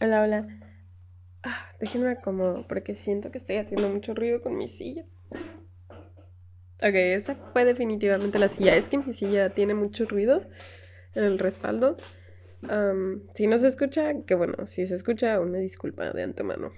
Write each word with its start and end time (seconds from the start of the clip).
Hola, 0.00 0.22
hola. 0.22 0.46
Ah, 1.42 1.72
déjenme 1.80 2.12
acomodo 2.12 2.64
porque 2.68 2.94
siento 2.94 3.32
que 3.32 3.38
estoy 3.38 3.56
haciendo 3.56 3.88
mucho 3.88 4.14
ruido 4.14 4.40
con 4.40 4.56
mi 4.56 4.68
silla. 4.68 5.04
Ok, 6.80 6.94
esa 6.94 7.34
fue 7.34 7.64
definitivamente 7.64 8.38
la 8.38 8.48
silla. 8.48 8.76
Es 8.76 8.88
que 8.88 8.98
mi 8.98 9.12
silla 9.12 9.50
tiene 9.50 9.74
mucho 9.74 10.04
ruido 10.04 10.46
en 11.16 11.24
el 11.24 11.40
respaldo. 11.40 11.96
si 13.34 13.48
no 13.48 13.58
se 13.58 13.66
escucha, 13.66 14.22
que 14.24 14.36
bueno, 14.36 14.68
si 14.68 14.86
se 14.86 14.94
escucha, 14.94 15.40
una 15.40 15.58
disculpa 15.58 16.12
de 16.12 16.22
antemano. 16.22 16.70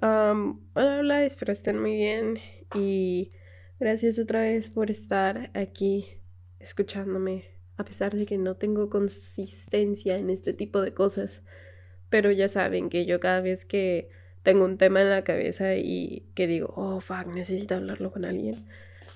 hola, 0.00 0.98
hola, 0.98 1.24
espero 1.24 1.52
estén 1.52 1.80
muy 1.80 1.94
bien 1.94 2.40
y 2.74 3.30
gracias 3.78 4.18
otra 4.18 4.40
vez 4.40 4.70
por 4.70 4.90
estar 4.90 5.52
aquí 5.54 6.20
escuchándome, 6.58 7.44
a 7.76 7.84
pesar 7.84 8.12
de 8.12 8.26
que 8.26 8.38
no 8.38 8.56
tengo 8.56 8.90
consistencia 8.90 10.18
en 10.18 10.30
este 10.30 10.52
tipo 10.52 10.82
de 10.82 10.94
cosas. 10.94 11.44
Pero 12.10 12.30
ya 12.30 12.48
saben 12.48 12.88
que 12.88 13.06
yo 13.06 13.20
cada 13.20 13.40
vez 13.40 13.64
que 13.64 14.08
tengo 14.42 14.64
un 14.64 14.78
tema 14.78 15.02
en 15.02 15.10
la 15.10 15.24
cabeza 15.24 15.74
y 15.74 16.24
que 16.34 16.46
digo, 16.46 16.72
oh, 16.76 17.00
fuck, 17.00 17.26
necesito 17.26 17.74
hablarlo 17.74 18.12
con 18.12 18.24
alguien, 18.24 18.54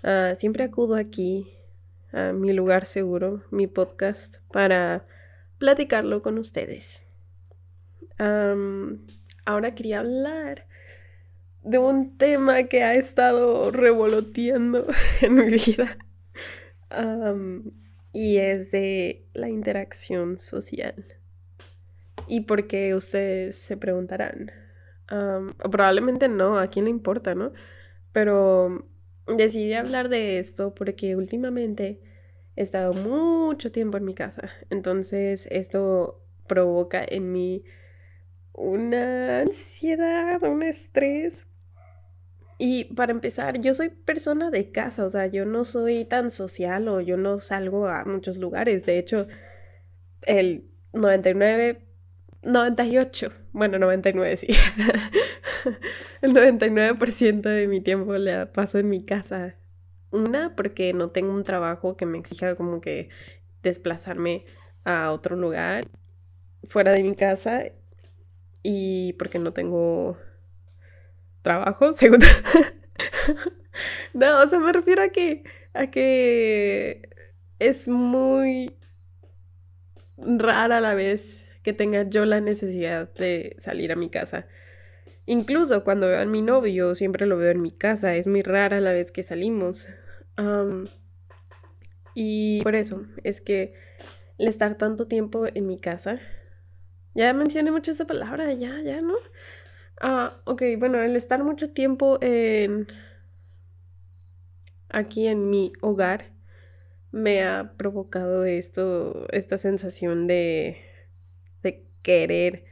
ah, 0.03 0.35
siempre 0.37 0.65
acudo 0.65 0.97
aquí 0.97 1.47
a 2.13 2.33
mi 2.33 2.53
lugar 2.53 2.85
seguro, 2.85 3.45
mi 3.53 3.69
podcast, 3.69 4.39
para 4.53 5.07
platicarlo 5.59 6.23
con 6.23 6.39
ustedes. 6.39 7.03
ahora 8.19 9.75
quería 9.75 10.01
hablar 10.01 10.67
de 11.63 11.79
un 11.79 12.19
tema 12.19 12.65
que 12.65 12.83
ha 12.83 12.95
estado 12.95 13.71
revoloteando 13.71 14.87
en 15.21 15.35
mi 15.35 15.45
vida. 15.45 15.97
y 18.13 18.39
es 18.39 18.73
de 18.73 19.25
la 19.33 19.49
interacción 19.49 20.37
social. 20.37 21.20
¿Y 22.31 22.43
por 22.43 22.69
qué 22.69 22.95
ustedes 22.95 23.59
se 23.59 23.77
preguntarán? 23.77 24.53
probablemente 25.73 26.29
no, 26.29 26.57
a 26.57 26.69
quién 26.69 26.85
le 26.85 26.93
importa, 26.93 27.35
¿no? 27.35 27.53
Pero 28.13 28.89
decidí 29.27 29.73
hablar 29.73 30.09
de 30.09 30.39
esto 30.39 30.73
porque 30.73 31.17
últimamente 31.17 32.01
he 32.55 32.63
estado 32.63 32.93
mucho 32.93 33.73
tiempo 33.73 33.97
en 33.97 34.05
mi 34.05 34.15
casa. 34.15 34.49
Entonces 34.71 35.49
esto 35.51 36.25
provoca 36.47 37.05
en 37.05 37.33
mí 37.33 37.65
una 38.53 39.41
ansiedad, 39.41 40.41
un 40.45 40.63
estrés. 40.63 41.49
Y 42.59 42.85
para 42.95 43.11
empezar, 43.11 43.61
yo 43.61 43.75
soy 43.75 43.89
persona 43.89 44.53
de 44.53 44.71
casa, 44.71 45.05
o 45.05 45.11
sea, 45.11 45.27
yo 45.27 45.45
no 45.47 45.65
soy 45.65 46.05
tan 46.05 46.31
social 46.31 46.87
o 46.87 47.01
yo 47.01 47.17
no 47.17 47.41
salgo 47.41 47.89
a 47.89 48.05
muchos 48.05 48.39
lugares. 48.39 48.87
De 48.87 49.01
hecho, 49.01 49.27
el 50.27 50.71
99 50.93 51.90
98, 52.43 53.33
bueno, 53.53 53.79
99 53.79 54.37
sí. 54.37 54.47
el 56.23 56.33
99% 56.33 57.41
de 57.43 57.67
mi 57.67 57.81
tiempo 57.81 58.15
le 58.15 58.47
paso 58.47 58.79
en 58.79 58.89
mi 58.89 59.05
casa. 59.05 59.57
Una, 60.11 60.57
porque 60.57 60.93
no 60.93 61.11
tengo 61.11 61.33
un 61.33 61.45
trabajo 61.45 61.97
que 61.97 62.07
me 62.07 62.19
exija 62.19 62.57
como 62.57 62.81
que 62.81 63.11
desplazarme 63.63 64.45
a 64.85 65.13
otro 65.13 65.37
lugar 65.37 65.87
fuera 66.65 66.93
de 66.93 67.03
mi 67.03 67.15
casa. 67.15 67.65
Y 68.63 69.15
porque 69.15 69.39
no 69.39 69.53
tengo 69.53 70.19
trabajo, 71.43 71.93
segunda. 71.95 72.27
no, 74.15 74.43
o 74.43 74.49
sea, 74.49 74.59
me 74.59 74.73
refiero 74.73 75.03
a 75.03 75.09
que, 75.09 75.45
a 75.75 75.89
que 75.89 77.09
es 77.59 77.89
muy 77.89 78.75
rara 80.17 80.79
a 80.79 80.81
la 80.81 80.95
vez 80.95 81.50
que 81.63 81.73
tenga 81.73 82.09
yo 82.09 82.25
la 82.25 82.41
necesidad 82.41 83.13
de 83.15 83.57
salir 83.59 83.93
a 83.93 83.97
mi 83.97 84.11
casa. 84.11 84.47
Incluso 85.27 85.85
cuando 85.85 86.09
veo 86.09 86.21
a 86.21 86.25
mi 86.25 86.43
novio, 86.43 86.95
siempre 86.95 87.27
lo 87.27 87.37
veo 87.37 87.51
en 87.51 87.63
mi 87.63 87.71
casa, 87.71 88.17
es 88.17 88.27
muy 88.27 88.43
rara 88.43 88.81
la 88.81 88.93
vez 88.93 89.13
que 89.13 89.23
salimos. 89.23 89.89
y 92.15 92.63
por 92.63 92.75
eso 92.75 93.07
es 93.25 93.41
que 93.41 93.75
el 94.39 94.49
estar 94.49 94.77
tanto 94.77 95.07
tiempo 95.07 95.47
en 95.47 95.67
mi 95.67 95.79
casa, 95.79 96.19
ya 97.15 97.33
mencioné 97.35 97.71
mucho 97.71 97.93
esa 97.93 98.07
palabra, 98.07 98.53
ya, 98.55 98.81
ya, 98.83 99.01
¿no? 99.03 99.15
Ah, 100.01 100.41
ok, 100.47 100.63
bueno, 100.79 101.01
el 101.01 101.15
estar 101.15 101.45
mucho 101.45 101.73
tiempo 101.73 102.19
en 102.23 102.87
aquí 104.89 105.27
en 105.27 105.51
mi 105.51 105.73
hogar 105.81 106.33
me 107.13 107.43
ha 107.43 107.75
provocado 107.77 108.45
esto, 108.45 109.27
esta 109.31 109.59
sensación 109.59 110.27
de 110.27 110.90
querer 112.03 112.65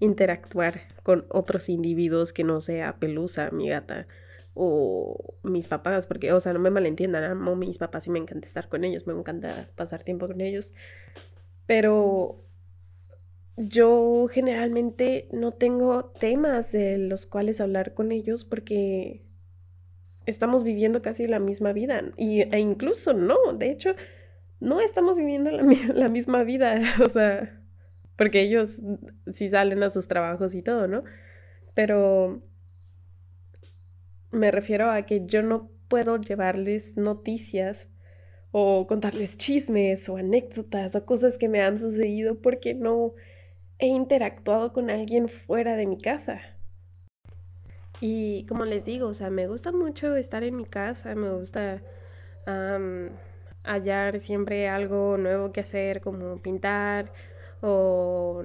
interactuar 0.00 0.82
con 1.02 1.26
otros 1.28 1.68
individuos 1.68 2.32
que 2.32 2.44
no 2.44 2.60
sea 2.60 2.98
Pelusa, 2.98 3.50
mi 3.50 3.68
gata, 3.68 4.06
o 4.54 5.34
mis 5.42 5.68
papás, 5.68 6.06
porque, 6.06 6.32
o 6.32 6.40
sea, 6.40 6.52
no 6.52 6.60
me 6.60 6.70
malentiendan, 6.70 7.24
amo 7.24 7.56
mis 7.56 7.78
papás 7.78 8.06
y 8.06 8.10
me 8.10 8.20
encanta 8.20 8.46
estar 8.46 8.68
con 8.68 8.84
ellos, 8.84 9.06
me 9.06 9.12
encanta 9.12 9.68
pasar 9.74 10.02
tiempo 10.04 10.28
con 10.28 10.40
ellos, 10.40 10.72
pero 11.66 12.44
yo 13.56 14.26
generalmente 14.30 15.28
no 15.32 15.52
tengo 15.52 16.04
temas 16.04 16.72
de 16.72 16.98
los 16.98 17.26
cuales 17.26 17.60
hablar 17.60 17.94
con 17.94 18.12
ellos 18.12 18.44
porque 18.44 19.22
estamos 20.26 20.64
viviendo 20.64 21.02
casi 21.02 21.26
la 21.26 21.40
misma 21.40 21.72
vida, 21.72 22.02
y, 22.16 22.42
e 22.42 22.58
incluso 22.60 23.12
no, 23.12 23.36
de 23.54 23.70
hecho, 23.70 23.90
no 24.60 24.80
estamos 24.80 25.18
viviendo 25.18 25.50
la, 25.50 25.64
la 25.94 26.08
misma 26.08 26.44
vida, 26.44 26.80
o 27.04 27.08
sea 27.08 27.63
porque 28.16 28.42
ellos 28.42 28.82
sí 29.32 29.48
salen 29.48 29.82
a 29.82 29.90
sus 29.90 30.08
trabajos 30.08 30.54
y 30.54 30.62
todo, 30.62 30.86
¿no? 30.86 31.04
Pero 31.74 32.42
me 34.30 34.50
refiero 34.50 34.90
a 34.90 35.02
que 35.02 35.26
yo 35.26 35.42
no 35.42 35.70
puedo 35.88 36.16
llevarles 36.16 36.96
noticias 36.96 37.88
o 38.50 38.86
contarles 38.86 39.36
chismes 39.36 40.08
o 40.08 40.16
anécdotas 40.16 40.94
o 40.94 41.04
cosas 41.04 41.38
que 41.38 41.48
me 41.48 41.60
han 41.60 41.78
sucedido 41.78 42.40
porque 42.40 42.74
no 42.74 43.14
he 43.78 43.86
interactuado 43.86 44.72
con 44.72 44.90
alguien 44.90 45.28
fuera 45.28 45.76
de 45.76 45.86
mi 45.86 45.98
casa. 45.98 46.40
Y 48.00 48.46
como 48.46 48.64
les 48.64 48.84
digo, 48.84 49.08
o 49.08 49.14
sea, 49.14 49.30
me 49.30 49.46
gusta 49.46 49.72
mucho 49.72 50.14
estar 50.16 50.44
en 50.44 50.56
mi 50.56 50.64
casa, 50.64 51.14
me 51.14 51.32
gusta 51.32 51.82
hallar 53.62 54.20
siempre 54.20 54.68
algo 54.68 55.16
nuevo 55.16 55.50
que 55.52 55.60
hacer, 55.60 56.00
como 56.00 56.42
pintar 56.42 57.12
o 57.64 58.44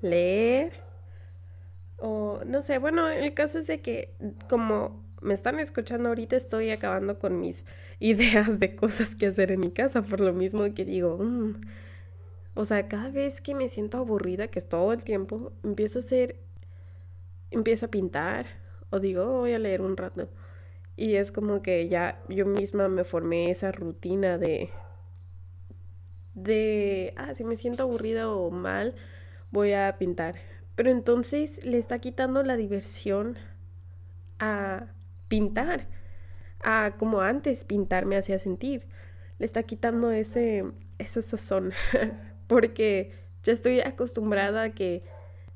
leer 0.00 0.72
o 1.98 2.40
no 2.46 2.62
sé, 2.62 2.78
bueno, 2.78 3.08
el 3.08 3.34
caso 3.34 3.58
es 3.58 3.66
de 3.66 3.82
que 3.82 4.14
como 4.48 5.04
me 5.20 5.34
están 5.34 5.60
escuchando 5.60 6.08
ahorita 6.08 6.36
estoy 6.36 6.70
acabando 6.70 7.18
con 7.18 7.40
mis 7.40 7.64
ideas 7.98 8.58
de 8.58 8.76
cosas 8.76 9.14
que 9.14 9.26
hacer 9.26 9.52
en 9.52 9.60
mi 9.60 9.70
casa, 9.70 10.02
por 10.02 10.20
lo 10.20 10.32
mismo 10.32 10.62
que 10.74 10.84
digo, 10.84 11.18
mm". 11.18 11.60
o 12.54 12.64
sea, 12.64 12.88
cada 12.88 13.10
vez 13.10 13.40
que 13.40 13.54
me 13.54 13.68
siento 13.68 13.98
aburrida, 13.98 14.48
que 14.48 14.58
es 14.58 14.68
todo 14.68 14.92
el 14.92 15.04
tiempo, 15.04 15.52
empiezo 15.64 15.98
a 15.98 16.02
hacer, 16.02 16.36
empiezo 17.50 17.86
a 17.86 17.90
pintar 17.90 18.46
o 18.90 19.00
digo, 19.00 19.24
oh, 19.24 19.40
voy 19.40 19.52
a 19.52 19.58
leer 19.58 19.82
un 19.82 19.96
rato. 19.96 20.28
Y 20.96 21.14
es 21.16 21.32
como 21.32 21.62
que 21.62 21.88
ya 21.88 22.22
yo 22.28 22.46
misma 22.46 22.88
me 22.88 23.04
formé 23.04 23.50
esa 23.50 23.72
rutina 23.72 24.38
de 24.38 24.70
de, 26.42 27.14
ah, 27.16 27.34
si 27.34 27.44
me 27.44 27.56
siento 27.56 27.84
aburrida 27.84 28.30
o 28.30 28.50
mal, 28.50 28.94
voy 29.50 29.72
a 29.72 29.96
pintar. 29.98 30.36
Pero 30.74 30.90
entonces 30.90 31.64
le 31.64 31.78
está 31.78 31.98
quitando 31.98 32.42
la 32.42 32.56
diversión 32.56 33.36
a 34.38 34.86
pintar, 35.28 35.86
a 36.62 36.94
como 36.98 37.20
antes 37.20 37.64
pintar 37.64 38.06
me 38.06 38.16
hacía 38.16 38.38
sentir. 38.38 38.86
Le 39.38 39.46
está 39.46 39.62
quitando 39.62 40.10
ese, 40.10 40.64
esa 40.98 41.22
sazón, 41.22 41.72
porque 42.46 43.12
ya 43.42 43.52
estoy 43.52 43.80
acostumbrada 43.80 44.64
a 44.64 44.70
que 44.70 45.02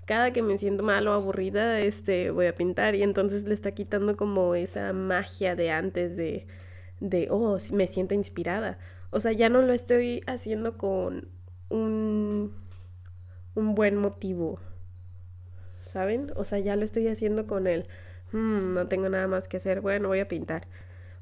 cada 0.07 0.33
que 0.33 0.43
me 0.43 0.59
siento 0.59 0.83
mal 0.83 1.09
o 1.09 1.13
aburrida, 1.13 1.81
este, 1.81 2.31
voy 2.31 2.47
a 2.47 2.55
pintar 2.55 2.95
y 2.95 3.03
entonces 3.03 3.45
le 3.45 3.55
está 3.55 3.73
quitando 3.73 4.17
como 4.17 4.55
esa 4.55 4.93
magia 4.93 5.57
de 5.57 5.71
antes 5.71 6.17
de, 6.17 6.47
de, 7.01 7.29
oh, 7.31 7.57
me 7.73 7.87
siento 7.87 8.15
inspirada. 8.15 8.79
O 9.15 9.21
sea, 9.21 9.31
ya 9.31 9.49
no 9.49 9.63
lo 9.63 9.73
estoy 9.73 10.23
haciendo 10.27 10.77
con 10.77 11.29
un, 11.69 12.53
un 13.55 13.75
buen 13.77 13.97
motivo, 13.97 14.59
¿saben? 15.83 16.33
O 16.35 16.43
sea, 16.43 16.59
ya 16.59 16.75
lo 16.75 16.83
estoy 16.83 17.07
haciendo 17.07 17.47
con 17.47 17.69
el, 17.69 17.87
hmm, 18.33 18.73
no 18.73 18.89
tengo 18.89 19.09
nada 19.09 19.29
más 19.29 19.47
que 19.47 19.59
hacer, 19.59 19.81
bueno, 19.81 20.09
voy 20.09 20.19
a 20.19 20.27
pintar. 20.27 20.67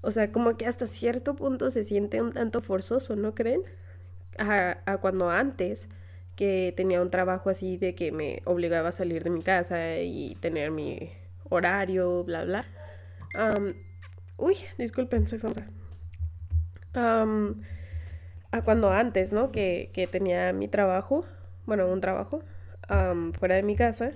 O 0.01 0.11
sea, 0.11 0.33
como 0.33 0.57
que 0.57 0.65
hasta 0.65 0.87
cierto 0.87 1.37
punto 1.37 1.71
se 1.71 1.85
siente 1.85 2.23
un 2.23 2.33
tanto 2.33 2.63
forzoso, 2.63 3.15
¿no 3.15 3.35
creen? 3.35 3.61
A, 4.39 4.97
cuando 5.03 5.29
antes 5.29 5.91
que 6.35 6.73
tenía 6.75 7.03
un 7.03 7.11
trabajo 7.11 7.51
así 7.51 7.77
de 7.77 7.95
que 7.95 8.11
me 8.11 8.41
obligaba 8.47 8.89
a 8.89 8.93
salir 8.93 9.23
de 9.23 9.29
mi 9.29 9.43
casa 9.43 9.99
y 9.99 10.35
tener 10.41 10.71
mi 10.71 11.11
horario, 11.51 12.25
bla, 12.25 12.47
bla. 12.47 12.65
uy, 14.39 14.55
disculpen, 14.79 15.27
soy 15.27 15.41
famosa 15.41 15.67
a 18.53 18.63
cuando 18.63 18.93
antes, 18.93 19.33
¿no? 19.33 19.51
Que, 19.51 19.91
tenía 20.11 20.53
mi 20.53 20.69
trabajo 20.69 21.25
bueno, 21.67 21.87
un 21.89 22.01
trabajo 22.01 22.43
fuera 23.39 23.55
de 23.55 23.63
mi 23.63 23.75
casa, 23.75 24.13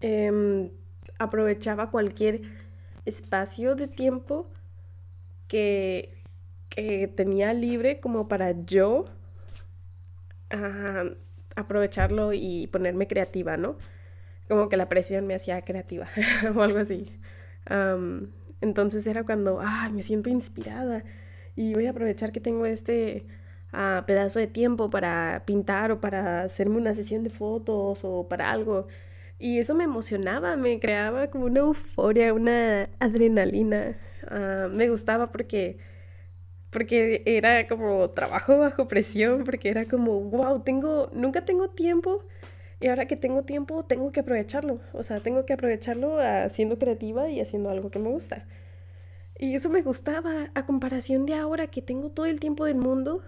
em, 0.00 0.70
aprovechaba 1.18 1.90
cualquier 1.90 2.42
espacio 3.06 3.76
de 3.76 3.88
tiempo 3.88 4.46
que, 5.48 6.10
que 6.68 7.08
tenía 7.08 7.54
libre 7.54 8.00
como 8.00 8.28
para 8.28 8.50
yo 8.66 9.06
aprovecharlo 11.56 12.32
y 12.34 12.66
ponerme 12.66 13.06
creativa, 13.06 13.56
¿no? 13.56 13.76
Como 14.48 14.68
que 14.68 14.76
la 14.76 14.88
presión 14.88 15.26
me 15.26 15.34
hacía 15.34 15.62
creativa 15.62 16.08
o 16.54 16.62
algo 16.62 16.78
así. 16.78 17.18
entonces 18.60 19.06
era 19.06 19.24
cuando, 19.24 19.60
ah, 19.60 19.88
me 19.92 20.02
siento 20.02 20.28
inspirada 20.28 21.04
y 21.56 21.74
voy 21.74 21.86
a 21.86 21.90
aprovechar 21.90 22.32
que 22.32 22.40
tengo 22.40 22.66
este 22.66 23.26
ah, 23.72 24.04
pedazo 24.06 24.38
de 24.38 24.46
tiempo 24.46 24.90
para 24.90 25.42
pintar 25.46 25.90
o 25.92 26.00
para 26.00 26.42
hacerme 26.42 26.76
una 26.78 26.94
sesión 26.94 27.24
de 27.24 27.30
fotos 27.30 28.04
o 28.04 28.28
para 28.28 28.50
algo. 28.50 28.86
Y 29.38 29.58
eso 29.58 29.74
me 29.74 29.84
emocionaba, 29.84 30.56
me 30.56 30.80
creaba 30.80 31.28
como 31.30 31.46
una 31.46 31.60
euforia, 31.60 32.32
una 32.34 32.88
adrenalina. 33.00 33.98
Ah, 34.28 34.68
me 34.72 34.88
gustaba 34.90 35.32
porque, 35.32 35.78
porque 36.70 37.22
era 37.26 37.66
como 37.68 38.10
trabajo 38.10 38.58
bajo 38.58 38.88
presión, 38.88 39.44
porque 39.44 39.68
era 39.70 39.86
como, 39.86 40.20
wow, 40.20 40.62
tengo, 40.62 41.10
nunca 41.12 41.44
tengo 41.44 41.70
tiempo 41.70 42.24
y 42.80 42.88
ahora 42.88 43.06
que 43.06 43.16
tengo 43.16 43.44
tiempo 43.44 43.84
tengo 43.84 44.12
que 44.12 44.20
aprovecharlo. 44.20 44.80
O 44.92 45.02
sea, 45.02 45.20
tengo 45.20 45.46
que 45.46 45.54
aprovecharlo 45.54 46.18
siendo 46.52 46.78
creativa 46.78 47.30
y 47.30 47.40
haciendo 47.40 47.70
algo 47.70 47.90
que 47.90 47.98
me 47.98 48.10
gusta. 48.10 48.46
Y 49.38 49.54
eso 49.54 49.68
me 49.68 49.82
gustaba 49.82 50.50
a 50.54 50.66
comparación 50.66 51.26
de 51.26 51.34
ahora 51.34 51.66
que 51.66 51.82
tengo 51.82 52.10
todo 52.10 52.26
el 52.26 52.40
tiempo 52.40 52.64
del 52.64 52.76
mundo 52.76 53.22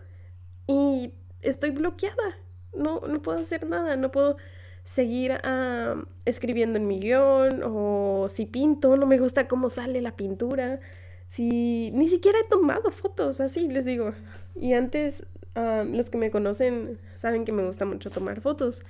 y 0.67 1.13
estoy 1.43 1.71
bloqueada. 1.71 2.39
No, 2.75 3.01
no 3.01 3.21
puedo 3.23 3.39
hacer 3.39 3.67
nada, 3.67 3.97
no 3.97 4.11
puedo 4.11 4.37
seguir 4.85 5.33
ah, 5.45 6.03
escribiendo 6.25 6.79
en 6.79 6.87
mi 6.87 6.99
guion 6.99 7.61
o 7.63 8.27
si 8.31 8.47
pinto, 8.47 8.97
no 8.97 9.07
me 9.07 9.19
gusta 9.19 9.49
cómo 9.49 9.69
sale 9.69 10.01
la 10.01 10.17
pintura. 10.17 10.81
Si 11.27 11.91
ni 11.93 12.09
siquiera 12.09 12.39
he 12.41 12.49
tomado 12.49 12.91
fotos, 12.91 13.41
así 13.41 13.69
les 13.69 13.85
digo. 13.85 14.15
Y 14.57 14.73
antes 14.73 15.27
ah, 15.55 15.85
los 15.87 16.09
que 16.09 16.17
me 16.19 16.31
conocen 16.31 16.99
saben 17.17 17.45
que 17.45 17.53
me 17.53 17.67
gusta 17.67 17.85
mucho 17.85 18.11
tomar 18.11 18.41
fotos. 18.41 18.83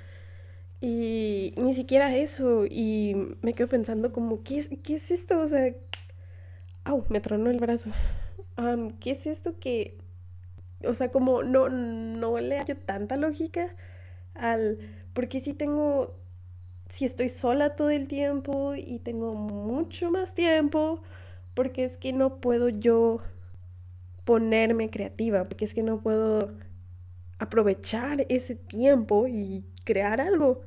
Y 0.80 1.54
ni 1.56 1.74
siquiera 1.74 2.14
eso. 2.14 2.64
Y 2.64 3.36
me 3.42 3.54
quedo 3.54 3.68
pensando 3.68 4.12
como, 4.12 4.44
¿qué 4.44 4.58
es, 4.58 4.70
qué 4.84 4.94
es 4.94 5.10
esto? 5.10 5.44
¡Au! 6.84 7.04
Me 7.08 7.20
tronó 7.20 7.50
el 7.50 7.58
brazo. 7.58 7.90
¿Qué 9.00 9.10
es 9.12 9.26
esto 9.26 9.58
que.? 9.58 9.98
O 10.84 10.94
sea, 10.94 11.10
como 11.10 11.42
no, 11.42 11.68
no 11.68 12.38
le 12.38 12.58
hallo 12.58 12.76
tanta 12.76 13.16
lógica 13.16 13.74
al. 14.34 14.78
Porque 15.12 15.40
si 15.40 15.54
tengo. 15.54 16.16
Si 16.88 17.04
estoy 17.04 17.28
sola 17.28 17.76
todo 17.76 17.90
el 17.90 18.08
tiempo 18.08 18.74
y 18.74 18.98
tengo 19.00 19.34
mucho 19.34 20.10
más 20.10 20.34
tiempo, 20.34 21.02
porque 21.52 21.84
es 21.84 21.98
que 21.98 22.14
no 22.14 22.40
puedo 22.40 22.70
yo 22.70 23.20
ponerme 24.24 24.88
creativa, 24.88 25.44
porque 25.44 25.66
es 25.66 25.74
que 25.74 25.82
no 25.82 26.00
puedo 26.00 26.54
aprovechar 27.38 28.24
ese 28.28 28.54
tiempo 28.54 29.26
y 29.26 29.64
crear 29.84 30.20
algo. 30.20 30.62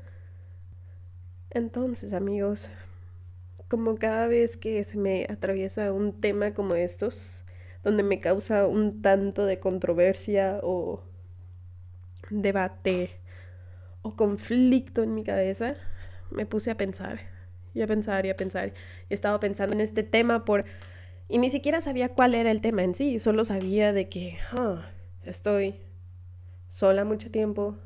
Entonces, 1.49 2.13
amigos, 2.13 2.69
como 3.71 3.95
cada 3.95 4.27
vez 4.27 4.57
que 4.57 4.83
se 4.83 4.97
me 4.97 5.25
atraviesa 5.29 5.93
un 5.93 6.19
tema 6.19 6.53
como 6.53 6.75
estos, 6.75 7.45
donde 7.85 8.03
me 8.03 8.19
causa 8.19 8.67
un 8.67 9.01
tanto 9.01 9.45
de 9.45 9.61
controversia 9.61 10.59
o 10.61 11.01
debate 12.29 13.11
o 14.01 14.17
conflicto 14.17 15.03
en 15.03 15.15
mi 15.15 15.23
cabeza, 15.23 15.75
me 16.31 16.45
puse 16.45 16.69
a 16.69 16.75
pensar 16.75 17.21
y 17.73 17.81
a 17.81 17.87
pensar 17.87 18.25
y 18.25 18.29
a 18.29 18.35
pensar. 18.35 18.73
Y 19.07 19.13
estaba 19.13 19.39
pensando 19.39 19.73
en 19.73 19.79
este 19.79 20.03
tema 20.03 20.43
por... 20.43 20.65
Y 21.29 21.37
ni 21.37 21.49
siquiera 21.49 21.79
sabía 21.79 22.09
cuál 22.09 22.35
era 22.35 22.51
el 22.51 22.59
tema 22.59 22.83
en 22.83 22.93
sí, 22.93 23.19
solo 23.19 23.45
sabía 23.45 23.93
de 23.93 24.09
que 24.09 24.37
ah, 24.51 24.91
estoy 25.23 25.79
sola 26.67 27.05
mucho 27.05 27.31
tiempo, 27.31 27.77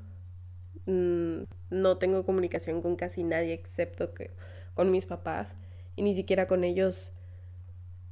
mm, 0.87 1.43
no 1.69 1.97
tengo 1.99 2.25
comunicación 2.25 2.81
con 2.81 2.95
casi 2.95 3.23
nadie 3.23 3.53
excepto 3.53 4.15
que 4.15 4.31
con 4.73 4.89
mis 4.89 5.05
papás 5.05 5.55
y 5.95 6.03
ni 6.03 6.15
siquiera 6.15 6.47
con 6.47 6.63
ellos 6.63 7.11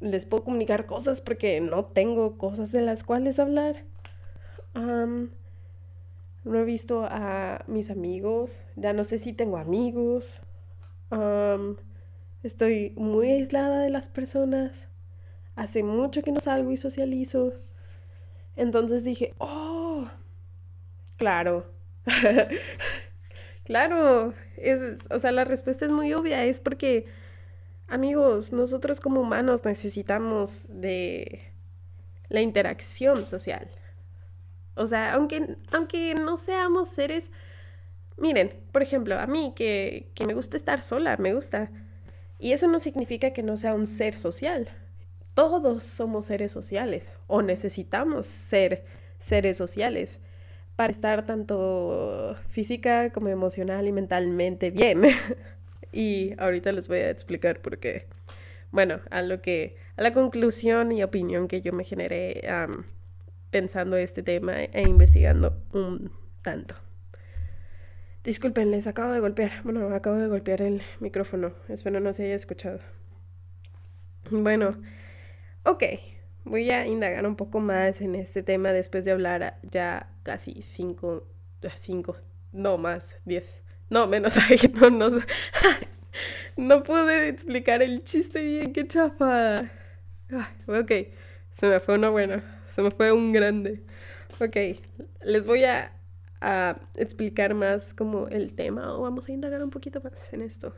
les 0.03 0.25
puedo 0.25 0.43
comunicar 0.43 0.85
cosas 0.85 1.21
porque 1.21 1.61
no 1.61 1.85
tengo 1.85 2.37
cosas 2.37 2.71
de 2.71 2.81
las 2.81 3.03
cuales 3.03 3.39
hablar. 3.39 3.85
no 4.73 5.29
he 6.59 6.63
visto 6.65 7.05
a 7.09 7.63
mis 7.67 7.89
amigos, 7.89 8.67
ya 8.75 8.93
no 8.93 9.03
sé 9.03 9.19
si 9.19 9.33
tengo 9.33 9.57
amigos. 9.57 10.41
estoy 12.43 12.93
muy 12.97 13.31
aislada 13.31 13.81
de 13.81 13.89
las 13.89 14.09
personas. 14.09 14.89
Hace 15.55 15.83
mucho 15.83 16.21
que 16.21 16.31
no 16.31 16.39
salgo 16.39 16.71
y 16.71 16.77
socializo. 16.77 17.53
Entonces 18.55 19.03
dije, 19.03 19.33
oh, 19.37 20.05
claro. 21.15 21.71
claro, 23.63 24.33
es, 24.57 24.97
o 25.09 25.19
sea, 25.19 25.31
la 25.31 25.45
respuesta 25.45 25.85
es 25.85 25.91
muy 25.91 26.13
obvia, 26.13 26.43
es 26.43 26.59
porque 26.59 27.05
Amigos, 27.93 28.51
nosotros 28.51 28.99
como 28.99 29.21
humanos 29.21 29.63
necesitamos 29.65 30.65
de 30.67 31.43
la 32.27 32.41
interacción 32.41 33.23
social. 33.23 33.69
O 34.73 34.87
sea, 34.87 35.13
aunque, 35.13 35.57
aunque 35.71 36.15
no 36.15 36.37
seamos 36.37 36.89
seres... 36.89 37.29
Miren, 38.17 38.51
por 38.71 38.81
ejemplo, 38.81 39.19
a 39.19 39.27
mí 39.27 39.53
que, 39.55 40.11
que 40.15 40.25
me 40.25 40.33
gusta 40.33 40.57
estar 40.57 40.81
sola, 40.81 41.17
me 41.17 41.35
gusta. 41.35 41.69
Y 42.39 42.53
eso 42.53 42.65
no 42.67 42.79
significa 42.79 43.31
que 43.31 43.43
no 43.43 43.57
sea 43.57 43.75
un 43.75 43.85
ser 43.85 44.15
social. 44.15 44.69
Todos 45.35 45.83
somos 45.83 46.25
seres 46.25 46.51
sociales 46.51 47.19
o 47.27 47.43
necesitamos 47.43 48.25
ser 48.25 48.85
seres 49.19 49.55
sociales 49.55 50.19
para 50.75 50.91
estar 50.91 51.27
tanto 51.27 52.35
física 52.49 53.11
como 53.11 53.27
emocional 53.27 53.87
y 53.87 53.91
mentalmente 53.91 54.71
bien. 54.71 55.03
Y 55.91 56.33
ahorita 56.37 56.71
les 56.71 56.87
voy 56.87 56.99
a 56.99 57.09
explicar 57.09 57.61
por 57.61 57.79
qué. 57.79 58.07
Bueno, 58.71 59.01
a 59.11 59.21
lo 59.21 59.41
que, 59.41 59.75
a 59.97 60.01
la 60.01 60.13
conclusión 60.13 60.91
y 60.91 61.03
opinión 61.03 61.47
que 61.47 61.61
yo 61.61 61.73
me 61.73 61.83
generé 61.83 62.41
pensando 63.51 63.97
este 63.97 64.23
tema 64.23 64.63
e 64.63 64.81
investigando 64.81 65.61
un 65.73 66.11
tanto. 66.41 66.75
Disculpen, 68.23 68.71
les 68.71 68.87
acabo 68.87 69.11
de 69.11 69.19
golpear. 69.19 69.61
Bueno, 69.63 69.93
acabo 69.93 70.15
de 70.15 70.27
golpear 70.27 70.61
el 70.61 70.81
micrófono. 70.99 71.53
Espero 71.67 71.99
no 71.99 72.13
se 72.13 72.25
haya 72.25 72.35
escuchado. 72.35 72.79
Bueno, 74.31 74.81
ok. 75.65 75.83
Voy 76.45 76.71
a 76.71 76.87
indagar 76.87 77.25
un 77.25 77.35
poco 77.35 77.59
más 77.59 78.01
en 78.01 78.15
este 78.15 78.43
tema 78.43 78.73
después 78.73 79.05
de 79.05 79.11
hablar 79.11 79.59
ya 79.61 80.09
casi 80.23 80.61
cinco, 80.61 81.27
cinco, 81.75 82.17
no 82.51 82.77
más, 82.77 83.21
diez 83.23 83.63
no, 83.93 84.07
menos 84.07 84.35
ahí, 84.49 84.57
no, 84.73 84.89
no. 84.89 85.09
no 86.57 86.83
pude 86.83 87.29
explicar 87.29 87.83
el 87.83 88.03
chiste 88.03 88.43
bien, 88.43 88.73
qué 88.73 88.87
chafa. 88.87 89.71
ok, 90.67 90.91
se 91.51 91.67
me 91.67 91.79
fue 91.79 91.95
una 91.95 92.09
buena, 92.09 92.63
se 92.67 92.81
me 92.81 92.89
fue 92.89 93.11
un 93.11 93.31
grande. 93.31 93.83
Ok, 94.41 94.57
les 95.23 95.45
voy 95.45 95.63
a, 95.63 95.93
a 96.41 96.75
explicar 96.95 97.53
más 97.53 97.93
como 97.93 98.27
el 98.29 98.55
tema 98.55 98.93
o 98.95 99.03
vamos 99.03 99.29
a 99.29 99.31
indagar 99.31 99.63
un 99.63 99.69
poquito 99.69 100.01
más 100.01 100.33
en 100.33 100.41
esto. 100.41 100.75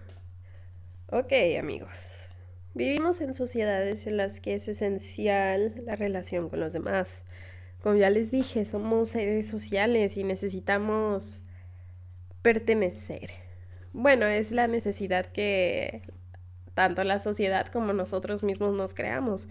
Ok, 1.07 1.31
amigos. 1.57 2.29
Vivimos 2.73 3.21
en 3.21 3.33
sociedades 3.33 4.05
en 4.07 4.17
las 4.17 4.41
que 4.41 4.55
es 4.55 4.67
esencial 4.67 5.73
la 5.85 5.95
relación 5.95 6.49
con 6.49 6.59
los 6.59 6.73
demás. 6.73 7.23
Como 7.81 7.95
ya 7.95 8.09
les 8.09 8.31
dije, 8.31 8.65
somos 8.65 9.09
seres 9.09 9.47
sociales 9.47 10.17
y 10.17 10.25
necesitamos 10.25 11.39
pertenecer. 12.45 13.31
Bueno, 13.91 14.27
es 14.27 14.51
la 14.51 14.67
necesidad 14.67 15.25
que 15.25 16.03
tanto 16.75 17.03
la 17.03 17.17
sociedad 17.17 17.65
como 17.65 17.91
nosotros 17.91 18.43
mismos 18.43 18.75
nos 18.75 18.93
creamos. 18.93 19.47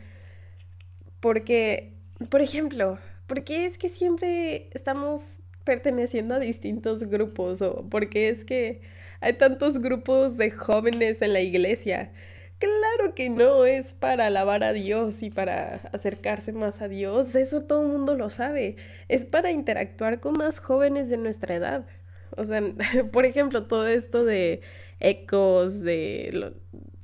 Porque, 1.18 1.94
por 2.28 2.40
ejemplo, 2.40 3.00
¿por 3.26 3.42
qué 3.42 3.64
es 3.64 3.78
que 3.78 3.88
siempre 3.88 4.68
estamos 4.74 5.40
perteneciendo 5.64 6.36
a 6.36 6.38
distintos 6.38 7.00
grupos? 7.00 7.62
¿O 7.62 7.84
por 7.90 8.08
qué 8.08 8.28
es 8.28 8.44
que 8.44 8.82
hay 9.20 9.32
tantos 9.32 9.80
grupos 9.80 10.36
de 10.36 10.52
jóvenes 10.52 11.20
en 11.20 11.32
la 11.32 11.40
iglesia? 11.40 12.12
Claro 12.60 13.16
que 13.16 13.28
no 13.28 13.64
es 13.64 13.92
para 13.92 14.26
alabar 14.26 14.62
a 14.62 14.72
Dios 14.72 15.24
y 15.24 15.30
para 15.30 15.80
acercarse 15.92 16.52
más 16.52 16.80
a 16.80 16.86
Dios, 16.86 17.34
eso 17.34 17.64
todo 17.64 17.82
el 17.82 17.88
mundo 17.88 18.14
lo 18.14 18.30
sabe. 18.30 18.76
Es 19.08 19.26
para 19.26 19.50
interactuar 19.50 20.20
con 20.20 20.34
más 20.34 20.60
jóvenes 20.60 21.08
de 21.10 21.16
nuestra 21.16 21.56
edad. 21.56 21.86
O 22.36 22.44
sea, 22.44 22.62
por 23.12 23.24
ejemplo, 23.24 23.66
todo 23.66 23.86
esto 23.86 24.24
de 24.24 24.60
ecos, 25.00 25.80
de 25.80 26.54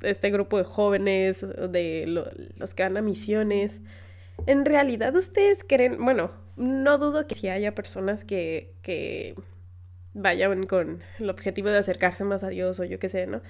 este 0.02 0.30
grupo 0.30 0.58
de 0.58 0.64
jóvenes, 0.64 1.40
de 1.40 2.04
los 2.56 2.74
que 2.74 2.82
van 2.82 2.96
a 2.96 3.02
misiones. 3.02 3.80
En 4.46 4.64
realidad 4.64 5.14
ustedes 5.14 5.64
creen, 5.64 6.02
bueno, 6.02 6.30
no 6.56 6.98
dudo 6.98 7.26
que 7.26 7.34
si 7.34 7.48
haya 7.48 7.74
personas 7.74 8.24
que, 8.24 8.74
que 8.82 9.34
vayan 10.14 10.66
con 10.66 11.02
el 11.18 11.30
objetivo 11.30 11.68
de 11.68 11.78
acercarse 11.78 12.24
más 12.24 12.42
a 12.42 12.48
Dios 12.48 12.80
o 12.80 12.84
yo 12.84 12.98
qué 12.98 13.08
sé, 13.08 13.26
¿no? 13.26 13.42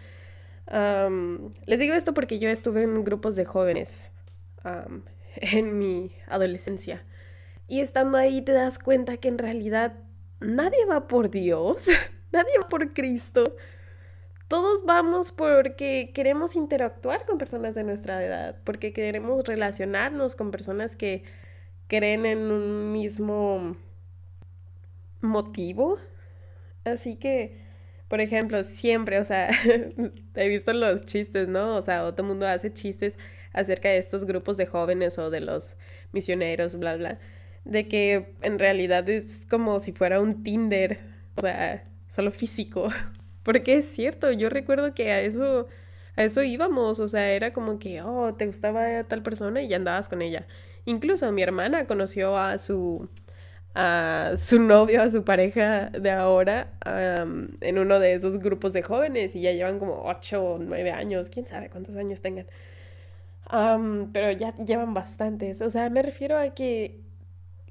les 1.67 1.81
digo 1.81 1.95
esto 1.95 2.15
porque 2.15 2.39
yo 2.39 2.49
estuve 2.49 2.85
en 2.85 3.03
grupos 3.03 3.35
de 3.35 3.45
jóvenes 3.45 4.13
en 5.37 5.79
mi 5.79 6.13
adolescencia. 6.29 7.05
Y 7.67 7.81
estando 7.81 8.19
ahí 8.19 8.43
te 8.43 8.53
das 8.53 8.79
cuenta 8.79 9.17
que 9.17 9.29
en 9.29 9.39
realidad 9.39 9.95
nadie 10.41 10.85
va 10.87 11.07
por 11.07 11.31
Dios, 11.31 11.87
nadie 12.33 12.53
va 12.63 12.69
por 12.69 12.93
Cristo. 12.93 13.57
Todos 14.49 14.85
vamos 14.85 15.31
porque 15.31 16.11
queremos 16.13 16.57
interactuar 16.57 17.25
con 17.25 17.39
personas 17.39 17.75
de 17.75 17.85
nuestra 17.85 18.23
edad, 18.25 18.57
porque 18.65 18.93
queremos 18.93 19.45
relacionarnos 19.45 20.35
con 20.35 20.51
personas 20.51 20.97
que 20.97 21.23
creen 21.87 22.27
en 22.27 22.51
un 22.51 22.93
mismo 22.93 23.77
motivo. 25.21 25.99
Así 26.85 27.17
que, 27.17 27.59
por 28.09 28.21
ejemplo, 28.21 28.65
siempre, 28.65 29.21
o 29.21 29.25
sea, 29.25 29.51
he 30.35 30.49
visto 30.49 30.73
los 30.73 31.07
chistes, 31.07 31.49
¿no? 31.49 31.77
O 31.77 31.83
sea, 31.83 32.13
todo 32.15 32.27
mundo 32.27 32.47
hace 32.47 32.73
chistes 32.73 33.19
acerca 33.53 33.89
de 33.89 33.99
estos 33.99 34.25
grupos 34.25 34.57
de 34.57 34.67
jóvenes 34.67 35.19
o 35.19 35.31
de 35.31 35.41
los 35.41 35.77
misioneros, 36.13 36.77
bla, 36.79 36.97
bla, 36.97 37.19
de 37.65 37.89
que 37.89 38.35
en 38.43 38.59
realidad 38.59 39.09
es 39.09 39.47
como 39.49 39.81
si 39.81 39.93
fuera 39.93 40.21
un 40.21 40.43
Tinder, 40.43 40.99
o 41.37 41.41
sea, 41.43 41.85
solo 42.09 42.33
físico. 42.33 42.89
Porque 43.43 43.77
es 43.77 43.87
cierto, 43.87 44.31
yo 44.33 44.49
recuerdo 44.51 44.95
que 44.95 45.11
a 45.13 45.21
eso, 45.21 45.69
a 46.17 46.25
eso 46.25 46.43
íbamos, 46.43 47.01
o 47.01 47.09
sea, 47.09 47.31
era 47.31 47.53
como 47.53 47.79
que, 47.79 48.03
oh, 48.03 48.35
te 48.35 48.47
gustaba 48.47 49.05
tal 49.05 49.23
persona 49.23 49.63
y 49.63 49.69
ya 49.69 49.77
andabas 49.77 50.09
con 50.09 50.23
ella. 50.23 50.47
Incluso 50.85 51.31
mi 51.33 51.43
hermana 51.43 51.87
conoció 51.87 52.37
a 52.37 52.59
su, 52.59 53.09
a 53.75 54.33
su 54.37 54.61
novio, 54.61 55.03
a 55.03 55.11
su 55.11 55.25
pareja 55.25 55.91
de 55.91 56.11
ahora, 56.11 56.73
en 57.61 57.79
uno 57.79 57.99
de 57.99 58.15
esos 58.15 58.39
grupos 58.39 58.73
de 58.73 58.83
jóvenes 58.83 59.35
y 59.37 59.41
ya 59.43 59.53
llevan 59.53 59.79
como 59.79 60.03
8 60.05 60.43
o 60.43 60.59
9 60.59 60.93
años, 60.93 61.31
quién 61.31 61.47
sabe 61.47 61.71
cuántos 61.71 61.97
años 61.97 62.21
tengan 62.21 62.47
pero 64.13 64.31
ya 64.33 64.55
llevan 64.55 64.95
bastantes. 64.95 65.61
O 65.61 65.71
sea, 65.71 65.91
me 65.91 66.03
refiero 66.03 66.39
a 66.39 66.51
que 66.51 67.01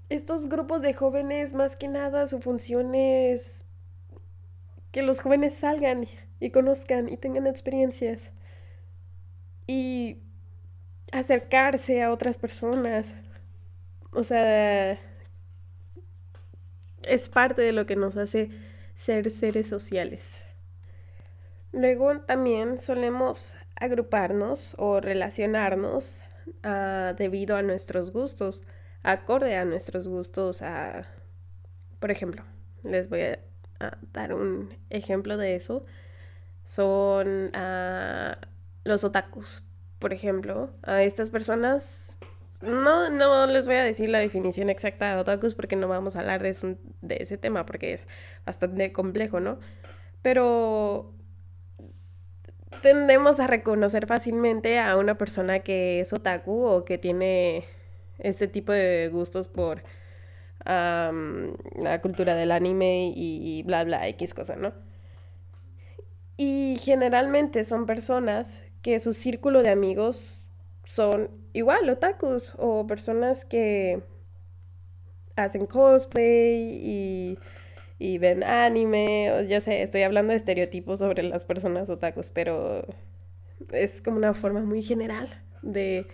estos 0.09 0.49
grupos 0.49 0.81
de 0.81 0.93
jóvenes, 0.93 1.53
más 1.53 1.75
que 1.75 1.87
nada, 1.87 2.27
su 2.27 2.39
función 2.41 2.95
es 2.95 3.63
que 4.91 5.03
los 5.03 5.21
jóvenes 5.21 5.53
salgan 5.53 6.05
y 6.39 6.49
conozcan 6.49 7.09
y 7.09 7.17
tengan 7.17 7.47
experiencias. 7.47 8.31
Y 9.67 10.17
acercarse 11.11 12.01
a 12.03 12.11
otras 12.11 12.37
personas. 12.37 13.15
O 14.11 14.23
sea, 14.23 14.97
es 17.03 17.29
parte 17.29 17.61
de 17.61 17.71
lo 17.71 17.85
que 17.85 17.95
nos 17.95 18.17
hace 18.17 18.49
ser 18.95 19.29
seres 19.29 19.67
sociales. 19.67 20.47
Luego 21.71 22.21
también 22.21 22.79
solemos 22.79 23.53
agruparnos 23.75 24.75
o 24.79 24.99
relacionarnos 24.99 26.21
ah, 26.63 27.13
debido 27.15 27.55
a 27.55 27.61
nuestros 27.61 28.11
gustos, 28.11 28.65
acorde 29.03 29.55
a 29.55 29.65
nuestros 29.65 30.07
gustos. 30.07 30.61
A, 30.61 31.07
por 31.99 32.11
ejemplo, 32.11 32.43
les 32.83 33.09
voy 33.09 33.21
a, 33.21 33.39
dar 34.13 34.33
un 34.33 34.73
ejemplo 34.89 35.37
de 35.37 35.55
eso. 35.55 35.85
Son 36.65 37.51
los 38.83 39.03
otakus, 39.03 39.67
por 39.99 40.13
ejemplo. 40.13 40.71
A 40.83 41.03
estas 41.03 41.31
personas 41.31 42.17
no, 42.61 43.09
no 43.09 43.47
les 43.47 43.67
voy 43.67 43.77
a 43.77 43.83
decir 43.83 44.09
la 44.09 44.19
definición 44.19 44.69
exacta 44.69 45.15
de 45.15 45.21
otakus 45.21 45.55
porque 45.55 45.75
no 45.75 45.87
vamos 45.87 46.15
a 46.15 46.19
hablar 46.19 46.43
de, 46.43 46.77
de 47.01 47.17
ese 47.19 47.37
tema 47.37 47.65
porque 47.65 47.93
es 47.93 48.07
bastante 48.45 48.91
complejo, 48.91 49.39
¿no? 49.39 49.59
Pero 50.21 51.13
tendemos 52.81 53.39
a 53.39 53.47
reconocer 53.47 54.07
fácilmente 54.07 54.79
a 54.79 54.97
una 54.97 55.17
persona 55.17 55.59
que 55.59 56.01
es 56.01 56.11
otaku 56.11 56.65
o 56.65 56.85
que 56.85 56.97
tiene 56.97 57.65
este 58.19 58.47
tipo 58.47 58.71
de 58.71 59.09
gustos 59.11 59.47
por 59.47 59.83
la 60.65 61.99
cultura 62.01 62.35
del 62.35 62.51
anime 62.51 63.11
y, 63.15 63.63
bla 63.63 63.83
bla 63.83 64.07
X 64.09 64.33
cosa, 64.33 64.55
¿no? 64.55 64.73
Y 66.37 66.77
generalmente 66.81 67.63
son 67.63 67.85
personas 67.85 68.63
que 68.81 68.99
su 68.99 69.13
círculo 69.13 69.63
de 69.63 69.69
amigos 69.69 70.43
son 70.85 71.29
igual 71.53 71.89
otakus 71.89 72.53
o 72.57 72.87
personas 72.87 73.45
que 73.45 74.03
hacen 75.35 75.65
cosplay 75.65 77.37
y 77.99 78.17
ven 78.17 78.43
anime, 78.43 79.45
ya 79.47 79.59
sé, 79.59 79.81
estoy 79.81 80.03
hablando 80.03 80.31
de 80.31 80.37
estereotipos 80.37 80.99
sobre 80.99 81.23
las 81.23 81.45
personas 81.45 81.89
otakus, 81.89 82.31
pero 82.31 82.85
es 83.71 84.01
como 84.01 84.17
una 84.17 84.33
forma 84.33 84.61
muy 84.61 84.81
general 84.81 85.43
de, 85.61 86.07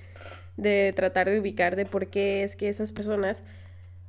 de 0.58 0.94
tratar 0.96 1.30
de 1.30 1.40
ubicar 1.40 1.76
de 1.76 1.86
por 1.86 2.08
qué 2.08 2.44
es 2.44 2.56
que 2.56 2.70
esas 2.70 2.92
personas 2.92 3.44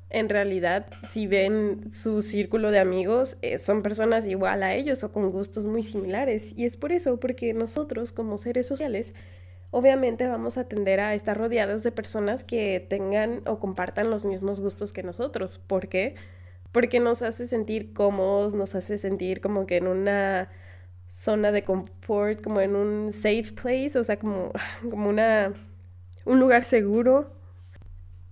en 0.08 0.28
realidad, 0.28 0.86
si 1.08 1.26
ven 1.26 1.92
su 1.92 2.22
círculo 2.22 2.70
de 2.70 2.78
amigos, 2.78 3.38
eh, 3.42 3.58
son 3.58 3.82
personas 3.82 4.26
igual 4.26 4.62
a 4.62 4.74
ellos 4.74 5.02
o 5.02 5.10
con 5.10 5.32
gustos 5.32 5.66
muy 5.66 5.82
similares. 5.82 6.52
Y 6.56 6.64
es 6.64 6.76
por 6.76 6.92
eso, 6.92 7.18
porque 7.18 7.52
nosotros 7.54 8.12
como 8.12 8.38
seres 8.38 8.68
sociales, 8.68 9.14
obviamente 9.72 10.28
vamos 10.28 10.58
a 10.58 10.68
tender 10.68 11.00
a 11.00 11.14
estar 11.14 11.36
rodeados 11.36 11.82
de 11.82 11.90
personas 11.90 12.44
que 12.44 12.86
tengan 12.88 13.42
o 13.46 13.58
compartan 13.58 14.10
los 14.10 14.24
mismos 14.24 14.60
gustos 14.60 14.92
que 14.92 15.02
nosotros. 15.02 15.58
¿Por 15.58 15.88
qué? 15.88 16.14
porque 16.76 17.00
nos 17.00 17.22
hace 17.22 17.46
sentir 17.46 17.94
cómodos, 17.94 18.52
nos 18.52 18.74
hace 18.74 18.98
sentir 18.98 19.40
como 19.40 19.64
que 19.66 19.78
en 19.78 19.86
una 19.86 20.50
zona 21.08 21.50
de 21.50 21.64
confort, 21.64 22.42
como 22.42 22.60
en 22.60 22.76
un 22.76 23.14
safe 23.14 23.52
place, 23.54 23.98
o 23.98 24.04
sea, 24.04 24.18
como, 24.18 24.52
como 24.90 25.08
una, 25.08 25.54
un 26.26 26.38
lugar 26.38 26.66
seguro. 26.66 27.32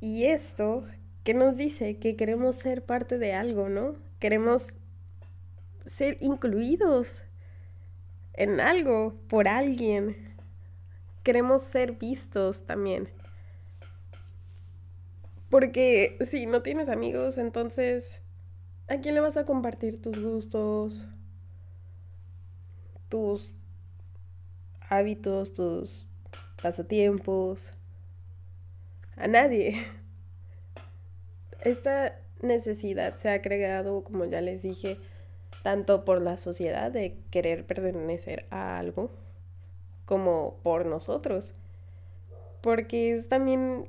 Y 0.01 0.25
esto 0.25 0.85
que 1.23 1.33
nos 1.33 1.57
dice 1.57 1.99
que 1.99 2.17
queremos 2.17 2.57
ser 2.57 2.85
parte 2.85 3.17
de 3.17 3.33
algo, 3.33 3.71
¿no? 3.71 3.95
Queremos 4.19 4.77
ser 5.87 6.19
incluidos 6.21 7.25
en 8.35 8.61
algo 8.61 9.15
por 9.29 9.49
alguien. 9.49 10.37
Queremos 11.23 11.63
ser 11.63 11.93
vistos 11.93 12.67
también. 12.67 13.09
Porque 15.49 16.19
si 16.27 16.45
no 16.45 16.61
tienes 16.61 16.91
amigos, 16.91 17.39
entonces 17.39 18.21
¿A 18.87 18.99
quién 18.99 19.15
le 19.15 19.23
vas 19.23 19.39
a 19.39 19.47
compartir 19.47 20.03
tus 20.03 20.19
gustos, 20.19 21.09
tus 23.09 23.55
hábitos, 24.91 25.55
tus 25.55 26.07
pasatiempos? 26.63 27.73
A 29.17 29.27
nadie. 29.29 29.87
Esta 31.63 32.21
necesidad 32.43 33.17
se 33.17 33.31
ha 33.31 33.41
creado, 33.43 34.05
como 34.05 34.25
ya 34.25 34.41
les 34.41 34.63
dije, 34.63 34.99
tanto 35.63 36.05
por 36.05 36.21
la 36.21 36.37
sociedad 36.37 36.91
de 36.91 37.17
querer 37.31 37.67
pertenecer 37.67 38.47
a 38.51 38.79
algo, 38.79 39.11
como 40.05 40.59
por 40.63 40.87
nosotros. 40.87 41.55
Porque 42.61 43.13
es 43.13 43.29
también 43.29 43.89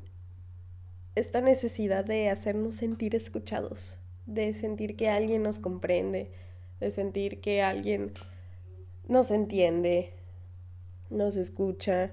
esta 1.15 1.41
necesidad 1.41 2.05
de 2.05 2.29
hacernos 2.29 2.75
sentir 2.75 3.15
escuchados 3.15 3.99
de 4.25 4.53
sentir 4.53 4.95
que 4.95 5.09
alguien 5.09 5.43
nos 5.43 5.59
comprende, 5.59 6.31
de 6.79 6.91
sentir 6.91 7.41
que 7.41 7.61
alguien 7.61 8.11
nos 9.07 9.31
entiende, 9.31 10.13
nos 11.09 11.35
escucha. 11.35 12.11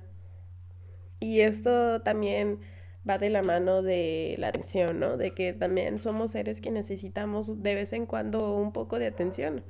Y 1.21 1.41
esto 1.41 2.03
también 2.03 2.61
va 3.09 3.19
de 3.19 3.31
la 3.31 3.43
mano 3.43 3.83
de 3.83 4.37
la 4.39 4.49
atención, 4.49 5.01
¿no? 5.01 5.17
De 5.17 5.33
que 5.35 5.53
también 5.53 6.01
somos 6.01 6.33
seres 6.33 6.61
que 6.61 6.71
necesitamos 6.71 7.63
de 7.63 7.75
vez 7.75 7.93
en 7.93 8.07
cuando 8.07 8.55
un 8.57 8.73
poco 8.73 8.99
de 8.99 9.07
atención. 9.07 9.65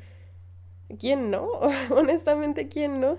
¿Quién 0.98 1.30
no? 1.30 1.46
Honestamente, 1.90 2.68
¿quién 2.68 3.00
no? 3.00 3.18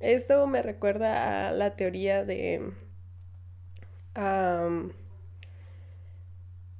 Esto 0.00 0.46
me 0.46 0.62
recuerda 0.62 1.48
a 1.48 1.52
la 1.52 1.76
teoría 1.76 2.24
de 2.24 2.72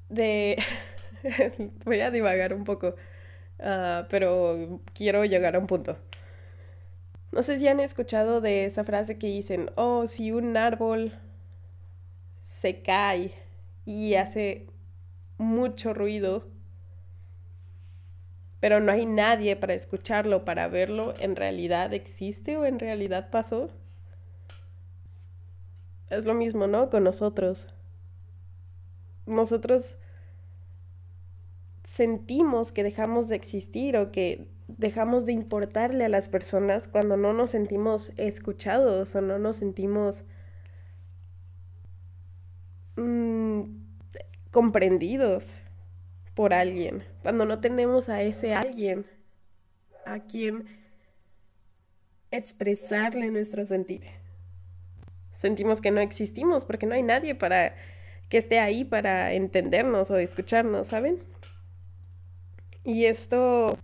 de... 0.09 0.59
Voy 1.85 2.01
a 2.01 2.11
divagar 2.11 2.53
un 2.55 2.65
poco, 2.65 2.95
ah, 3.61 4.07
pero 4.11 4.81
quiero 4.95 5.25
llegar 5.25 5.57
a 5.57 5.59
un 5.59 5.67
punto. 5.67 5.99
No 7.31 7.43
sé 7.43 7.59
si 7.59 7.69
han 7.69 7.81
escuchado 7.81 8.41
de 8.41 8.65
esa 8.67 8.85
frase 8.85 9.19
que 9.19 9.27
dicen, 9.29 9.71
oh, 9.77 10.07
si 10.07 10.33
un 10.33 10.57
árbol 10.57 11.13
se 12.63 12.81
cae 12.81 13.33
y 13.85 14.15
hace 14.15 14.69
mucho 15.37 15.95
ruido, 15.95 16.47
pero 18.61 18.79
no 18.79 18.93
hay 18.93 19.05
nadie 19.05 19.57
para 19.57 19.75
escucharlo, 19.75 20.45
para 20.45 20.69
verlo, 20.69 21.13
¿en 21.19 21.35
realidad 21.35 21.93
existe 21.93 22.57
o 22.57 22.65
en 22.65 22.79
realidad 22.79 23.31
pasó? 23.31 23.71
Es 26.09 26.25
lo 26.25 26.35
mismo, 26.35 26.69
¿no? 26.69 26.89
Con 26.89 27.03
nosotros. 27.03 27.67
Nosotros 29.27 29.97
sentimos 31.83 32.71
que 32.71 32.85
dejamos 32.85 33.29
de 33.29 33.35
existir 33.35 33.97
o 33.97 34.13
que 34.13 34.47
dejamos 34.69 35.25
de 35.27 35.33
importarle 35.33 36.05
a 36.05 36.09
las 36.09 36.29
personas 36.29 36.87
cuando 36.87 37.17
no 37.17 37.33
nos 37.33 37.51
sentimos 37.51 38.13
escuchados 38.19 39.17
o 39.17 39.21
no 39.21 39.41
nos 39.41 39.57
sentimos 39.57 40.23
mm, 42.97 43.63
comprendidos 44.51 45.57
por 46.35 46.55
alguien, 46.55 47.05
cuando 47.23 47.45
no 47.45 47.61
tenemos 47.61 48.09
a 48.09 48.23
ese 48.23 48.55
alguien 48.55 49.07
a 50.07 50.21
quien 50.21 50.65
expresarle 52.31 53.31
nuestro 53.31 53.67
sentir. 53.67 54.03
Sentimos 55.35 55.81
que 55.81 55.91
no 55.91 56.01
existimos 56.01 56.65
porque 56.65 56.87
no 56.87 56.95
hay 56.95 57.03
nadie 57.03 57.35
para 57.35 57.75
que 58.29 58.39
esté 58.39 58.61
ahí 58.61 58.85
para 58.85 59.35
entendernos 59.35 60.11
o 60.11 60.17
escucharnos, 60.17 60.87
¿saben? 60.87 61.19
Y 62.85 63.05
esto 63.05 63.79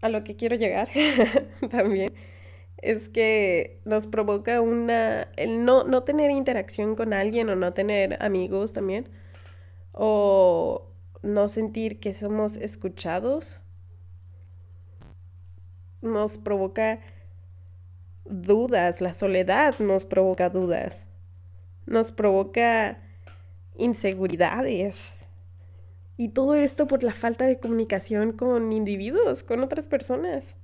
a 0.00 0.08
lo 0.08 0.24
que 0.24 0.36
quiero 0.36 0.56
llegar 0.56 0.88
también 1.70 2.12
es 2.78 3.08
que 3.08 3.80
nos 3.84 4.06
provoca 4.06 4.60
una 4.60 5.28
el 5.36 5.64
no, 5.64 5.84
no 5.84 6.04
tener 6.04 6.30
interacción 6.30 6.94
con 6.96 7.12
alguien 7.12 7.48
o 7.48 7.56
no 7.56 7.72
tener 7.74 8.22
amigos 8.22 8.72
también 8.72 9.08
o 9.92 10.92
no 11.22 11.48
sentir 11.48 12.00
que 12.00 12.12
somos 12.12 12.56
escuchados 12.56 13.62
nos 16.00 16.38
provoca 16.38 17.00
dudas, 18.24 19.00
la 19.00 19.12
soledad 19.12 19.78
nos 19.80 20.04
provoca 20.04 20.50
dudas, 20.50 21.06
nos 21.86 22.12
provoca 22.12 23.02
inseguridades. 23.76 25.14
Y 26.16 26.30
todo 26.30 26.54
esto 26.54 26.86
por 26.86 27.02
la 27.02 27.14
falta 27.14 27.46
de 27.46 27.60
comunicación 27.60 28.32
con 28.32 28.72
individuos, 28.72 29.44
con 29.44 29.60
otras 29.60 29.84
personas. 29.84 30.56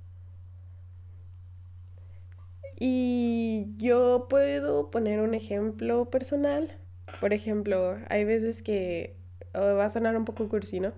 Y 2.77 3.67
yo 3.77 4.27
puedo 4.29 4.91
poner 4.91 5.21
un 5.21 5.33
ejemplo 5.33 6.09
personal. 6.09 6.77
Por 7.21 7.33
ejemplo, 7.33 7.97
hay 8.09 8.25
veces 8.25 8.61
que, 8.61 9.15
va 9.55 9.85
a 9.85 9.89
sonar 9.89 10.17
un 10.17 10.25
poco 10.25 10.49
cursi, 10.49 10.79
¿no? 10.79 10.93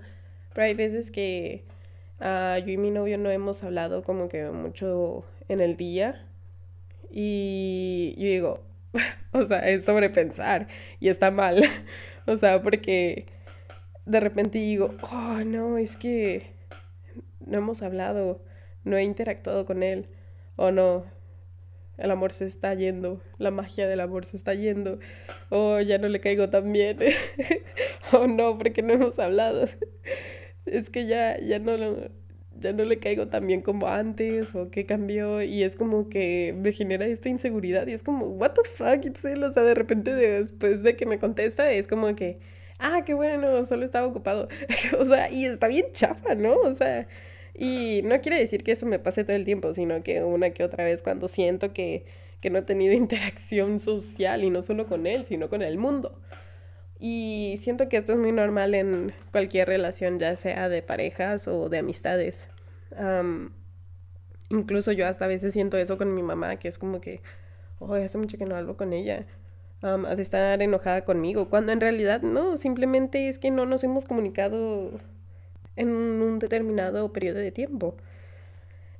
Pero 0.53 0.65
hay 0.65 0.73
veces 0.73 1.11
que 1.11 1.65
ah, 2.19 2.57
yo 2.65 2.71
y 2.71 2.77
mi 2.77 2.89
novio 2.89 3.17
no 3.17 3.29
hemos 3.29 3.63
hablado 3.63 4.03
como 4.03 4.27
que 4.29 4.49
mucho 4.49 5.25
en 5.49 5.59
el 5.59 5.75
día 5.77 6.25
y 7.11 8.15
yo 8.17 8.25
digo, 8.27 8.59
o 9.31 9.45
sea, 9.45 9.67
es 9.69 9.85
sobrepensar 9.85 10.67
y 10.99 11.09
está 11.09 11.31
mal. 11.31 11.63
o 12.25 12.37
sea, 12.37 12.61
porque 12.61 13.25
de 14.05 14.19
repente 14.19 14.59
digo, 14.59 14.95
oh, 15.11 15.39
no, 15.45 15.77
es 15.77 15.97
que 15.97 16.47
no 17.45 17.59
hemos 17.59 17.81
hablado, 17.81 18.41
no 18.83 18.97
he 18.97 19.03
interactuado 19.03 19.65
con 19.65 19.83
él, 19.83 20.07
o 20.55 20.71
no, 20.71 21.05
el 21.97 22.11
amor 22.11 22.31
se 22.31 22.45
está 22.45 22.73
yendo, 22.73 23.21
la 23.37 23.51
magia 23.51 23.87
del 23.87 23.99
amor 23.99 24.25
se 24.25 24.37
está 24.37 24.53
yendo, 24.53 24.99
o 25.49 25.79
ya 25.81 25.97
no 25.97 26.07
le 26.07 26.19
caigo 26.19 26.49
tan 26.49 26.71
bien, 26.71 26.97
o 28.13 28.27
no, 28.27 28.57
porque 28.57 28.81
no 28.83 28.93
hemos 28.93 29.17
hablado. 29.19 29.67
Es 30.65 30.89
que 30.89 31.07
ya, 31.07 31.39
ya 31.39 31.59
no 31.59 31.77
lo 31.77 32.09
ya 32.59 32.73
no 32.73 32.83
le 32.83 32.99
caigo 32.99 33.27
tan 33.27 33.47
bien 33.47 33.61
como 33.61 33.87
antes 33.87 34.55
o 34.55 34.69
qué 34.69 34.85
cambió 34.85 35.41
y 35.41 35.63
es 35.63 35.75
como 35.75 36.09
que 36.09 36.55
me 36.57 36.71
genera 36.71 37.05
esta 37.05 37.29
inseguridad 37.29 37.87
y 37.87 37.93
es 37.93 38.03
como, 38.03 38.27
what 38.27 38.53
the 38.53 38.67
fuck, 38.67 39.05
Itzel? 39.05 39.43
o 39.43 39.53
sea, 39.53 39.63
de 39.63 39.75
repente 39.75 40.13
después 40.13 40.83
de 40.83 40.95
que 40.95 41.05
me 41.05 41.19
contesta 41.19 41.71
es 41.71 41.87
como 41.87 42.15
que, 42.15 42.39
ah, 42.79 43.03
qué 43.05 43.13
bueno, 43.13 43.65
solo 43.65 43.85
estaba 43.85 44.07
ocupado, 44.07 44.47
o 44.99 45.05
sea, 45.05 45.31
y 45.31 45.45
está 45.45 45.67
bien 45.67 45.87
chafa, 45.93 46.35
¿no? 46.35 46.55
O 46.55 46.73
sea, 46.75 47.07
y 47.57 48.01
no 48.03 48.21
quiere 48.21 48.37
decir 48.37 48.63
que 48.63 48.71
eso 48.71 48.85
me 48.85 48.99
pase 48.99 49.23
todo 49.23 49.35
el 49.35 49.43
tiempo, 49.43 49.73
sino 49.73 50.03
que 50.03 50.23
una 50.23 50.51
que 50.51 50.63
otra 50.63 50.83
vez 50.83 51.01
cuando 51.01 51.27
siento 51.27 51.73
que, 51.73 52.05
que 52.39 52.51
no 52.51 52.59
he 52.59 52.61
tenido 52.61 52.93
interacción 52.95 53.79
social 53.79 54.43
y 54.43 54.51
no 54.51 54.61
solo 54.61 54.85
con 54.85 55.07
él, 55.07 55.25
sino 55.25 55.49
con 55.49 55.63
el 55.63 55.77
mundo. 55.79 56.21
Y 56.99 57.55
siento 57.59 57.89
que 57.89 57.97
esto 57.97 58.13
es 58.13 58.19
muy 58.19 58.31
normal 58.31 58.75
en 58.75 59.13
cualquier 59.31 59.67
relación, 59.67 60.19
ya 60.19 60.35
sea 60.35 60.69
de 60.69 60.81
parejas 60.83 61.47
o 61.47 61.69
de 61.69 61.79
amistades. 61.79 62.49
incluso 64.49 64.91
yo 64.91 65.07
hasta 65.07 65.25
a 65.25 65.27
veces 65.27 65.53
siento 65.53 65.77
eso 65.77 65.97
con 65.97 66.13
mi 66.13 66.23
mamá, 66.23 66.57
que 66.57 66.67
es 66.67 66.77
como 66.77 67.01
que, 67.01 67.21
oh, 67.79 67.93
hace 67.93 68.17
mucho 68.19 68.37
que 68.37 68.45
no 68.45 68.55
hablo 68.55 68.77
con 68.77 68.93
ella. 68.93 69.25
ha 69.81 70.15
de 70.15 70.21
estar 70.21 70.61
enojada 70.61 71.05
conmigo, 71.05 71.49
cuando 71.49 71.71
en 71.71 71.81
realidad 71.81 72.21
no, 72.21 72.57
simplemente 72.57 73.29
es 73.29 73.39
que 73.39 73.51
no 73.51 73.65
nos 73.65 73.83
hemos 73.83 74.05
comunicado 74.05 74.91
en 75.77 75.89
un 75.89 76.39
determinado 76.39 77.13
periodo 77.13 77.39
de 77.39 77.51
tiempo. 77.51 77.95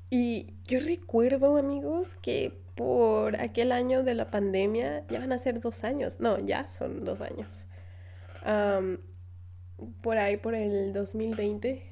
Y 0.10 0.54
yo 0.66 0.80
recuerdo, 0.80 1.58
amigos, 1.58 2.16
que 2.22 2.54
por 2.76 3.36
aquel 3.42 3.74
año 3.74 4.04
de 4.04 4.16
la 4.16 4.32
pandemia, 4.32 5.06
ya 5.10 5.20
van 5.20 5.34
a 5.34 5.38
ser 5.38 5.60
dos 5.60 5.84
años, 5.84 6.20
no, 6.20 6.40
ya 6.40 6.68
son 6.68 7.04
dos 7.04 7.20
años 7.22 7.68
por 10.02 10.18
ahí, 10.18 10.38
por 10.38 10.56
el 10.56 10.94
2020, 10.94 11.84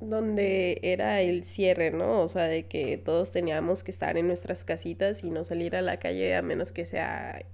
donde 0.00 0.80
era 0.82 1.20
el 1.20 1.44
cierre, 1.44 1.90
¿no? 1.90 2.22
O 2.22 2.28
sea, 2.28 2.44
de 2.44 2.66
que 2.66 2.98
todos 2.98 3.32
teníamos 3.32 3.82
que 3.82 3.90
estar 3.90 4.16
en 4.16 4.26
nuestras 4.26 4.64
casitas 4.64 5.24
y 5.24 5.30
no 5.30 5.44
salir 5.44 5.76
a 5.76 5.82
la 5.82 5.98
calle 5.98 6.36
a 6.36 6.42
menos 6.42 6.72
que 6.72 6.86
sea 6.86 7.44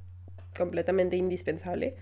completamente 0.57 1.17
indispensable. 1.17 1.97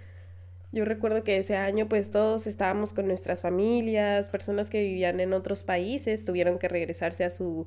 Yo 0.72 0.84
recuerdo 0.84 1.24
que 1.24 1.38
ese 1.38 1.56
año 1.56 1.88
pues 1.88 2.10
todos 2.10 2.46
estábamos 2.46 2.92
con 2.92 3.06
nuestras 3.06 3.42
familias, 3.42 4.28
personas 4.28 4.68
que 4.68 4.82
vivían 4.82 5.20
en 5.20 5.32
otros 5.32 5.62
países 5.62 6.24
tuvieron 6.24 6.58
que 6.58 6.68
regresarse 6.68 7.24
a 7.24 7.30
su 7.30 7.66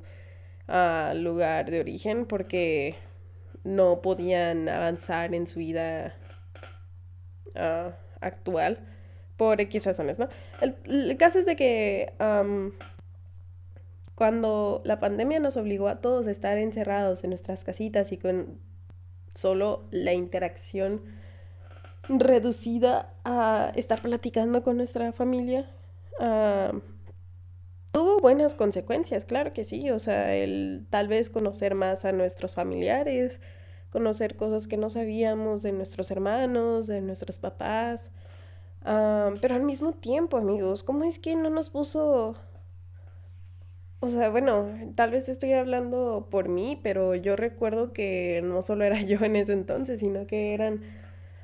lugar 1.15 1.71
de 1.71 1.79
origen 1.79 2.25
porque 2.25 2.95
no 3.63 4.01
podían 4.01 4.69
avanzar 4.69 5.33
en 5.33 5.47
su 5.47 5.59
vida 5.59 6.15
uh, 7.55 7.91
actual 8.21 8.79
por 9.35 9.62
X 9.62 9.85
razones, 9.85 10.19
¿no? 10.19 10.27
El, 10.62 11.17
caso 11.17 11.39
es 11.39 11.45
de 11.45 11.55
que 11.55 12.13
cuando 14.15 14.81
la 14.83 14.99
pandemia 14.99 15.39
nos 15.39 15.55
obligó 15.55 15.88
a 15.88 16.01
todos 16.01 16.27
a 16.27 16.31
estar 16.31 16.57
encerrados 16.57 17.23
en 17.23 17.29
nuestras 17.29 17.63
casitas 17.63 18.12
y 18.12 18.17
con 18.17 18.59
solo 19.33 19.88
la 19.91 20.12
interacción 20.12 21.01
reducida 22.09 23.13
a 23.23 23.71
estar 23.75 24.01
platicando 24.01 24.63
con 24.63 24.77
nuestra 24.77 25.11
familia, 25.11 25.69
tuvo 27.91 28.19
buenas 28.19 28.55
consecuencias, 28.55 29.25
claro 29.25 29.53
que 29.53 29.63
sí, 29.63 29.89
o 29.91 29.99
sea, 29.99 30.35
el 30.35 30.87
tal 30.89 31.07
vez 31.07 31.29
conocer 31.29 31.75
más 31.75 32.05
a 32.05 32.11
nuestros 32.11 32.55
familiares, 32.55 33.41
conocer 33.89 34.35
cosas 34.35 34.67
que 34.67 34.77
no 34.77 34.89
sabíamos 34.89 35.63
de 35.63 35.71
nuestros 35.71 36.11
hermanos, 36.11 36.87
de 36.87 37.01
nuestros 37.01 37.37
papás. 37.39 38.11
pero 38.83 39.55
al 39.55 39.63
mismo 39.63 39.93
tiempo, 39.93 40.37
amigos, 40.37 40.83
¿cómo 40.83 41.03
es 41.03 41.19
que 41.19 41.35
no 41.35 41.49
nos 41.49 41.69
puso... 41.69 42.35
O 44.01 44.07
sea, 44.07 44.29
bueno, 44.29 44.69
tal 44.95 45.11
vez 45.11 45.27
estoy 45.27 45.51
hablando 45.51 46.29
por 46.31 46.47
mí, 46.47 46.79
pero 46.81 47.15
yo 47.15 47.35
recuerdo 47.35 47.91
que 47.91 48.41
no 48.43 48.61
solo 48.61 48.85
era 48.85 49.01
yo 49.03 49.19
en 49.21 49.35
ese 49.35 49.53
entonces, 49.53 49.99
sino 49.99 50.25
que 50.25 50.53
eran 50.53 50.81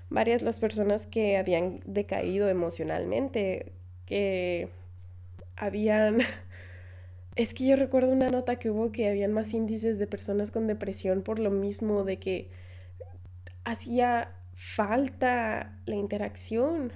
varias 0.10 0.42
las 0.42 0.60
personas 0.60 1.08
que 1.08 1.38
habían 1.38 1.82
decaído 1.86 2.50
emocionalmente, 2.50 3.74
que 4.06 4.70
habían 5.56 6.20
es 7.36 7.54
que 7.54 7.68
yo 7.68 7.76
recuerdo 7.76 8.12
una 8.12 8.30
nota 8.30 8.58
que 8.58 8.70
hubo 8.70 8.92
que 8.92 9.10
habían 9.10 9.34
más 9.34 9.54
índices 9.54 9.98
de 10.00 10.08
personas 10.08 10.52
con 10.52 10.68
depresión 10.68 11.22
por 11.22 11.40
lo 11.40 11.52
mismo 11.52 12.04
de 12.04 12.18
que 12.18 12.50
hacía 13.64 14.32
falta 14.54 15.78
la 15.86 15.96
interacción 15.96 16.94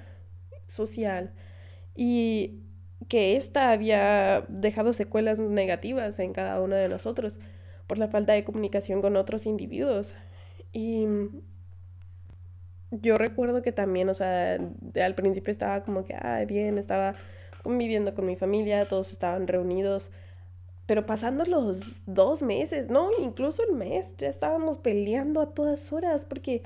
social 0.65 1.33
y 1.95 2.63
que 3.09 3.35
ésta 3.35 3.71
había 3.71 4.45
dejado 4.47 4.93
secuelas 4.93 5.39
negativas 5.39 6.19
en 6.19 6.31
cada 6.31 6.61
uno 6.61 6.75
de 6.75 6.87
nosotros 6.89 7.39
por 7.87 7.97
la 7.97 8.07
falta 8.07 8.33
de 8.33 8.43
comunicación 8.43 9.01
con 9.01 9.15
otros 9.15 9.45
individuos. 9.45 10.15
Y 10.71 11.07
yo 12.91 13.17
recuerdo 13.17 13.61
que 13.61 13.71
también, 13.71 14.09
o 14.09 14.13
sea, 14.13 14.59
al 15.03 15.15
principio 15.15 15.51
estaba 15.51 15.83
como 15.83 16.05
que, 16.05 16.15
ah, 16.15 16.43
bien, 16.47 16.77
estaba 16.77 17.15
conviviendo 17.63 18.15
con 18.15 18.25
mi 18.25 18.35
familia, 18.35 18.85
todos 18.85 19.11
estaban 19.11 19.47
reunidos 19.47 20.11
pero 20.89 21.05
pasando 21.05 21.45
los 21.45 22.01
dos 22.07 22.41
meses, 22.41 22.89
no, 22.89 23.11
incluso 23.19 23.61
el 23.61 23.75
mes, 23.75 24.15
ya 24.17 24.27
estábamos 24.27 24.79
peleando 24.79 25.39
a 25.39 25.53
todas 25.53 25.93
horas 25.93 26.25
porque 26.25 26.63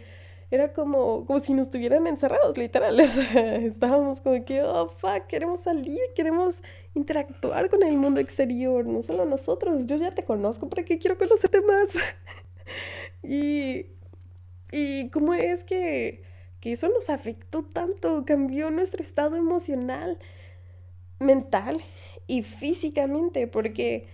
era 0.49 0.71
como, 0.71 1.25
como 1.25 1.39
si 1.39 1.53
nos 1.53 1.65
estuvieran 1.65 2.07
encerrados, 2.07 2.57
literal. 2.57 2.97
estábamos 3.01 4.21
como 4.21 4.45
que, 4.45 4.61
oh, 4.61 4.87
fuck, 4.87 5.27
queremos 5.27 5.59
salir, 5.59 5.99
queremos 6.15 6.63
interactuar 6.93 7.69
con 7.69 7.83
el 7.83 7.97
mundo 7.97 8.21
exterior, 8.21 8.85
no 8.85 9.03
solo 9.03 9.25
nosotros. 9.25 9.87
Yo 9.87 9.97
ya 9.97 10.11
te 10.11 10.23
conozco, 10.23 10.69
¿para 10.69 10.85
qué 10.85 10.99
quiero 10.99 11.17
conocerte 11.17 11.59
más? 11.59 11.89
y, 13.23 13.87
y 14.73 15.09
cómo 15.11 15.35
es 15.35 15.63
que, 15.63 16.23
que 16.59 16.73
eso 16.73 16.89
nos 16.89 17.09
afectó 17.11 17.63
tanto, 17.63 18.25
cambió 18.25 18.71
nuestro 18.71 19.03
estado 19.03 19.35
emocional, 19.35 20.17
mental 21.19 21.77
y 22.25 22.41
físicamente, 22.41 23.47
porque, 23.47 24.07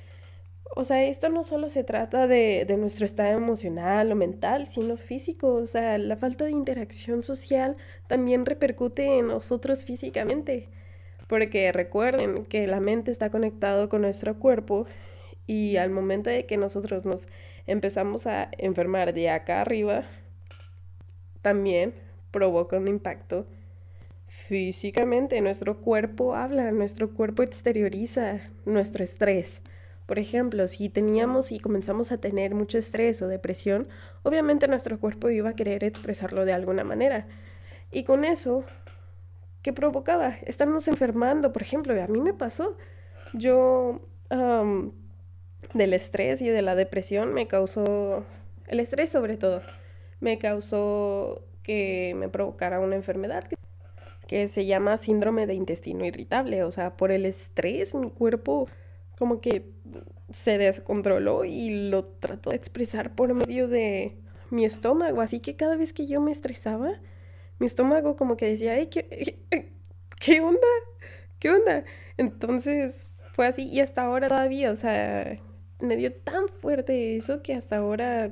o 0.75 0.83
sea, 0.83 1.05
esto 1.05 1.29
no 1.29 1.45
solo 1.45 1.69
se 1.69 1.85
trata 1.85 2.27
de, 2.27 2.65
de 2.67 2.75
nuestro 2.75 3.05
estado 3.05 3.37
emocional 3.37 4.11
o 4.11 4.15
mental, 4.15 4.67
sino 4.67 4.97
físico, 4.97 5.53
o 5.53 5.65
sea, 5.65 5.97
la 5.97 6.17
falta 6.17 6.43
de 6.43 6.51
interacción 6.51 7.23
social 7.23 7.77
también 8.07 8.45
repercute 8.45 9.17
en 9.17 9.27
nosotros 9.27 9.85
físicamente, 9.85 10.67
porque 11.27 11.71
recuerden 11.71 12.45
que 12.45 12.67
la 12.67 12.81
mente 12.81 13.11
está 13.11 13.29
conectado 13.29 13.87
con 13.87 14.01
nuestro 14.01 14.37
cuerpo 14.39 14.87
y 15.47 15.77
al 15.77 15.89
momento 15.89 16.29
de 16.29 16.45
que 16.45 16.57
nosotros 16.57 17.05
nos 17.05 17.27
empezamos 17.65 18.27
a 18.27 18.49
enfermar 18.57 19.13
de 19.13 19.29
acá 19.29 19.61
arriba, 19.61 20.05
también 21.41 21.93
provoca 22.31 22.77
un 22.77 22.87
impacto 22.87 23.47
físicamente. 24.27 25.41
Nuestro 25.41 25.81
cuerpo 25.81 26.35
habla, 26.35 26.71
nuestro 26.71 27.13
cuerpo 27.13 27.43
exterioriza 27.43 28.41
nuestro 28.65 29.03
estrés. 29.03 29.61
Por 30.05 30.17
ejemplo, 30.17 30.67
si 30.67 30.89
teníamos 30.89 31.51
y 31.51 31.59
comenzamos 31.59 32.11
a 32.11 32.17
tener 32.17 32.55
mucho 32.55 32.79
estrés 32.79 33.21
o 33.21 33.27
depresión, 33.27 33.87
obviamente 34.23 34.67
nuestro 34.67 34.99
cuerpo 34.99 35.29
iba 35.29 35.51
a 35.51 35.55
querer 35.55 35.83
expresarlo 35.83 36.45
de 36.45 36.53
alguna 36.53 36.83
manera. 36.83 37.27
Y 37.91 38.03
con 38.05 38.25
eso, 38.25 38.63
¿qué 39.61 39.71
provocaba? 39.71 40.29
Estarnos 40.45 40.87
enfermando, 40.87 41.53
por 41.53 41.61
ejemplo, 41.61 42.01
a 42.01 42.07
mí 42.07 42.21
me 42.21 42.33
pasó. 42.33 42.75
Yo, 43.33 44.01
del 45.75 45.93
estrés 45.93 46.41
y 46.41 46.49
de 46.49 46.63
la 46.63 46.73
depresión, 46.73 47.33
me 47.33 47.47
causó, 47.47 48.25
el 48.67 48.79
estrés 48.79 49.09
sobre 49.09 49.37
todo, 49.37 49.61
me 50.19 50.37
causó 50.37 51.45
que 51.63 52.13
me 52.15 52.29
provocara 52.29 52.79
una 52.79 52.95
enfermedad 52.95 53.45
que 54.27 54.47
se 54.47 54.65
llama 54.65 54.97
síndrome 54.97 55.47
de 55.47 55.55
intestino 55.55 56.05
irritable. 56.05 56.63
O 56.63 56.71
sea, 56.71 56.95
por 56.97 57.11
el 57.11 57.25
estrés 57.25 57.95
mi 57.95 58.11
cuerpo 58.11 58.67
como 59.17 59.41
que 59.41 59.71
se 60.31 60.57
descontroló 60.57 61.45
y 61.45 61.89
lo 61.89 62.03
trató 62.05 62.51
de 62.51 62.55
expresar 62.55 63.15
por 63.15 63.33
medio 63.33 63.67
de 63.67 64.17
mi 64.51 64.65
estómago. 64.65 65.21
Así 65.21 65.39
que 65.39 65.55
cada 65.55 65.75
vez 65.75 65.93
que 65.93 66.07
yo 66.07 66.21
me 66.21 66.31
estresaba, 66.31 66.91
mi 67.59 67.65
estómago 67.65 68.15
como 68.15 68.37
que 68.37 68.47
decía, 68.47 68.73
Ay, 68.73 68.87
¿qué, 68.87 69.39
qué 70.19 70.41
onda? 70.41 70.67
¿Qué 71.39 71.51
onda? 71.51 71.83
Entonces 72.17 73.09
fue 73.33 73.47
así 73.47 73.67
y 73.67 73.79
hasta 73.81 74.03
ahora 74.03 74.27
todavía, 74.27 74.71
o 74.71 74.75
sea, 74.75 75.39
me 75.79 75.97
dio 75.97 76.13
tan 76.13 76.47
fuerte 76.47 77.15
eso 77.17 77.41
que 77.41 77.53
hasta 77.53 77.77
ahora 77.77 78.31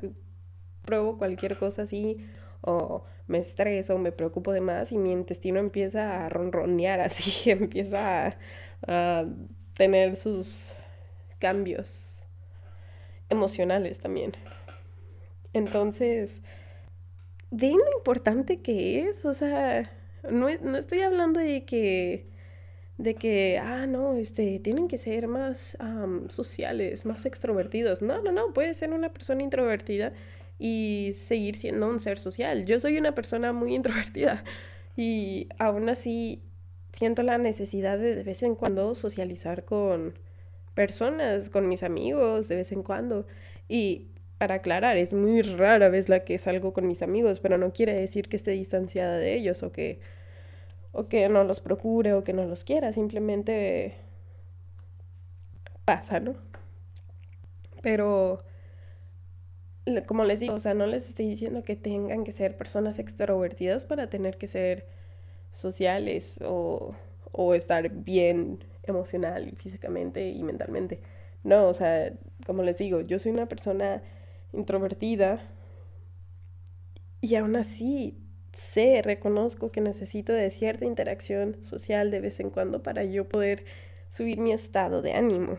pruebo 0.88 1.19
cualquier 1.19 1.58
cosa 1.58 1.84
así 1.84 2.26
o 2.62 3.04
me 3.28 3.39
estreso 3.39 4.00
me 4.00 4.12
preocupo 4.12 4.54
de 4.54 4.62
más 4.62 4.91
y 4.91 4.97
mi 4.97 5.12
intestino 5.12 5.60
empieza 5.60 6.26
a 6.26 6.30
ronronear 6.30 7.02
así, 7.08 7.52
empieza 7.52 8.38
a, 8.88 9.26
tener 9.76 10.15
sus 10.15 10.73
cambios 11.38 12.26
emocionales 13.30 14.00
también. 14.00 14.34
Entonces, 15.54 16.41
¿ven 17.52 17.78
lo 17.78 17.97
importante 17.97 18.62
que 18.62 19.02
es? 19.02 19.23
O 19.26 19.34
sea, 19.34 19.91
no, 20.32 20.47
no 20.62 20.78
estoy 20.78 21.02
hablando 21.02 21.39
de 21.39 21.63
que 21.65 22.28
de 22.97 23.13
que, 23.13 23.60
ah, 23.62 23.86
no, 23.86 24.15
este, 24.15 24.60
tienen 24.60 24.88
que 24.88 24.97
ser 24.97 25.28
más 25.28 25.78
sociales, 26.30 27.06
más 27.06 27.26
extrovertidos. 27.26 28.02
No, 28.02 28.21
no, 28.21 28.32
no, 28.32 28.54
puede 28.54 28.73
ser 28.73 28.91
una 28.91 29.13
persona 29.13 29.43
introvertida 29.43 30.13
y 30.59 31.11
seguir 31.13 31.55
siendo 31.55 31.87
un 31.87 31.99
ser 31.99 32.19
social. 32.19 32.65
Yo 32.65 32.79
soy 32.79 32.97
una 32.97 33.13
persona 33.13 33.53
muy 33.53 33.75
introvertida 33.79 34.43
y 34.95 35.49
aún 35.59 35.89
así 35.89 36.43
siento 36.91 37.23
la 37.23 37.37
necesidad 37.37 37.97
de 37.99 38.15
de 38.15 38.23
vez 38.23 38.43
en 38.43 38.55
cuando 38.55 38.95
socializar 38.95 39.65
con 39.65 40.17
personas, 40.73 41.49
con 41.49 41.67
mis 41.67 41.83
amigos, 41.83 42.47
de 42.47 42.55
vez 42.55 42.71
en 42.71 42.83
cuando. 42.83 43.27
Y 43.67 44.07
para 44.37 44.55
aclarar, 44.55 44.97
es 44.97 45.13
muy 45.13 45.41
rara 45.41 45.89
vez 45.89 46.09
la 46.09 46.23
que 46.23 46.37
salgo 46.37 46.73
con 46.73 46.87
mis 46.87 47.01
amigos, 47.01 47.39
pero 47.39 47.57
no 47.57 47.73
quiere 47.73 47.95
decir 47.95 48.29
que 48.29 48.35
esté 48.35 48.51
distanciada 48.51 49.17
de 49.17 49.33
ellos 49.35 49.63
o 49.63 49.71
que, 49.71 49.99
o 50.91 51.07
que 51.07 51.27
no 51.29 51.43
los 51.43 51.61
procure 51.61 52.13
o 52.13 52.23
que 52.23 52.33
no 52.33 52.45
los 52.45 52.63
quiera, 52.63 52.93
simplemente 52.93 53.95
pasa, 55.85 56.19
¿no? 56.19 56.35
Pero 57.81 58.43
como 60.06 60.23
les 60.26 60.39
digo, 60.39 60.56
o 60.56 60.60
sea, 60.60 60.73
no 60.73 60.86
les 60.86 61.08
estoy 61.08 61.28
diciendo 61.30 61.63
que 61.63 61.76
tengan 61.76 62.23
que 62.23 62.32
ser 62.32 62.58
personas 62.58 63.00
extrovertidas 63.00 63.86
para 63.86 64.10
tener 64.10 64.38
que 64.38 64.47
ser 64.47 64.88
sociales 65.52 66.39
o, 66.45 66.95
o 67.32 67.54
estar 67.54 67.89
bien 67.89 68.63
emocional 68.84 69.47
y 69.50 69.56
físicamente 69.56 70.30
y 70.30 70.43
mentalmente. 70.43 71.02
No, 71.43 71.67
o 71.67 71.73
sea, 71.73 72.13
como 72.45 72.63
les 72.63 72.78
digo, 72.78 73.02
yo 73.02 73.19
soy 73.19 73.32
una 73.32 73.47
persona 73.47 74.02
introvertida 74.54 75.41
y 77.21 77.36
aún 77.36 77.56
así 77.56 78.17
sé, 78.54 79.02
reconozco 79.04 79.71
que 79.71 79.82
necesito 79.82 80.34
de 80.34 80.50
cierta 80.52 80.86
interacción 80.86 81.63
social 81.63 82.12
de 82.12 82.21
vez 82.21 82.39
en 82.39 82.50
cuando 82.50 82.84
para 82.84 83.04
yo 83.04 83.30
poder 83.30 83.65
subir 84.10 84.39
mi 84.39 84.52
estado 84.52 85.02
de 85.02 85.13
ánimo. 85.13 85.58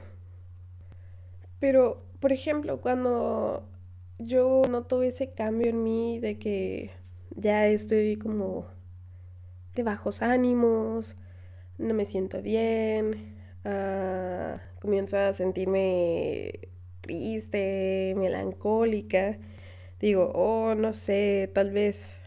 Pero, 1.61 2.03
por 2.21 2.33
ejemplo, 2.33 2.81
cuando 2.81 3.69
yo 4.19 4.63
noto 4.69 5.03
ese 5.03 5.31
cambio 5.31 5.71
en 5.71 5.83
mí 5.83 6.19
de 6.19 6.39
que 6.39 6.91
ya 7.37 7.67
estoy 7.69 8.17
como 8.17 8.67
de 9.75 9.83
bajos 9.83 10.23
ánimos, 10.23 11.17
no 11.79 11.95
me 11.95 12.05
siento 12.05 12.43
bien, 12.43 13.37
uh, 13.65 14.59
comienzo 14.81 15.19
a 15.19 15.33
sentirme 15.33 16.69
triste, 17.01 18.15
melancólica. 18.17 19.39
Digo, 20.01 20.33
oh, 20.35 20.75
no 20.75 20.93
sé, 20.93 21.51
tal 21.55 21.71
vez 21.71 22.19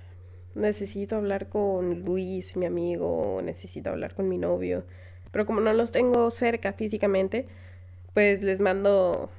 necesito 0.56 1.18
hablar 1.18 1.50
con 1.50 2.02
Luis, 2.02 2.56
mi 2.58 2.66
amigo, 2.66 3.42
necesito 3.44 3.90
hablar 3.90 4.16
con 4.16 4.30
mi 4.30 4.38
novio. 4.38 4.86
Pero 5.32 5.46
como 5.46 5.62
no 5.62 5.74
los 5.74 5.92
tengo 5.92 6.30
cerca 6.32 6.74
físicamente, 6.74 7.48
pues 8.14 8.42
les 8.42 8.62
mando 8.62 9.30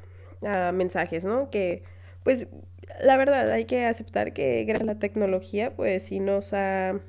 uh, 0.42 0.72
mensajes, 0.72 1.24
¿no? 1.24 1.50
Que 1.50 1.82
pues 2.24 2.48
la 3.02 3.16
verdad 3.16 3.50
hay 3.50 3.64
que 3.64 3.86
aceptar 3.86 4.32
que 4.32 4.64
gracias 4.64 4.88
a 4.88 4.94
la 4.94 4.98
tecnología 4.98 5.74
pues 5.74 6.04
sí 6.04 6.20
nos 6.20 6.52
ha 6.52 7.00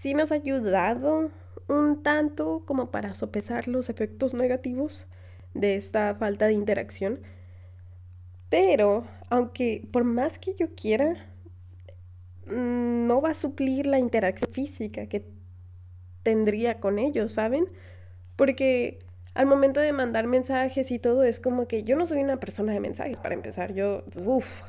sí 0.00 0.14
nos 0.14 0.32
ha 0.32 0.36
ayudado 0.36 1.30
un 1.68 2.02
tanto 2.02 2.62
como 2.64 2.90
para 2.90 3.14
sopesar 3.14 3.68
los 3.68 3.90
efectos 3.90 4.34
negativos 4.34 5.06
de 5.54 5.76
esta 5.76 6.14
falta 6.14 6.46
de 6.46 6.54
interacción. 6.54 7.20
Pero, 8.48 9.06
aunque 9.28 9.86
por 9.92 10.04
más 10.04 10.38
que 10.38 10.54
yo 10.54 10.74
quiera, 10.74 11.26
mm, 12.46 13.06
no 13.06 13.20
va 13.20 13.30
a 13.30 13.34
suplir 13.34 13.86
la 13.86 13.98
interacción 13.98 14.50
física 14.52 15.06
que 15.06 15.26
tendría 16.22 16.80
con 16.80 16.98
ellos, 16.98 17.32
¿saben? 17.32 17.68
Porque 18.36 19.00
al 19.38 19.46
momento 19.46 19.78
de 19.78 19.92
mandar 19.92 20.26
mensajes 20.26 20.90
y 20.90 20.98
todo, 20.98 21.22
es 21.22 21.38
como 21.38 21.68
que 21.68 21.84
yo 21.84 21.94
no 21.94 22.06
soy 22.06 22.24
una 22.24 22.40
persona 22.40 22.72
de 22.72 22.80
mensajes 22.80 23.20
para 23.20 23.36
empezar. 23.36 23.72
Yo, 23.72 24.02
uff, 24.16 24.62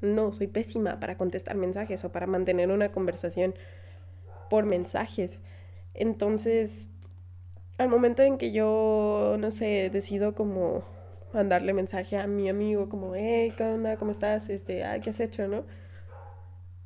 no, 0.00 0.32
soy 0.32 0.46
pésima 0.46 0.98
para 0.98 1.18
contestar 1.18 1.56
mensajes 1.56 2.02
o 2.06 2.10
para 2.10 2.26
mantener 2.26 2.70
una 2.70 2.90
conversación 2.90 3.54
por 4.48 4.64
mensajes. 4.64 5.40
Entonces, 5.92 6.88
al 7.76 7.90
momento 7.90 8.22
en 8.22 8.38
que 8.38 8.50
yo, 8.50 9.36
no 9.38 9.50
sé, 9.50 9.90
decido 9.90 10.34
como 10.34 10.84
mandarle 11.34 11.74
mensaje 11.74 12.16
a 12.16 12.26
mi 12.26 12.48
amigo 12.48 12.88
como, 12.88 13.14
hey, 13.14 13.52
¿qué 13.54 13.64
onda? 13.64 13.98
¿Cómo 13.98 14.10
estás? 14.10 14.48
Este, 14.48 14.84
ah, 14.84 14.98
¿qué 15.00 15.10
has 15.10 15.20
hecho, 15.20 15.48
no? 15.48 15.66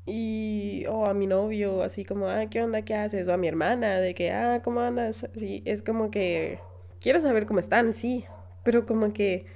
Y, 0.07 0.87
o 0.88 1.07
a 1.07 1.14
mi 1.14 1.29
novio, 1.29 1.83
así 1.83 2.05
como, 2.05 2.27
ah, 2.27 2.46
¿qué 2.51 2.62
onda? 2.64 2.83
¿Qué 2.83 2.96
haces? 2.96 3.29
O 3.29 3.33
a 3.33 3.37
mi 3.37 3.46
hermana, 3.46 4.01
de 4.01 4.12
que, 4.16 4.33
ah, 4.33 4.61
¿cómo 4.64 4.81
andas? 4.81 5.29
Sí, 5.37 5.62
es 5.66 5.85
como 5.85 6.11
que 6.11 6.59
quiero 7.00 7.20
saber 7.20 7.46
cómo 7.46 7.61
están, 7.61 7.94
sí, 7.94 8.24
pero 8.64 8.87
como 8.87 9.12
que 9.12 9.46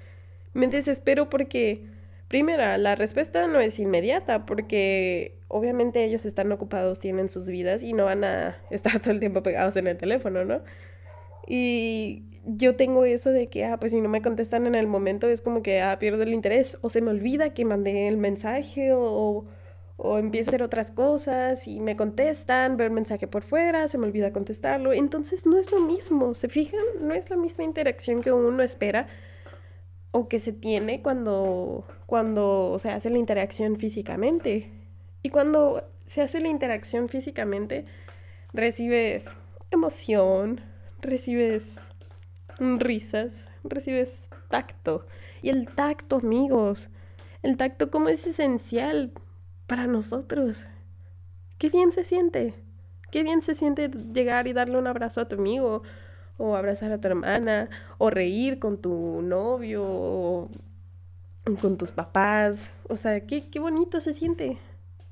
me 0.55 0.67
desespero 0.69 1.29
porque, 1.29 1.85
primera, 2.29 2.79
la 2.79 2.95
respuesta 2.95 3.47
no 3.47 3.61
es 3.61 3.79
inmediata, 3.79 4.47
porque 4.47 5.39
obviamente 5.49 6.05
ellos 6.05 6.25
están 6.25 6.51
ocupados, 6.53 6.99
tienen 6.99 7.29
sus 7.29 7.47
vidas 7.47 7.83
y 7.83 7.93
no 7.93 8.07
van 8.07 8.25
a 8.25 8.59
estar 8.71 9.01
todo 9.01 9.13
el 9.13 9.21
tiempo 9.21 9.43
pegados 9.43 9.77
en 9.77 9.87
el 9.87 9.97
teléfono, 9.97 10.45
¿no? 10.45 10.63
Y 11.47 12.25
yo 12.47 12.77
tengo 12.77 13.05
eso 13.05 13.31
de 13.31 13.49
que, 13.49 13.65
ah, 13.65 13.79
pues 13.79 13.93
si 13.93 14.01
no 14.01 14.09
me 14.09 14.23
contestan 14.23 14.67
en 14.67 14.75
el 14.75 14.87
momento 14.87 15.29
es 15.29 15.43
como 15.43 15.63
que, 15.63 15.81
ah, 15.81 15.99
pierdo 15.99 16.23
el 16.23 16.33
interés 16.33 16.79
o 16.83 16.91
se 16.91 17.01
me 17.01 17.11
olvida 17.11 17.55
que 17.55 17.65
mandé 17.65 18.09
el 18.09 18.17
mensaje 18.17 18.93
o 18.93 19.45
o 20.05 20.19
empiezo 20.19 20.49
a 20.49 20.51
hacer 20.51 20.63
otras 20.65 20.91
cosas 20.91 21.69
y 21.69 21.79
me 21.79 21.95
contestan, 21.95 22.77
veo 22.77 22.89
el 22.89 22.93
mensaje 22.93 23.29
por 23.29 23.45
fuera, 23.45 23.87
se 23.87 23.99
me 23.99 24.07
olvida 24.07 24.33
contestarlo. 24.33 24.93
Entonces 24.93 25.47
no 25.47 25.57
es 25.57 25.71
lo 25.71 25.79
mismo, 25.79 26.35
¿se 26.35 26.49
fijan? 26.49 26.81
No 27.01 27.15
es 27.15 27.31
la 27.31 27.37
misma 27.37 27.63
interacción 27.63 28.21
que 28.21 28.33
uno 28.33 28.65
espera 28.65 29.07
o 30.11 30.29
que 30.29 30.41
se 30.41 30.53
tiene 30.53 31.03
cuando, 31.03 31.87
cuando 32.07 32.81
se 32.81 32.91
hace 32.91 33.11
la 33.11 33.19
interacción 33.19 33.77
físicamente. 33.77 34.73
Y 35.23 35.31
cuando 35.31 35.89
se 36.05 36.21
hace 36.21 36.41
la 36.41 36.49
interacción 36.49 37.09
físicamente, 37.09 37.85
recibes 38.53 39.37
emoción, 39.71 40.63
recibes 41.01 41.91
risas, 42.59 43.51
recibes 43.63 44.31
tacto. 44.49 45.07
Y 45.43 45.51
el 45.51 45.73
tacto, 45.73 46.17
amigos, 46.17 46.89
el 47.45 47.57
tacto 47.57 47.93
como 47.93 48.09
es 48.09 48.27
esencial 48.27 49.13
para 49.73 49.87
nosotros. 49.87 50.67
Qué 51.57 51.71
bien 51.71 51.93
se 51.93 52.05
siente. 52.05 52.53
Qué 53.11 53.23
bien 53.23 53.41
se 53.41 53.55
siente 53.55 53.89
llegar 53.89 54.47
y 54.47 54.53
darle 54.53 54.77
un 54.77 54.87
abrazo 54.87 55.23
a 55.23 55.29
tu 55.29 55.37
amigo, 55.37 55.83
o 56.37 56.57
abrazar 56.57 56.93
a 56.93 57.01
tu 57.01 57.09
hermana, 57.09 57.71
o 57.97 58.11
reír 58.11 58.59
con 58.59 58.77
tu 58.77 59.23
novio, 59.23 59.83
o 59.83 60.51
con 61.63 61.79
tus 61.79 61.91
papás. 61.91 62.69
O 62.87 62.97
sea, 62.97 63.27
qué, 63.27 63.49
qué 63.49 63.61
bonito 63.61 64.03
se 64.03 64.13
siente. 64.13 64.59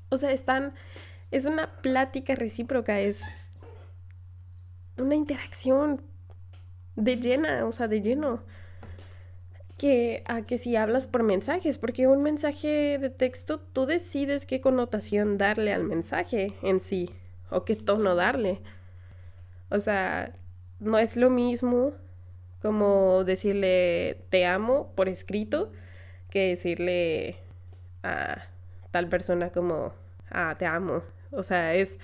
O 0.09 0.17
sea, 0.17 0.31
están. 0.31 0.75
Es 1.31 1.47
una 1.47 1.81
plática 1.81 2.35
recíproca, 2.35 2.99
es 2.99 3.49
una 4.95 5.15
interacción 5.15 6.03
de 6.95 7.15
llena, 7.15 7.65
o 7.65 7.71
sea, 7.71 7.87
de 7.87 7.99
lleno. 7.99 8.43
Que 9.81 10.21
a 10.27 10.43
que 10.43 10.59
si 10.59 10.75
hablas 10.75 11.07
por 11.07 11.23
mensajes, 11.23 11.79
porque 11.79 12.05
un 12.05 12.21
mensaje 12.21 12.99
de 12.99 13.09
texto 13.09 13.59
tú 13.59 13.87
decides 13.87 14.45
qué 14.45 14.61
connotación 14.61 15.39
darle 15.39 15.73
al 15.73 15.83
mensaje 15.83 16.53
en 16.61 16.79
sí 16.79 17.09
o 17.49 17.65
qué 17.65 17.75
tono 17.75 18.13
darle. 18.13 18.61
O 19.69 19.79
sea, 19.79 20.33
no 20.79 20.99
es 20.99 21.17
lo 21.17 21.31
mismo 21.31 21.93
como 22.61 23.23
decirle 23.23 24.23
te 24.29 24.45
amo 24.45 24.91
por 24.95 25.09
escrito 25.09 25.71
que 26.29 26.49
decirle 26.49 27.37
a 28.03 28.43
tal 28.91 29.09
persona 29.09 29.49
como 29.49 29.93
ah, 30.29 30.55
te 30.59 30.67
amo. 30.67 31.01
O 31.31 31.41
sea, 31.41 31.73
es 31.73 31.97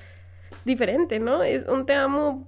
diferente, 0.65 1.19
¿no? 1.19 1.43
Es 1.43 1.67
un 1.67 1.85
te 1.85 1.93
amo 1.93 2.47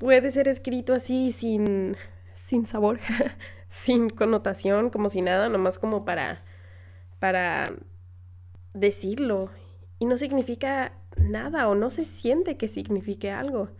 puede 0.00 0.30
ser 0.30 0.48
escrito 0.48 0.94
así 0.94 1.30
sin, 1.30 1.94
sin 2.34 2.66
sabor, 2.66 3.00
sin 3.70 4.10
connotación, 4.10 4.90
como 4.90 5.08
si 5.08 5.22
nada, 5.22 5.48
nomás 5.48 5.78
como 5.78 6.04
para, 6.04 6.42
para 7.18 7.72
decirlo. 8.74 9.48
Y 9.98 10.04
no 10.04 10.16
significa 10.16 10.92
nada 11.16 11.68
o 11.68 11.74
no 11.74 11.88
se 11.90 12.04
siente 12.04 12.56
que 12.56 12.68
signifique 12.68 13.30
algo. 13.30 13.70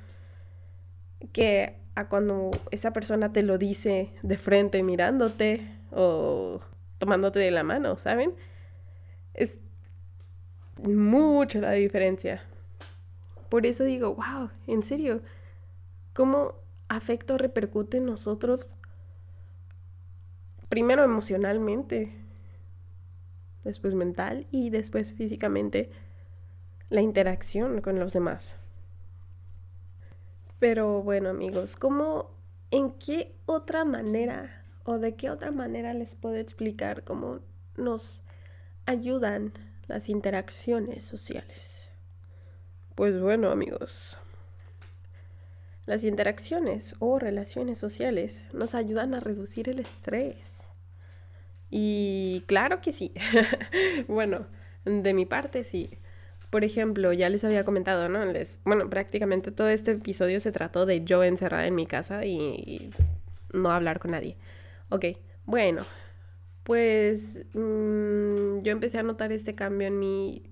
Que 1.32 1.80
a 1.96 2.08
cuando 2.08 2.50
esa 2.70 2.92
persona 2.92 3.32
te 3.32 3.42
lo 3.42 3.58
dice 3.58 4.14
de 4.22 4.38
frente 4.38 4.82
mirándote 4.82 5.76
o 5.90 6.60
tomándote 6.98 7.40
de 7.40 7.50
la 7.50 7.64
mano, 7.64 7.98
¿saben? 7.98 8.34
Es 9.34 9.58
mucho 10.82 11.60
la 11.60 11.72
diferencia. 11.72 12.42
Por 13.48 13.66
eso 13.66 13.82
digo, 13.82 14.14
wow, 14.14 14.50
en 14.68 14.84
serio, 14.84 15.20
cómo 16.14 16.54
afecto 16.88 17.36
repercute 17.38 17.96
en 17.96 18.06
nosotros, 18.06 18.76
primero 20.70 21.04
emocionalmente, 21.04 22.14
después 23.64 23.94
mental 23.94 24.46
y 24.50 24.70
después 24.70 25.12
físicamente, 25.12 25.90
la 26.88 27.02
interacción 27.02 27.82
con 27.82 27.98
los 27.98 28.14
demás. 28.14 28.56
Pero 30.58 31.02
bueno 31.02 31.28
amigos, 31.28 31.76
¿cómo, 31.76 32.30
en 32.70 32.92
qué 32.92 33.34
otra 33.46 33.84
manera 33.84 34.64
o 34.84 34.98
de 34.98 35.16
qué 35.16 35.28
otra 35.28 35.50
manera 35.50 35.92
les 35.92 36.14
puedo 36.14 36.36
explicar 36.36 37.02
cómo 37.04 37.40
nos 37.76 38.22
ayudan 38.86 39.52
las 39.88 40.08
interacciones 40.08 41.04
sociales? 41.04 41.90
Pues 42.94 43.20
bueno 43.20 43.50
amigos, 43.50 44.18
las 45.90 46.04
interacciones 46.04 46.94
o 47.00 47.18
relaciones 47.18 47.76
sociales 47.76 48.44
nos 48.52 48.76
ayudan 48.76 49.12
a 49.12 49.18
reducir 49.18 49.68
el 49.68 49.80
estrés. 49.80 50.70
Y 51.68 52.44
claro 52.46 52.80
que 52.80 52.92
sí. 52.92 53.12
bueno, 54.06 54.46
de 54.84 55.12
mi 55.12 55.26
parte 55.26 55.64
sí. 55.64 55.90
Por 56.48 56.62
ejemplo, 56.62 57.12
ya 57.12 57.28
les 57.28 57.42
había 57.42 57.64
comentado, 57.64 58.08
¿no? 58.08 58.24
Les, 58.24 58.60
bueno, 58.64 58.88
prácticamente 58.88 59.50
todo 59.50 59.68
este 59.68 59.90
episodio 59.90 60.38
se 60.38 60.52
trató 60.52 60.86
de 60.86 61.04
yo 61.04 61.24
encerrada 61.24 61.66
en 61.66 61.74
mi 61.74 61.86
casa 61.86 62.24
y, 62.24 62.90
no 63.52 63.72
hablar 63.72 63.98
con 63.98 64.12
nadie. 64.12 64.36
Ok, 64.90 65.06
bueno, 65.44 65.82
pues 66.62 67.46
mm, 67.52 68.60
yo 68.60 68.70
empecé 68.70 68.98
a 68.98 69.02
notar 69.02 69.32
este 69.32 69.56
cambio 69.56 69.88
en 69.88 69.98
mí 69.98 70.44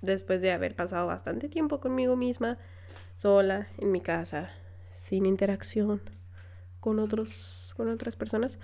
después 0.00 0.40
de 0.40 0.52
haber 0.52 0.74
pasado 0.74 1.06
bastante 1.06 1.50
tiempo 1.50 1.80
conmigo 1.80 2.16
misma, 2.16 2.56
sola, 3.14 3.68
en 3.76 3.92
mi 3.92 4.00
casa, 4.00 4.50
sin 4.92 5.26
interacción 5.26 6.00
con 6.80 6.98
otros 6.98 7.74
con 7.76 7.88
otras 7.88 8.16
personas 8.16 8.58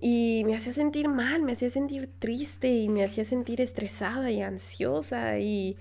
y 0.00 0.42
me 0.46 0.54
hacía 0.56 0.72
sentir 0.72 1.08
mal, 1.08 1.42
me 1.42 1.52
hacía 1.52 1.68
sentir 1.68 2.08
triste 2.18 2.68
y 2.68 2.88
me 2.88 3.02
hacía 3.02 3.24
sentir 3.24 3.60
estresada 3.60 4.30
y 4.30 4.42
ansiosa 4.42 5.38
y, 5.40 5.76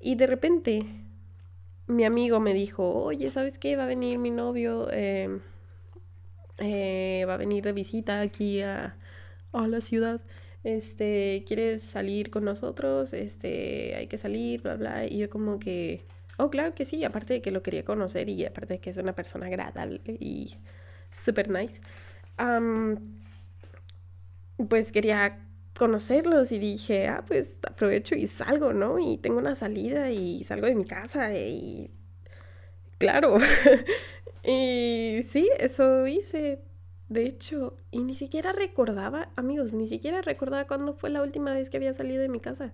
y 0.00 0.14
de 0.14 0.26
repente 0.26 0.86
mi 1.86 2.04
amigo 2.04 2.40
me 2.40 2.54
dijo, 2.54 2.94
oye, 2.94 3.30
¿sabes 3.30 3.58
qué? 3.58 3.76
Va 3.76 3.84
a 3.84 3.86
venir 3.86 4.18
mi 4.18 4.30
novio, 4.30 4.90
em, 4.90 5.40
eh, 6.58 7.24
va 7.28 7.34
a 7.34 7.36
venir 7.36 7.64
de 7.64 7.72
visita 7.72 8.20
aquí 8.20 8.62
a, 8.62 8.96
a 9.52 9.68
la 9.68 9.80
ciudad 9.80 10.22
este, 10.64 11.44
¿quieres 11.46 11.82
salir 11.82 12.30
con 12.30 12.44
nosotros? 12.44 13.12
Este, 13.12 13.94
hay 13.96 14.06
que 14.06 14.18
salir, 14.18 14.62
bla, 14.62 14.76
bla. 14.76 15.06
Y 15.06 15.18
yo 15.18 15.30
como 15.30 15.58
que, 15.58 16.04
Oh, 16.38 16.50
claro 16.50 16.74
que 16.74 16.84
sí, 16.84 17.04
aparte 17.04 17.34
de 17.34 17.42
que 17.42 17.50
lo 17.50 17.62
quería 17.62 17.84
conocer 17.84 18.28
y 18.28 18.44
aparte 18.46 18.74
de 18.74 18.80
que 18.80 18.90
es 18.90 18.96
una 18.96 19.14
persona 19.14 19.46
agradable 19.46 20.00
y 20.20 20.54
super 21.24 21.50
nice, 21.50 21.80
pues 24.68 24.92
quería 24.92 25.44
conocerlos 25.76 26.52
y 26.52 26.58
dije, 26.58 27.08
ah, 27.08 27.24
pues 27.26 27.58
aprovecho 27.68 28.14
y 28.14 28.26
salgo, 28.26 28.72
¿no? 28.72 28.98
Y 28.98 29.18
tengo 29.18 29.38
una 29.38 29.54
salida 29.54 30.10
y 30.10 30.44
salgo 30.44 30.66
de 30.66 30.74
mi 30.74 30.84
casa 30.84 31.34
y... 31.36 31.90
Claro. 32.98 33.38
y 34.44 35.20
sí, 35.24 35.48
eso 35.58 36.06
hice. 36.06 36.62
De 37.08 37.24
hecho, 37.26 37.76
y 37.90 38.00
ni 38.04 38.14
siquiera 38.14 38.52
recordaba, 38.52 39.30
amigos, 39.36 39.72
ni 39.72 39.88
siquiera 39.88 40.20
recordaba 40.22 40.66
cuándo 40.66 40.94
fue 40.94 41.10
la 41.10 41.22
última 41.22 41.54
vez 41.54 41.70
que 41.70 41.78
había 41.78 41.92
salido 41.94 42.20
de 42.22 42.28
mi 42.28 42.40
casa. 42.40 42.72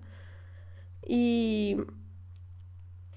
Y 1.06 1.76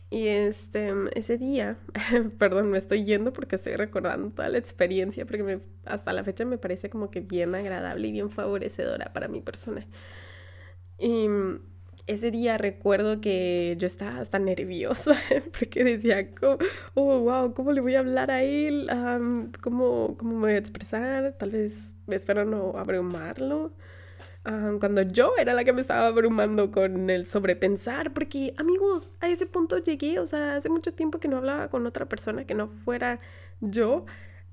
y 0.10 0.28
este, 0.28 0.94
ese 1.16 1.38
día, 1.38 1.78
perdón, 2.40 2.72
me 2.72 2.78
estoy 2.78 3.04
yendo 3.04 3.34
porque 3.34 3.56
estoy 3.56 3.76
recordando 3.76 4.30
toda 4.32 4.50
la 4.50 4.58
experiencia, 4.58 5.26
porque 5.26 5.44
me, 5.44 5.60
hasta 5.86 6.14
la 6.14 6.24
fecha 6.24 6.46
me 6.46 6.58
parece 6.58 6.90
como 6.90 7.12
que 7.12 7.20
bien 7.22 7.56
agradable 7.56 8.08
y 8.08 8.12
bien 8.14 8.30
favorecedora 8.30 9.12
para 9.14 9.28
mi 9.28 9.42
persona. 9.42 9.86
Y 11.00 11.28
ese 12.08 12.32
día 12.32 12.58
recuerdo 12.58 13.20
que 13.22 13.76
yo 13.78 13.88
estaba 13.88 14.20
hasta 14.20 14.40
nerviosa 14.40 15.16
porque 15.60 15.84
decía, 15.84 16.30
oh, 16.96 17.20
wow, 17.20 17.54
¿cómo 17.54 17.72
le 17.72 17.82
voy 17.82 17.96
a 17.96 18.00
hablar 18.00 18.32
a 18.32 18.44
él? 18.44 18.90
¿cómo, 19.62 20.16
¿Cómo 20.18 20.34
me 20.34 20.40
voy 20.40 20.54
a 20.54 20.58
expresar? 20.58 21.36
Tal 21.38 21.52
vez 21.52 21.96
espero 22.08 22.46
no 22.46 22.78
abrumarlo 22.78 23.74
cuando 24.80 25.02
yo 25.02 25.34
era 25.38 25.54
la 25.54 25.64
que 25.64 25.74
me 25.74 25.82
estaba 25.82 26.08
abrumando 26.08 26.72
con 26.72 27.10
el 27.10 27.28
sobrepensar, 27.28 28.14
porque 28.14 28.54
amigos, 28.58 29.12
a 29.20 29.28
ese 29.28 29.46
punto 29.46 29.78
llegué, 29.80 30.20
o 30.20 30.26
sea, 30.26 30.56
hace 30.56 30.70
mucho 30.70 30.92
tiempo 30.92 31.20
que 31.20 31.28
no 31.28 31.38
hablaba 31.38 31.70
con 31.70 31.86
otra 31.86 32.08
persona 32.08 32.46
que 32.46 32.54
no 32.54 32.68
fuera 32.68 33.20
yo 33.60 34.06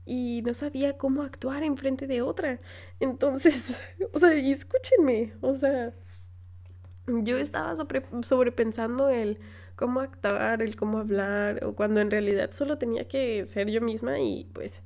y 0.05 0.43
no 0.45 0.53
sabía 0.55 0.99
cómo 0.99 1.23
actuar 1.23 1.63
en 1.63 1.77
frente 1.77 2.07
de 2.09 2.23
otra. 2.23 2.61
Entonces, 3.01 3.81
o 4.13 4.19
sea, 4.19 4.33
escúchenme, 4.35 5.35
o 5.41 5.55
sea, 5.55 5.95
yo 7.07 7.37
estaba 7.37 7.77
sobre, 7.77 8.03
sobrepensando 8.23 9.09
el 9.11 9.39
cómo 9.77 10.01
actuar, 10.01 10.63
el 10.63 10.77
cómo 10.77 10.99
hablar, 10.99 11.65
o 11.65 11.75
cuando 11.77 12.01
en 12.01 12.11
realidad 12.11 12.51
solo 12.53 12.79
tenía 12.79 13.07
que 13.07 13.45
ser 13.47 13.71
yo 13.71 13.81
misma 13.81 14.19
y 14.21 14.47
pues 14.55 14.83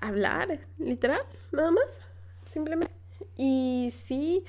hablar, 0.00 0.60
literal, 0.78 1.22
nada 1.52 1.70
más, 1.70 2.00
simplemente. 2.46 2.95
Y 3.36 3.90
sí, 3.92 4.44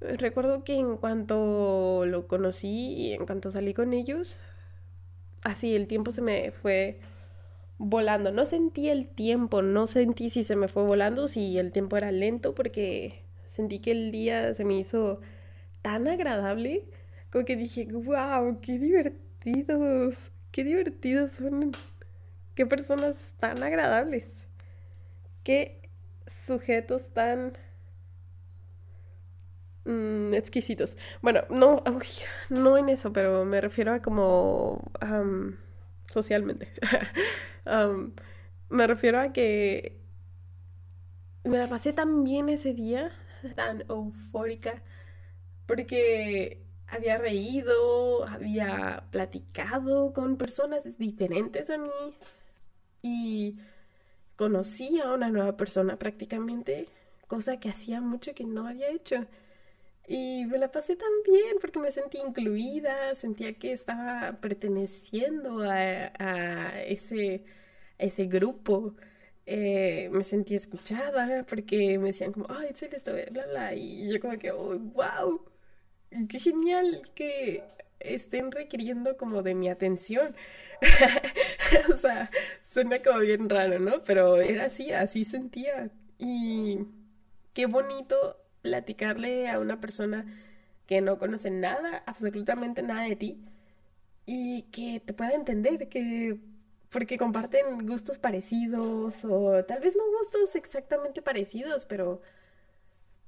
recuerdo 0.00 0.64
que 0.64 0.76
en 0.76 0.96
cuanto 0.96 2.04
lo 2.06 2.26
conocí 2.26 2.68
y 2.68 3.12
en 3.12 3.26
cuanto 3.26 3.50
salí 3.50 3.74
con 3.74 3.92
ellos, 3.92 4.38
así 5.42 5.74
el 5.74 5.86
tiempo 5.86 6.10
se 6.10 6.22
me 6.22 6.50
fue 6.52 6.98
volando. 7.78 8.30
No 8.32 8.44
sentí 8.44 8.88
el 8.88 9.08
tiempo, 9.08 9.62
no 9.62 9.86
sentí 9.86 10.30
si 10.30 10.44
se 10.44 10.56
me 10.56 10.68
fue 10.68 10.84
volando, 10.84 11.28
si 11.28 11.58
el 11.58 11.72
tiempo 11.72 11.96
era 11.96 12.12
lento, 12.12 12.54
porque 12.54 13.22
sentí 13.46 13.80
que 13.80 13.92
el 13.92 14.12
día 14.12 14.54
se 14.54 14.64
me 14.64 14.78
hizo 14.78 15.20
tan 15.82 16.08
agradable, 16.08 16.84
como 17.30 17.44
que 17.44 17.56
dije, 17.56 17.86
wow, 17.90 18.60
qué 18.60 18.78
divertidos, 18.78 20.30
qué 20.52 20.64
divertidos 20.64 21.32
son, 21.32 21.72
qué 22.54 22.66
personas 22.66 23.34
tan 23.38 23.62
agradables, 23.62 24.46
qué 25.42 25.80
sujetos 26.26 27.08
tan 27.08 27.52
Mm, 29.84 30.34
exquisitos. 30.34 30.96
Bueno, 31.22 31.42
no, 31.50 31.82
no 32.50 32.78
en 32.78 32.88
eso, 32.88 33.12
pero 33.12 33.44
me 33.44 33.60
refiero 33.60 33.92
a 33.92 34.00
como 34.02 34.82
socialmente. 36.10 36.72
me 38.70 38.86
refiero 38.86 39.20
a 39.20 39.32
que 39.32 40.00
me 41.44 41.58
la 41.58 41.68
pasé 41.68 41.92
tan 41.92 42.24
bien 42.24 42.48
ese 42.48 42.74
día, 42.74 43.12
tan 43.56 43.84
eufórica, 43.88 44.82
porque 45.66 46.62
había 46.88 47.18
reído, 47.18 48.26
había 48.26 49.04
platicado 49.10 50.12
con 50.12 50.36
personas 50.36 50.82
diferentes 50.98 51.70
a 51.70 51.78
mí 51.78 51.90
y 53.02 53.58
conocí 54.36 55.00
a 55.00 55.12
una 55.12 55.30
nueva 55.30 55.56
persona 55.56 55.98
prácticamente, 55.98 56.88
cosa 57.28 57.58
que 57.60 57.70
hacía 57.70 58.00
mucho 58.00 58.34
que 58.34 58.44
no 58.44 58.66
había 58.66 58.90
hecho. 58.90 59.26
Y 60.12 60.44
me 60.44 60.58
la 60.58 60.70
pasé 60.70 60.94
tan 60.94 61.08
bien 61.24 61.56
porque 61.58 61.78
me 61.78 61.90
sentí 61.90 62.18
incluida, 62.18 63.14
sentía 63.14 63.54
que 63.54 63.72
estaba 63.72 64.38
perteneciendo 64.42 65.62
a, 65.62 66.82
ese, 66.82 67.44
ese 67.98 68.26
grupo. 68.26 68.94
Eh, 69.46 70.10
me 70.12 70.22
sentí 70.24 70.54
escuchada 70.54 71.44
porque 71.48 71.98
me 71.98 72.08
decían 72.08 72.32
como, 72.32 72.46
ay, 72.50 72.68
esto, 72.74 73.12
bla, 73.30 73.46
bla. 73.46 73.74
Y 73.74 74.12
yo 74.12 74.20
como 74.20 74.38
que, 74.38 74.50
oh, 74.50 74.78
wow, 74.78 75.46
qué 76.28 76.38
genial 76.38 77.02
que 77.14 77.64
estén 78.00 78.52
requiriendo 78.52 79.16
como 79.16 79.42
de 79.42 79.54
mi 79.54 79.70
atención. 79.70 80.36
o 81.90 81.96
sea, 81.96 82.30
suena 82.70 82.98
como 83.02 83.20
bien 83.20 83.48
raro, 83.48 83.78
¿no? 83.78 84.04
Pero 84.04 84.42
era 84.42 84.66
así, 84.66 84.92
así 84.92 85.24
sentía. 85.24 85.90
Y 86.18 86.80
qué 87.54 87.66
bonito 87.66 88.41
platicarle 88.62 89.48
a 89.50 89.60
una 89.60 89.80
persona 89.80 90.26
que 90.86 91.00
no 91.00 91.18
conoce 91.18 91.50
nada, 91.50 92.02
absolutamente 92.06 92.82
nada 92.82 93.02
de 93.02 93.16
ti, 93.16 93.44
y 94.26 94.62
que 94.72 95.00
te 95.00 95.14
pueda 95.14 95.32
entender, 95.32 95.88
que 95.88 96.38
porque 96.90 97.18
comparten 97.18 97.86
gustos 97.86 98.18
parecidos 98.18 99.24
o 99.24 99.64
tal 99.64 99.80
vez 99.80 99.96
no 99.96 100.02
gustos 100.18 100.54
exactamente 100.56 101.22
parecidos, 101.22 101.86
pero 101.86 102.20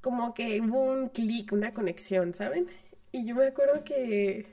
como 0.02 0.34
que 0.34 0.60
hubo 0.60 0.82
un 0.92 1.08
clic, 1.08 1.52
una 1.52 1.72
conexión, 1.72 2.34
¿saben? 2.34 2.68
Y 3.10 3.24
yo 3.24 3.34
me 3.34 3.46
acuerdo 3.46 3.84
que 3.84 4.46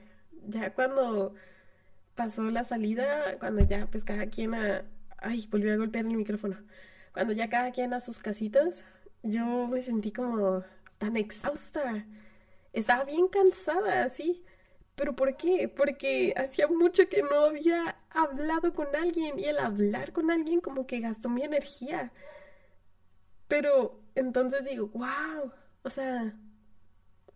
ya 0.47 0.73
cuando 0.73 1.35
pasó 2.15 2.43
la 2.43 2.63
salida, 2.63 3.37
cuando 3.39 3.63
ya 3.65 3.87
pues 3.87 4.03
cada 4.03 4.27
quien 4.27 4.53
a... 4.55 4.85
Ay, 5.17 5.47
volvió 5.51 5.73
a 5.73 5.77
golpear 5.77 6.05
el 6.05 6.15
micrófono. 6.15 6.57
Cuando 7.13 7.33
ya 7.33 7.49
cada 7.49 7.71
quien 7.71 7.93
a 7.93 7.99
sus 7.99 8.19
casitas, 8.19 8.85
yo 9.23 9.67
me 9.67 9.81
sentí 9.81 10.11
como 10.11 10.63
tan 10.97 11.17
exhausta. 11.17 12.05
Estaba 12.73 13.03
bien 13.03 13.27
cansada, 13.27 14.03
así. 14.03 14.43
¿Pero 14.95 15.15
por 15.15 15.35
qué? 15.37 15.67
Porque 15.67 16.33
hacía 16.37 16.67
mucho 16.67 17.09
que 17.09 17.23
no 17.23 17.45
había 17.45 17.97
hablado 18.11 18.73
con 18.73 18.95
alguien 18.95 19.39
y 19.39 19.45
el 19.45 19.57
hablar 19.57 20.13
con 20.13 20.31
alguien 20.31 20.61
como 20.61 20.85
que 20.85 20.99
gastó 20.99 21.29
mi 21.29 21.43
energía. 21.43 22.11
Pero 23.47 23.99
entonces 24.15 24.63
digo, 24.63 24.87
wow, 24.93 25.51
o 25.83 25.89
sea, 25.89 26.35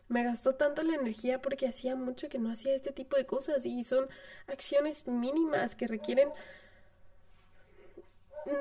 me 0.07 0.23
gastó 0.23 0.55
tanto 0.55 0.83
la 0.83 0.95
energía 0.95 1.41
porque 1.41 1.67
hacía 1.67 1.95
mucho 1.95 2.29
que 2.29 2.39
no 2.39 2.51
hacía 2.51 2.75
este 2.75 2.91
tipo 2.91 3.17
de 3.17 3.25
cosas 3.25 3.65
y 3.65 3.83
son 3.83 4.07
acciones 4.47 5.07
mínimas 5.07 5.75
que 5.75 5.87
requieren 5.87 6.29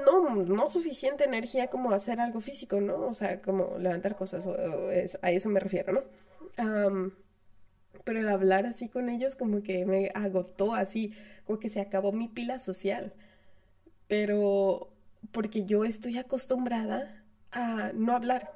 no, 0.04 0.36
no 0.44 0.68
suficiente 0.68 1.24
energía 1.24 1.68
como 1.68 1.92
hacer 1.92 2.20
algo 2.20 2.40
físico, 2.40 2.80
¿no? 2.80 3.06
O 3.06 3.14
sea, 3.14 3.40
como 3.42 3.78
levantar 3.78 4.16
cosas, 4.16 4.46
a 5.22 5.30
eso 5.30 5.48
me 5.48 5.60
refiero, 5.60 5.92
¿no? 5.92 6.02
pero 8.04 8.20
el 8.20 8.28
hablar 8.28 8.66
así 8.66 8.88
con 8.88 9.08
ellos 9.08 9.34
como 9.34 9.62
que 9.62 9.86
me 9.86 10.10
agotó 10.14 10.74
así, 10.74 11.14
como 11.46 11.58
que 11.58 11.70
se 11.70 11.80
acabó 11.80 12.12
mi 12.12 12.28
pila 12.28 12.58
social. 12.58 13.14
Pero 14.08 14.92
porque 15.32 15.64
yo 15.64 15.84
estoy 15.84 16.18
acostumbrada 16.18 17.24
a 17.52 17.92
no 17.94 18.14
hablar, 18.14 18.52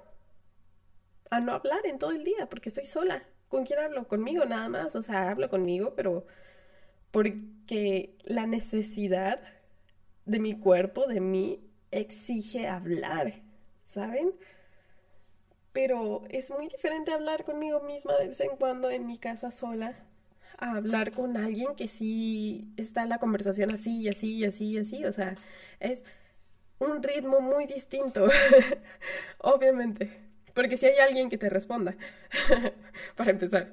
a 1.31 1.41
no 1.41 1.53
hablar 1.53 1.87
en 1.87 1.99
todo 1.99 2.13
el 2.13 2.25
día, 2.25 2.49
porque 2.49 2.69
estoy 2.69 2.87
sola. 2.87 3.23
¿Con 3.49 3.65
quién 3.65 3.79
hablo? 3.81 4.07
Conmigo 4.09 4.45
nada 4.45 4.69
más, 4.69 4.95
o 4.97 5.03
sea, 5.03 5.31
hablo 5.31 5.49
conmigo, 5.49 5.95
pero 5.97 6.27
porque 7.11 8.17
la 8.25 8.47
necesidad 8.47 9.41
de 10.29 10.39
mi 10.39 10.59
cuerpo, 10.59 11.07
de 11.07 11.21
mí, 11.21 11.61
exige 11.91 12.69
hablar, 12.69 13.41
¿saben? 13.87 14.33
Pero 15.73 16.23
es 16.29 16.51
muy 16.51 16.69
diferente 16.69 17.13
hablar 17.13 17.45
conmigo 17.45 17.81
misma 17.81 18.17
de 18.17 18.29
vez 18.29 18.41
en 18.41 18.57
cuando 18.57 18.91
en 18.91 19.07
mi 19.07 19.19
casa 19.19 19.51
sola 19.51 19.95
a 20.59 20.73
hablar 20.77 21.13
con 21.13 21.37
alguien 21.37 21.75
que 21.77 21.89
sí 21.89 22.73
está 22.77 23.03
en 23.03 23.11
la 23.11 23.19
conversación 23.19 23.73
así 23.73 24.01
y 24.01 24.09
así 24.09 24.37
y 24.39 24.45
así 24.45 24.65
y 24.67 24.79
así. 24.79 25.05
O 25.05 25.13
sea, 25.13 25.37
es 25.81 26.05
un 26.79 27.03
ritmo 27.03 27.41
muy 27.41 27.67
distinto, 27.67 28.29
obviamente. 29.39 30.11
Porque 30.55 30.77
si 30.77 30.87
hay 30.87 30.99
alguien 30.99 31.29
que 31.29 31.39
te 31.39 31.49
responda, 31.49 31.97
para 33.17 33.31
empezar. 33.31 33.73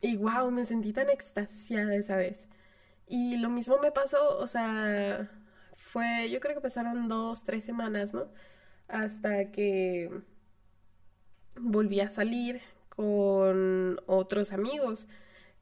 y 0.00 0.16
wow, 0.16 0.50
me 0.50 0.64
sentí 0.64 0.92
tan 0.92 1.10
extasiada 1.10 1.94
esa 1.94 2.16
vez. 2.16 2.48
Y 3.10 3.36
lo 3.38 3.50
mismo 3.50 3.76
me 3.78 3.90
pasó, 3.90 4.38
o 4.38 4.46
sea, 4.46 5.28
fue, 5.74 6.30
yo 6.30 6.38
creo 6.38 6.54
que 6.54 6.60
pasaron 6.60 7.08
dos, 7.08 7.42
tres 7.42 7.64
semanas, 7.64 8.14
¿no? 8.14 8.28
Hasta 8.86 9.50
que 9.50 10.10
volví 11.56 12.00
a 12.00 12.10
salir 12.10 12.60
con 12.88 14.00
otros 14.06 14.52
amigos, 14.52 15.08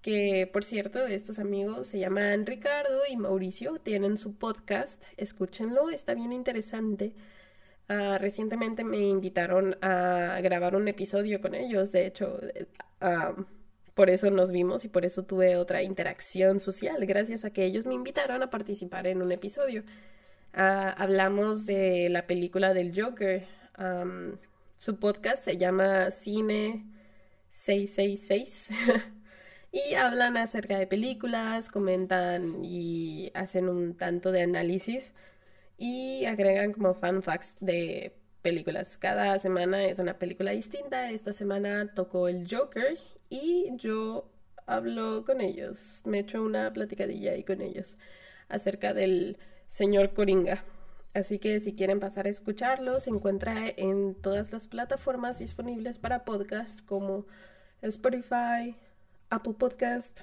que 0.02 0.48
por 0.52 0.62
cierto, 0.62 1.06
estos 1.06 1.38
amigos 1.38 1.88
se 1.88 1.98
llaman 1.98 2.44
Ricardo 2.46 3.00
y 3.10 3.16
Mauricio, 3.16 3.78
tienen 3.80 4.18
su 4.18 4.36
podcast, 4.36 5.02
escúchenlo, 5.16 5.88
está 5.90 6.14
bien 6.14 6.32
interesante. 6.32 7.14
Ah, 7.88 8.18
recientemente 8.20 8.84
me 8.84 8.98
invitaron 8.98 9.78
a 9.82 10.40
grabar 10.42 10.76
un 10.76 10.88
episodio 10.88 11.40
con 11.40 11.54
ellos, 11.54 11.92
de 11.92 12.06
hecho, 12.06 12.40
uh, 13.00 13.44
por 13.98 14.10
eso 14.10 14.30
nos 14.30 14.52
vimos 14.52 14.84
y 14.84 14.88
por 14.88 15.04
eso 15.04 15.24
tuve 15.24 15.56
otra 15.56 15.82
interacción 15.82 16.60
social, 16.60 17.04
gracias 17.04 17.44
a 17.44 17.50
que 17.50 17.64
ellos 17.64 17.84
me 17.84 17.94
invitaron 17.94 18.44
a 18.44 18.48
participar 18.48 19.08
en 19.08 19.22
un 19.22 19.32
episodio. 19.32 19.82
Ah, 20.54 20.94
hablamos 20.96 21.66
de 21.66 22.08
la 22.08 22.24
película 22.28 22.74
del 22.74 22.92
Joker. 22.94 23.44
su 24.78 25.00
podcast 25.00 25.44
se 25.44 25.56
llama 25.56 26.12
Cine 26.12 26.86
666 27.50 28.70
y 29.72 29.94
hablan 29.94 30.36
acerca 30.36 30.78
de 30.78 30.86
películas, 30.86 31.68
comentan 31.68 32.64
y 32.64 33.32
hacen 33.34 33.68
un 33.68 33.96
tanto 33.96 34.30
de 34.30 34.42
análisis 34.42 35.12
y 35.76 36.24
agregan 36.26 36.72
como 36.72 36.94
fan 36.94 37.20
facts 37.20 37.56
de 37.58 38.14
películas. 38.42 38.96
Cada 38.96 39.40
semana 39.40 39.82
es 39.82 39.98
una 39.98 40.20
película 40.20 40.52
distinta. 40.52 41.10
Esta 41.10 41.32
semana 41.32 41.92
tocó 41.94 42.28
el 42.28 42.46
Joker 42.48 42.96
y 43.30 43.76
yo 43.76 44.30
hablo 44.66 45.24
con 45.24 45.40
ellos, 45.40 46.02
me 46.04 46.20
echo 46.20 46.42
una 46.42 46.72
platicadilla 46.72 47.32
ahí 47.32 47.44
con 47.44 47.60
ellos 47.62 47.96
acerca 48.48 48.94
del 48.94 49.38
señor 49.66 50.12
Coringa. 50.14 50.64
Así 51.14 51.38
que 51.38 51.58
si 51.60 51.74
quieren 51.74 52.00
pasar 52.00 52.26
a 52.26 52.30
escucharlo, 52.30 53.00
se 53.00 53.10
encuentra 53.10 53.54
en 53.76 54.14
todas 54.14 54.52
las 54.52 54.68
plataformas 54.68 55.38
disponibles 55.38 55.98
para 55.98 56.24
podcast 56.24 56.84
como 56.84 57.26
Spotify, 57.82 58.76
Apple 59.30 59.54
Podcast, 59.58 60.20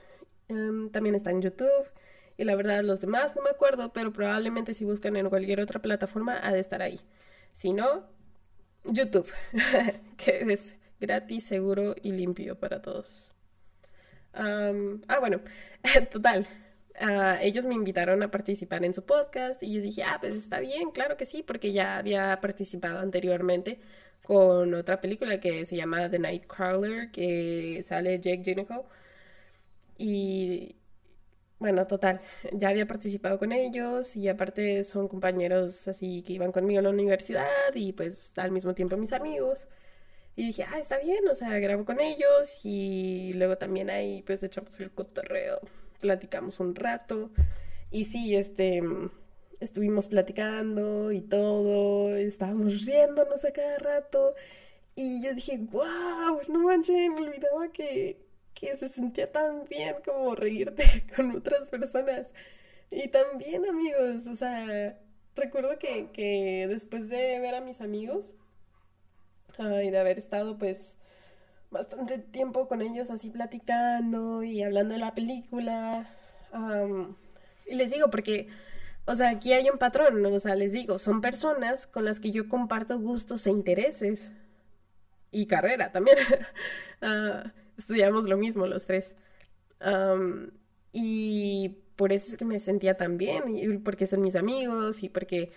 em, 0.47 0.89
también 0.91 1.16
está 1.16 1.32
en 1.32 1.41
YouTube. 1.41 1.91
Y 2.38 2.43
la 2.43 2.56
verdad, 2.56 2.84
los 2.84 3.01
demás 3.01 3.36
no 3.36 3.41
me 3.41 3.49
acuerdo, 3.49 3.93
pero 3.93 4.14
probablemente 4.14 4.74
si 4.74 4.86
buscan 4.86 5.16
en 5.16 5.30
cualquier 5.30 5.60
otra 5.60 5.82
plataforma 5.82 6.39
ha 6.41 6.51
de 6.51 6.60
estar 6.60 6.82
ahí. 6.82 6.99
Si 7.53 7.74
no, 7.74 8.06
YouTube, 8.84 9.30
que 10.18 10.41
es 10.53 10.76
gratis, 11.00 11.46
seguro 11.46 11.96
y 12.02 12.12
limpio 12.12 12.60
para 12.60 12.82
todos. 12.82 13.32
ah, 14.34 15.20
bueno, 15.20 15.41
total. 16.12 16.48
Ah, 17.00 17.39
ellos 17.41 17.66
me 17.66 17.76
invitaron 17.76 18.24
a 18.24 18.32
participar 18.32 18.86
en 18.86 18.93
su 18.93 19.06
podcast 19.06 19.62
y 19.64 19.74
yo 19.74 19.82
dije, 19.82 20.04
ah, 20.04 20.18
pues 20.20 20.36
está 20.36 20.60
bien, 20.60 20.91
claro 20.91 21.18
que 21.18 21.26
sí, 21.26 21.43
porque 21.43 21.74
ya 21.74 21.98
había 21.98 22.39
participado 22.41 23.00
anteriormente 23.00 23.80
con 24.24 24.74
otra 24.74 25.02
película 25.02 25.39
que 25.39 25.66
se 25.66 25.76
llama 25.76 26.10
The 26.10 26.20
Nightcrawler, 26.20 27.12
que 27.12 27.84
sale 27.86 28.20
Jake 28.20 28.41
Gyllenhaal. 28.43 28.84
Y 29.98 30.76
bueno, 31.60 31.88
total, 31.88 32.22
ya 32.54 32.70
había 32.70 32.88
participado 32.88 33.39
con 33.39 33.52
ellos 33.52 34.16
y 34.16 34.28
aparte 34.30 34.84
son 34.84 35.08
compañeros 35.08 35.88
así 35.88 36.22
que 36.24 36.34
iban 36.34 36.52
conmigo 36.52 36.80
a 36.80 36.84
la 36.84 36.89
universidad 36.89 37.48
y 37.74 37.93
pues 37.93 38.34
al 38.38 38.52
mismo 38.52 38.74
tiempo 38.76 38.98
mis 38.98 39.14
amigos. 39.14 39.68
Y 40.36 40.48
dije, 40.48 40.64
ah, 40.64 40.80
está 40.80 40.98
bien, 41.00 41.28
o 41.30 41.36
sea, 41.36 41.58
grabo 41.60 41.86
con 41.86 42.00
ellos 42.02 42.60
y 42.64 43.34
luego 43.36 43.58
también 43.58 43.90
ahí 43.90 44.22
pues 44.24 44.44
echamos 44.44 44.80
el 44.80 44.92
cotorreo, 44.92 45.60
platicamos 46.02 46.60
un 46.60 46.76
rato. 46.76 47.32
Y 47.92 48.06
sí, 48.06 48.36
este, 48.36 48.84
estuvimos 49.60 50.08
platicando 50.08 51.12
y 51.12 51.22
todo, 51.22 52.16
estábamos 52.16 52.86
riéndonos 52.86 53.46
a 53.46 53.54
cada 53.54 53.78
rato. 53.80 54.36
Y 54.96 55.24
yo 55.24 55.34
dije, 55.34 55.58
wow, 55.58 56.42
no 56.50 56.60
manches, 56.60 57.10
me 57.10 57.22
olvidaba 57.22 57.72
que 57.72 58.26
que 58.56 58.76
se 58.78 58.88
sentía 58.88 59.32
tan 59.32 59.66
bien 59.66 59.96
como 60.04 60.34
reírte 60.34 61.06
con 61.16 61.32
otras 61.36 61.68
personas. 61.68 62.34
Y 62.90 63.10
también 63.10 63.66
amigos, 63.66 64.26
o 64.28 64.36
sea, 64.36 64.98
recuerdo 65.36 65.78
que, 65.78 66.10
que 66.12 66.66
después 66.68 67.10
de 67.10 67.40
ver 67.40 67.56
a 67.56 67.62
mis 67.62 67.82
amigos 67.82 68.36
y 69.60 69.89
de 69.89 69.99
haber 69.99 70.18
estado 70.18 70.58
pues 70.58 70.97
bastante 71.72 72.20
tiempo 72.20 72.68
con 72.68 72.82
ellos 72.82 73.12
así 73.12 73.30
platicando 73.30 74.43
y 74.43 74.64
hablando 74.64 74.93
de 74.93 74.99
la 74.99 75.16
película, 75.16 76.10
y 77.68 77.76
les 77.76 77.91
digo 77.91 78.10
porque 78.10 78.47
o 79.08 79.16
sea, 79.16 79.30
aquí 79.30 79.53
hay 79.53 79.70
un 79.70 79.78
patrón, 79.78 80.26
o 80.26 80.39
sea, 80.39 80.56
les 80.56 80.72
digo, 80.72 80.97
son 80.97 81.22
personas 81.22 81.86
con 81.86 82.06
las 82.06 82.20
que 82.20 82.32
yo 82.32 82.49
comparto 82.49 82.99
gustos 82.99 83.45
e 83.45 83.51
intereses. 83.51 84.34
Y 85.32 85.47
carrera 85.47 85.91
también. 85.91 86.18
Ah, 87.01 87.53
estudiamos 87.78 88.26
lo 88.26 88.38
mismo 88.38 88.66
los 88.68 88.86
tres. 88.88 89.14
y 90.91 91.78
por 91.95 92.14
eso 92.14 92.32
es 92.32 92.38
que 92.38 92.45
me 92.45 92.60
sentía 92.60 92.97
tan 92.97 93.18
bien, 93.18 93.49
y 93.49 93.78
porque 93.80 94.08
son 94.08 94.22
mis 94.22 94.36
amigos 94.36 95.03
y 95.03 95.10
porque 95.10 95.51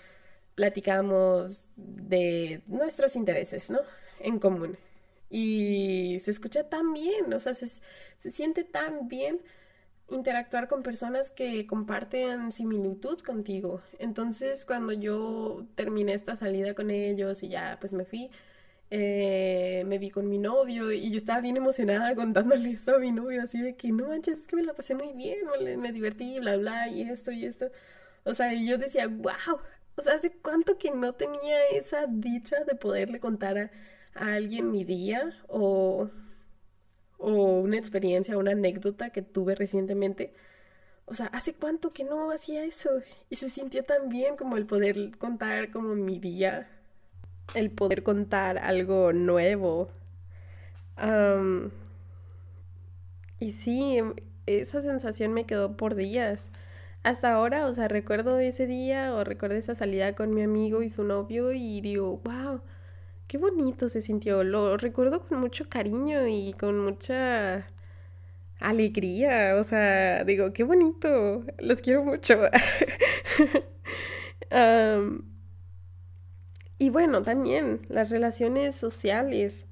platicamos 0.58 1.68
de 1.76 2.62
nuestros 2.66 3.14
intereses, 3.14 3.70
¿no? 3.70 3.78
En 4.18 4.40
común. 4.40 4.76
Y 5.30 6.18
se 6.20 6.32
escucha 6.32 6.68
tan 6.68 6.92
bien, 6.92 7.32
o 7.32 7.38
sea, 7.38 7.54
se, 7.54 7.68
se 7.68 8.30
siente 8.30 8.64
tan 8.64 9.06
bien 9.06 9.40
interactuar 10.10 10.66
con 10.66 10.82
personas 10.82 11.30
que 11.30 11.64
comparten 11.68 12.50
similitud 12.50 13.20
contigo. 13.20 13.82
Entonces, 14.00 14.66
cuando 14.66 14.92
yo 14.92 15.64
terminé 15.76 16.14
esta 16.14 16.34
salida 16.36 16.74
con 16.74 16.90
ellos 16.90 17.44
y 17.44 17.48
ya 17.50 17.76
pues 17.80 17.92
me 17.92 18.04
fui, 18.04 18.30
eh, 18.90 19.84
me 19.86 19.98
vi 19.98 20.10
con 20.10 20.28
mi 20.28 20.38
novio 20.38 20.90
y 20.92 21.10
yo 21.10 21.16
estaba 21.18 21.40
bien 21.40 21.56
emocionada 21.56 22.16
contándole 22.16 22.70
esto 22.70 22.96
a 22.96 22.98
mi 22.98 23.12
novio, 23.12 23.42
así 23.42 23.60
de 23.60 23.76
que 23.76 23.92
no 23.92 24.08
manches, 24.08 24.40
es 24.40 24.46
que 24.48 24.56
me 24.56 24.64
la 24.64 24.74
pasé 24.74 24.94
muy 24.96 25.12
bien, 25.12 25.38
me 25.80 25.92
divertí, 25.92 26.40
bla, 26.40 26.56
bla, 26.56 26.88
y 26.88 27.02
esto 27.02 27.30
y 27.30 27.44
esto. 27.46 27.70
O 28.24 28.34
sea, 28.34 28.52
y 28.54 28.66
yo 28.68 28.78
decía, 28.78 29.08
wow, 29.08 29.60
o 29.98 30.02
sea, 30.02 30.14
hace 30.14 30.30
cuánto 30.32 30.78
que 30.78 30.90
no 30.92 31.14
tenía 31.14 31.58
esa 31.72 32.06
dicha 32.08 32.56
de 32.64 32.74
poderle 32.76 33.20
contar 33.20 33.58
a, 33.58 33.70
alguien 34.14 34.70
mi 34.70 34.84
día 34.84 35.32
o 35.48 36.10
o 37.18 37.60
una 37.60 37.78
experiencia, 37.78 38.38
una 38.38 38.52
anécdota 38.52 39.10
que 39.10 39.22
tuve 39.22 39.54
recientemente. 39.54 40.32
O 41.06 41.14
sea, 41.14 41.26
¿hace 41.26 41.54
cuánto 41.54 41.92
que 41.92 42.04
no 42.04 42.30
hacía 42.30 42.64
eso? 42.64 42.90
Y 43.28 43.36
se 43.36 43.50
sintió 43.50 43.84
tan 43.84 44.08
bien 44.08 44.36
como 44.36 44.56
el 44.56 44.66
poder 44.66 45.18
contar 45.18 45.70
como 45.70 45.94
mi 45.94 46.18
día, 46.20 46.68
el 47.54 47.70
poder 47.70 48.02
contar 48.02 48.58
algo 48.58 49.12
nuevo. 49.12 49.90
y 53.40 53.52
sí, 53.52 53.98
esa 54.46 54.80
sensación 54.80 55.32
me 55.32 55.44
quedó 55.44 55.76
por 55.76 55.94
días. 55.94 56.50
Hasta 57.02 57.32
ahora, 57.32 57.66
o 57.66 57.74
sea, 57.74 57.88
recuerdo 57.88 58.38
ese 58.38 58.66
día 58.66 59.14
o 59.14 59.24
recuerdo 59.24 59.56
esa 59.56 59.74
salida 59.74 60.14
con 60.14 60.34
mi 60.34 60.42
amigo 60.42 60.82
y 60.82 60.88
su 60.88 61.04
novio 61.04 61.52
y 61.52 61.80
digo, 61.80 62.20
wow, 62.24 62.60
Qué 63.28 63.38
bonito 63.38 63.88
se 63.90 64.00
sintió. 64.00 64.42
Lo 64.42 64.76
recuerdo 64.78 65.20
con 65.26 65.38
mucho 65.40 65.68
cariño 65.68 66.26
y 66.26 66.54
con 66.54 66.78
mucha 66.80 67.68
alegría. 68.58 69.56
O 69.56 69.64
sea, 69.64 70.24
digo, 70.24 70.52
qué 70.54 70.64
bonito. 70.64 71.44
Los 71.58 71.82
quiero 71.82 72.04
mucho. 72.04 72.40
y 76.78 76.90
bueno, 76.90 77.22
también 77.22 77.82
las 77.90 78.10
relaciones 78.10 78.76
sociales. 78.76 79.66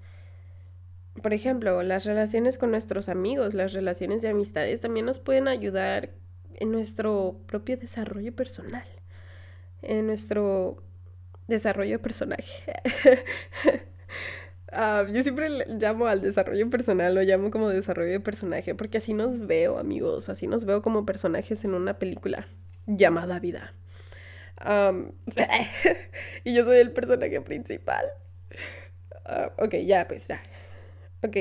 Por 1.22 1.32
ejemplo, 1.32 1.82
las 1.82 2.04
relaciones 2.04 2.58
con 2.58 2.70
nuestros 2.70 3.08
amigos, 3.08 3.54
las 3.54 3.72
relaciones 3.72 4.20
de 4.20 4.28
amistades 4.28 4.80
también 4.80 5.06
nos 5.06 5.18
pueden 5.18 5.48
ayudar 5.48 6.10
en 6.56 6.72
nuestro 6.72 7.40
propio 7.46 7.76
desarrollo 7.76 8.34
personal, 8.34 8.86
en 9.82 10.06
nuestro 10.06 10.82
desarrollo 11.46 11.92
de 11.92 11.98
personaje. 11.98 12.72
Ah, 14.72 15.06
yo 15.10 15.22
siempre 15.22 15.48
llamo 15.78 16.06
al 16.06 16.20
desarrollo 16.20 16.68
personal, 16.68 17.14
lo 17.14 17.22
llamo 17.22 17.50
como 17.50 17.70
desarrollo 17.70 18.10
de 18.10 18.20
personaje, 18.20 18.74
porque 18.74 18.98
así 18.98 19.14
nos 19.14 19.46
veo, 19.46 19.78
amigos, 19.78 20.28
así 20.28 20.48
nos 20.48 20.64
veo 20.66 20.82
como 20.82 21.06
personajes 21.06 21.64
en 21.64 21.72
una 21.72 21.98
película 21.98 22.48
llamada 22.86 23.38
vida. 23.38 23.72
y 26.44 26.54
yo 26.54 26.64
soy 26.64 26.78
el 26.78 26.92
personaje 26.92 27.40
principal. 27.40 28.04
Ah, 29.24 29.52
ok, 29.58 29.76
ya, 29.84 30.06
pues 30.08 30.26
ya. 30.28 30.42
Ok, 31.22 31.36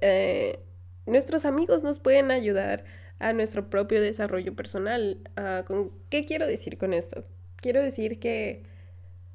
eh, 0.00 0.58
nuestros 1.06 1.44
amigos 1.44 1.82
nos 1.82 1.98
pueden 1.98 2.30
ayudar 2.30 2.84
a 3.18 3.32
nuestro 3.32 3.68
propio 3.70 4.00
desarrollo 4.00 4.54
personal. 4.54 5.18
Ah, 5.36 5.64
¿con 5.66 5.90
¿Qué 6.10 6.24
quiero 6.24 6.46
decir 6.46 6.78
con 6.78 6.94
esto? 6.94 7.24
Quiero 7.56 7.82
decir 7.82 8.18
que 8.18 8.62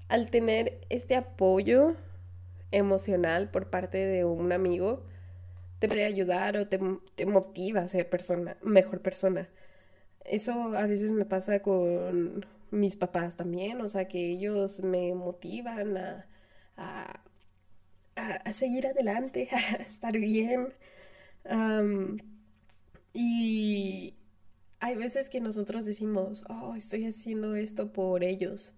al 0.08 0.30
tener 0.30 0.80
este 0.90 1.16
apoyo 1.16 1.96
emocional 2.72 3.50
por 3.50 3.70
parte 3.70 3.98
de 3.98 4.26
un 4.26 4.52
amigo, 4.52 5.04
te 5.80 5.88
puede 5.88 6.06
ayudar 6.06 6.58
o 6.58 6.68
te, 6.68 6.78
motiva 7.26 7.82
a 7.82 7.88
ser 7.88 8.10
persona, 8.10 8.58
mejor 8.62 9.02
persona. 9.02 9.50
Eso 10.26 10.54
a 10.76 10.88
veces 10.88 11.12
me 11.12 11.26
pasa 11.26 11.62
con 11.62 12.46
mis 12.72 12.96
papás 12.96 13.36
también, 13.38 13.82
o 13.82 13.90
sea, 13.90 14.08
que 14.08 14.32
ellos 14.32 14.80
me 14.82 15.14
motivan 15.14 15.98
a, 15.98 16.26
a, 18.16 18.54
seguir 18.54 18.88
adelante, 18.88 19.50
a 19.52 19.76
estar 19.84 20.18
bien. 20.18 20.74
Y 23.14 24.16
hay 24.80 24.96
veces 24.96 25.30
que 25.30 25.40
nosotros 25.40 25.86
decimos, 25.86 26.44
oh, 26.50 26.76
estoy 26.76 27.06
haciendo 27.06 27.56
esto 27.56 27.94
por 27.94 28.24
ellos 28.24 28.74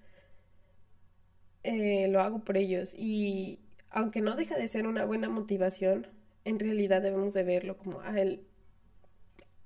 eh, 1.68 2.08
lo 2.10 2.22
hago 2.22 2.44
por 2.44 2.58
ellos 2.58 2.94
y 2.96 3.60
aunque 3.90 4.22
no 4.22 4.36
deja 4.36 4.56
de 4.56 4.68
ser 4.68 4.86
una 4.86 5.04
buena 5.04 5.30
motivación, 5.30 6.06
en 6.44 6.60
realidad 6.60 7.02
debemos 7.02 7.34
de 7.34 7.44
verlo 7.44 7.76
como, 7.78 8.02
ah, 8.02 8.20
él 8.20 8.46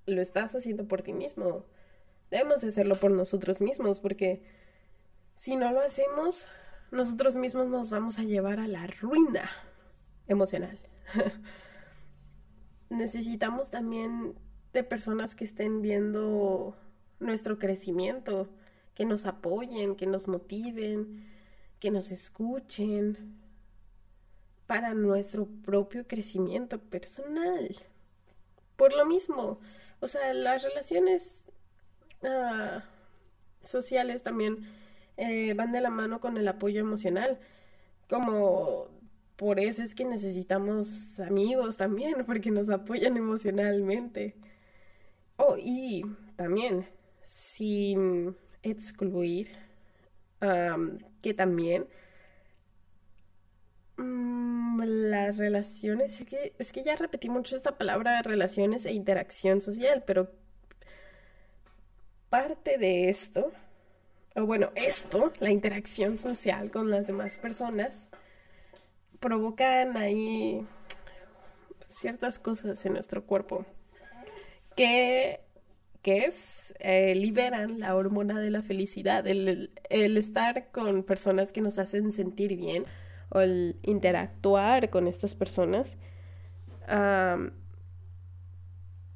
lo 0.05 0.21
estás 0.21 0.55
haciendo 0.55 0.87
por 0.87 1.01
ti 1.01 1.11
mismo. 1.11 1.65
Debemos 2.31 2.61
de 2.61 2.69
hacerlo 2.69 2.95
por 2.95 3.11
nosotros 3.11 3.59
mismos 3.59 3.99
porque 3.99 4.43
si 5.35 5.57
no 5.57 5.73
lo 5.73 5.81
hacemos, 5.81 6.47
nosotros 6.91 7.35
mismos 7.35 7.67
nos 7.67 7.89
vamos 7.89 8.17
a 8.17 8.23
llevar 8.23 8.61
a 8.61 8.67
la 8.69 8.87
ruina 8.87 9.51
emocional. 10.27 10.79
Necesitamos 12.89 13.69
también 13.69 14.35
de 14.73 14.83
personas 14.83 15.35
que 15.35 15.45
estén 15.45 15.81
viendo 15.81 16.75
nuestro 17.19 17.57
crecimiento, 17.57 18.47
que 18.93 19.05
nos 19.05 19.25
apoyen, 19.25 19.95
que 19.95 20.05
nos 20.05 20.27
motiven, 20.27 21.25
que 21.79 21.91
nos 21.91 22.11
escuchen 22.11 23.39
para 24.67 24.93
nuestro 24.93 25.47
propio 25.65 26.05
crecimiento 26.07 26.79
personal. 26.79 27.75
Por 28.75 28.95
lo 28.95 29.05
mismo, 29.05 29.59
o 29.99 30.07
sea, 30.07 30.33
las 30.33 30.63
relaciones 30.63 31.45
ah, 32.23 32.83
sociales 33.63 34.23
también 34.23 34.67
eh, 35.17 35.53
van 35.53 35.71
de 35.71 35.81
la 35.81 35.89
mano 35.89 36.21
con 36.21 36.37
el 36.37 36.47
apoyo 36.47 36.79
emocional. 36.79 37.39
Como 38.09 38.87
por 39.35 39.59
eso 39.59 39.83
es 39.83 39.95
que 39.95 40.05
necesitamos 40.05 41.19
amigos 41.19 41.77
también, 41.77 42.23
porque 42.25 42.51
nos 42.51 42.69
apoyan 42.69 43.17
emocionalmente. 43.17 44.35
Oh, 45.41 45.55
y 45.57 46.03
también, 46.35 46.85
sin 47.25 48.35
excluir 48.61 49.49
que 51.21 51.33
también 51.33 51.87
mm, 53.95 54.81
las 54.83 55.37
relaciones, 55.37 56.19
es 56.19 56.27
que, 56.27 56.53
es 56.59 56.73
que 56.73 56.83
ya 56.83 56.97
repetí 56.97 57.29
mucho 57.29 57.55
esta 57.55 57.77
palabra 57.77 58.21
relaciones 58.21 58.85
e 58.85 58.91
interacción 58.91 59.61
social, 59.61 60.03
pero 60.05 60.29
parte 62.29 62.77
de 62.77 63.09
esto, 63.09 63.53
o 64.35 64.45
bueno, 64.45 64.71
esto, 64.75 65.31
la 65.39 65.51
interacción 65.51 66.17
social 66.17 66.69
con 66.69 66.89
las 66.89 67.07
demás 67.07 67.39
personas, 67.39 68.09
provocan 69.21 69.95
ahí 69.95 70.67
ciertas 71.85 72.39
cosas 72.39 72.85
en 72.85 72.93
nuestro 72.93 73.25
cuerpo 73.25 73.65
que, 74.79 75.41
que 76.01 76.19
es 76.19 76.73
eh, 76.79 77.13
liberan 77.13 77.81
la 77.81 77.97
hormona 77.97 78.39
de 78.39 78.49
la 78.49 78.61
felicidad, 78.61 79.27
el, 79.27 79.69
estar 79.89 80.71
con 80.71 81.03
personas 81.03 81.51
que 81.51 81.59
nos 81.59 81.77
hacen 81.79 82.13
sentir 82.13 82.55
bien 82.55 82.85
o 83.27 83.41
el 83.41 83.75
interactuar 83.83 84.89
con 84.89 85.07
estas 85.07 85.35
personas 85.35 85.97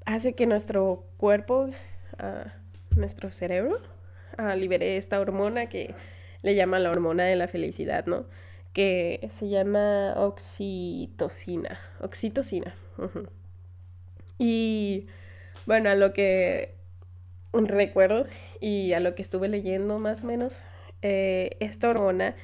hace 0.05 0.35
que 0.35 0.45
nuestro 0.47 1.07
cuerpo, 1.15 1.69
ah, 2.19 2.53
nuestro 2.97 3.31
cerebro, 3.31 3.79
ah, 4.37 4.57
libere 4.57 4.97
esta 4.97 5.21
hormona 5.21 5.67
que 5.67 5.95
le 6.41 6.55
llaman 6.55 6.83
la 6.83 6.91
hormona 6.91 7.23
de 7.23 7.37
la 7.37 7.47
felicidad, 7.47 8.05
¿no? 8.05 8.25
Que 8.73 9.25
se 9.31 9.47
llama 9.47 10.13
oxitocina, 10.17 11.79
oxitocina. 12.01 12.75
Y 14.37 15.07
bueno, 15.65 15.89
a 15.89 15.95
lo 15.95 16.13
que 16.13 16.75
recuerdo 17.53 18.25
y 18.59 18.93
a 18.93 18.99
lo 18.99 19.15
que 19.15 19.21
estuve 19.21 19.47
leyendo 19.47 19.99
más 19.99 20.23
o 20.23 20.27
menos, 20.27 20.63
eh, 21.01 21.51
esta 21.59 21.89
hormona 21.89 22.35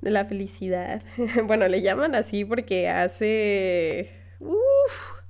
de 0.00 0.10
la 0.10 0.24
felicidad, 0.24 1.02
bueno, 1.44 1.68
le 1.68 1.82
llaman 1.82 2.14
así 2.14 2.44
porque 2.44 2.88
hace... 2.88 4.10
Uf, 4.40 5.22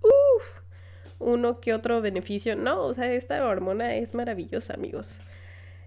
uf, 0.00 0.60
uno 1.18 1.60
que 1.60 1.74
otro 1.74 2.00
beneficio. 2.00 2.56
No, 2.56 2.82
o 2.82 2.94
sea, 2.94 3.12
esta 3.12 3.44
hormona 3.46 3.94
es 3.96 4.14
maravillosa, 4.14 4.74
amigos. 4.74 5.20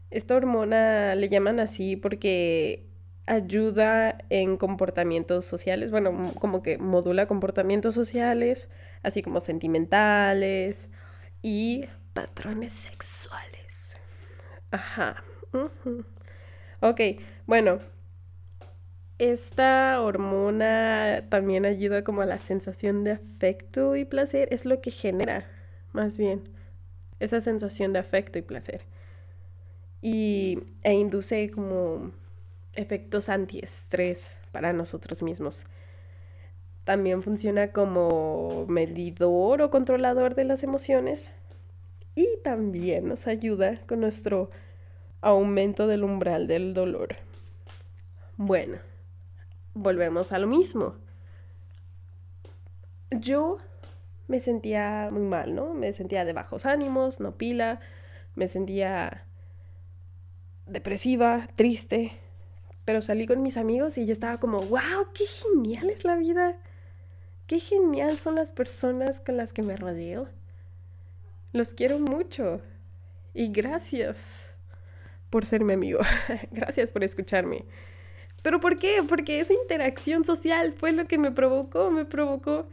Esta 0.09 0.35
hormona 0.35 1.15
le 1.15 1.29
llaman 1.29 1.59
así 1.59 1.95
porque 1.95 2.87
ayuda 3.25 4.17
en 4.29 4.55
comportamientos 4.57 5.45
sociales, 5.45 5.91
bueno, 5.91 6.31
como 6.39 6.63
que 6.63 6.77
modula 6.77 7.27
comportamientos 7.27 7.93
sociales, 7.93 8.69
así 9.03 9.21
como 9.21 9.39
sentimentales 9.39 10.89
y 11.41 11.85
patrones 12.13 12.73
sexuales. 12.73 13.97
Ajá. 14.71 15.23
Ok, 16.81 17.01
bueno, 17.45 17.79
esta 19.17 19.99
hormona 20.01 21.23
también 21.29 21.65
ayuda 21.65 22.03
como 22.03 22.21
a 22.21 22.25
la 22.25 22.37
sensación 22.37 23.03
de 23.03 23.11
afecto 23.11 23.95
y 23.95 24.05
placer, 24.05 24.47
es 24.51 24.65
lo 24.65 24.79
que 24.81 24.91
genera, 24.91 25.49
más 25.91 26.19
bien, 26.19 26.43
esa 27.19 27.41
sensación 27.41 27.93
de 27.93 27.99
afecto 27.99 28.37
y 28.37 28.43
placer. 28.43 28.85
Y, 30.01 30.59
e 30.83 30.93
induce 30.93 31.49
como 31.49 32.11
efectos 32.73 33.29
antiestrés 33.29 34.37
para 34.51 34.71
nosotros 34.71 35.23
mismos. 35.23 35.65
También 36.87 37.21
funciona 37.21 37.73
como 37.73 38.65
medidor 38.69 39.61
o 39.61 39.69
controlador 39.69 40.35
de 40.35 40.45
las 40.45 40.63
emociones 40.63 41.33
y 42.15 42.25
también 42.45 43.09
nos 43.09 43.27
ayuda 43.27 43.81
con 43.85 43.99
nuestro 43.99 44.51
aumento 45.19 45.87
del 45.87 46.05
umbral 46.05 46.47
del 46.47 46.73
dolor. 46.73 47.17
Bueno, 48.37 48.77
volvemos 49.73 50.31
a 50.31 50.39
lo 50.39 50.47
mismo. 50.47 50.95
Yo 53.11 53.57
me 54.29 54.39
sentía 54.39 55.09
muy 55.11 55.23
mal, 55.23 55.55
¿no? 55.55 55.73
Me 55.73 55.91
sentía 55.91 56.23
de 56.23 56.31
bajos 56.31 56.65
ánimos, 56.65 57.19
no 57.19 57.35
pila, 57.35 57.81
me 58.33 58.47
sentía 58.47 59.25
depresiva, 60.65 61.49
triste, 61.57 62.13
pero 62.85 63.01
salí 63.01 63.27
con 63.27 63.41
mis 63.41 63.57
amigos 63.57 63.97
y 63.97 64.05
yo 64.05 64.13
estaba 64.13 64.37
como, 64.37 64.59
wow, 64.59 65.11
qué 65.13 65.25
genial 65.25 65.89
es 65.89 66.05
la 66.05 66.15
vida. 66.15 66.57
Qué 67.47 67.61
genial 67.61 68.19
son 68.19 68.35
las 68.35 68.51
personas 68.51 69.21
con 69.21 69.37
las 69.37 69.53
que 69.53 69.63
me 69.63 69.77
rodeo. 69.77 70.27
Los 71.53 71.73
quiero 71.73 71.97
mucho. 71.97 72.59
Y 73.33 73.47
gracias 73.47 74.53
por 75.29 75.45
ser 75.45 75.63
mi 75.63 75.71
amigo. 75.71 75.99
gracias 76.51 76.91
por 76.91 77.05
escucharme. 77.05 77.63
¿Pero 78.41 78.59
por 78.59 78.77
qué? 78.77 79.01
Porque 79.07 79.39
esa 79.39 79.53
interacción 79.53 80.25
social 80.25 80.73
fue 80.73 80.91
lo 80.91 81.07
que 81.07 81.17
me 81.17 81.31
provocó, 81.31 81.89
me 81.89 82.03
provocó. 82.03 82.67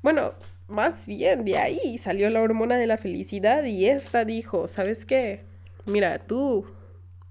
Bueno, 0.00 0.32
más 0.66 1.06
bien 1.06 1.44
de 1.44 1.58
ahí 1.58 1.98
salió 1.98 2.30
la 2.30 2.40
hormona 2.40 2.78
de 2.78 2.86
la 2.86 2.96
felicidad 2.96 3.64
y 3.64 3.86
esta 3.86 4.24
dijo, 4.24 4.66
¿sabes 4.66 5.04
qué? 5.04 5.42
Mira, 5.84 6.18
tú 6.20 6.64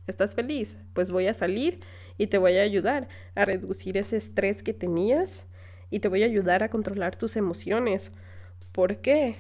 estás 0.06 0.36
feliz, 0.36 0.78
pues 0.94 1.10
voy 1.10 1.26
a 1.26 1.34
salir 1.34 1.80
y 2.20 2.28
te 2.28 2.38
voy 2.38 2.58
a 2.58 2.62
ayudar 2.62 3.08
a 3.34 3.44
reducir 3.44 3.98
ese 3.98 4.18
estrés 4.18 4.62
que 4.62 4.74
tenías 4.74 5.48
y 5.90 6.00
te 6.00 6.08
voy 6.08 6.24
a 6.24 6.28
ayudar 6.28 6.64
a 6.64 6.70
controlar 6.70 7.16
tus 7.16 7.36
emociones. 7.36 8.12
¿Por 8.72 8.98
qué? 8.98 9.38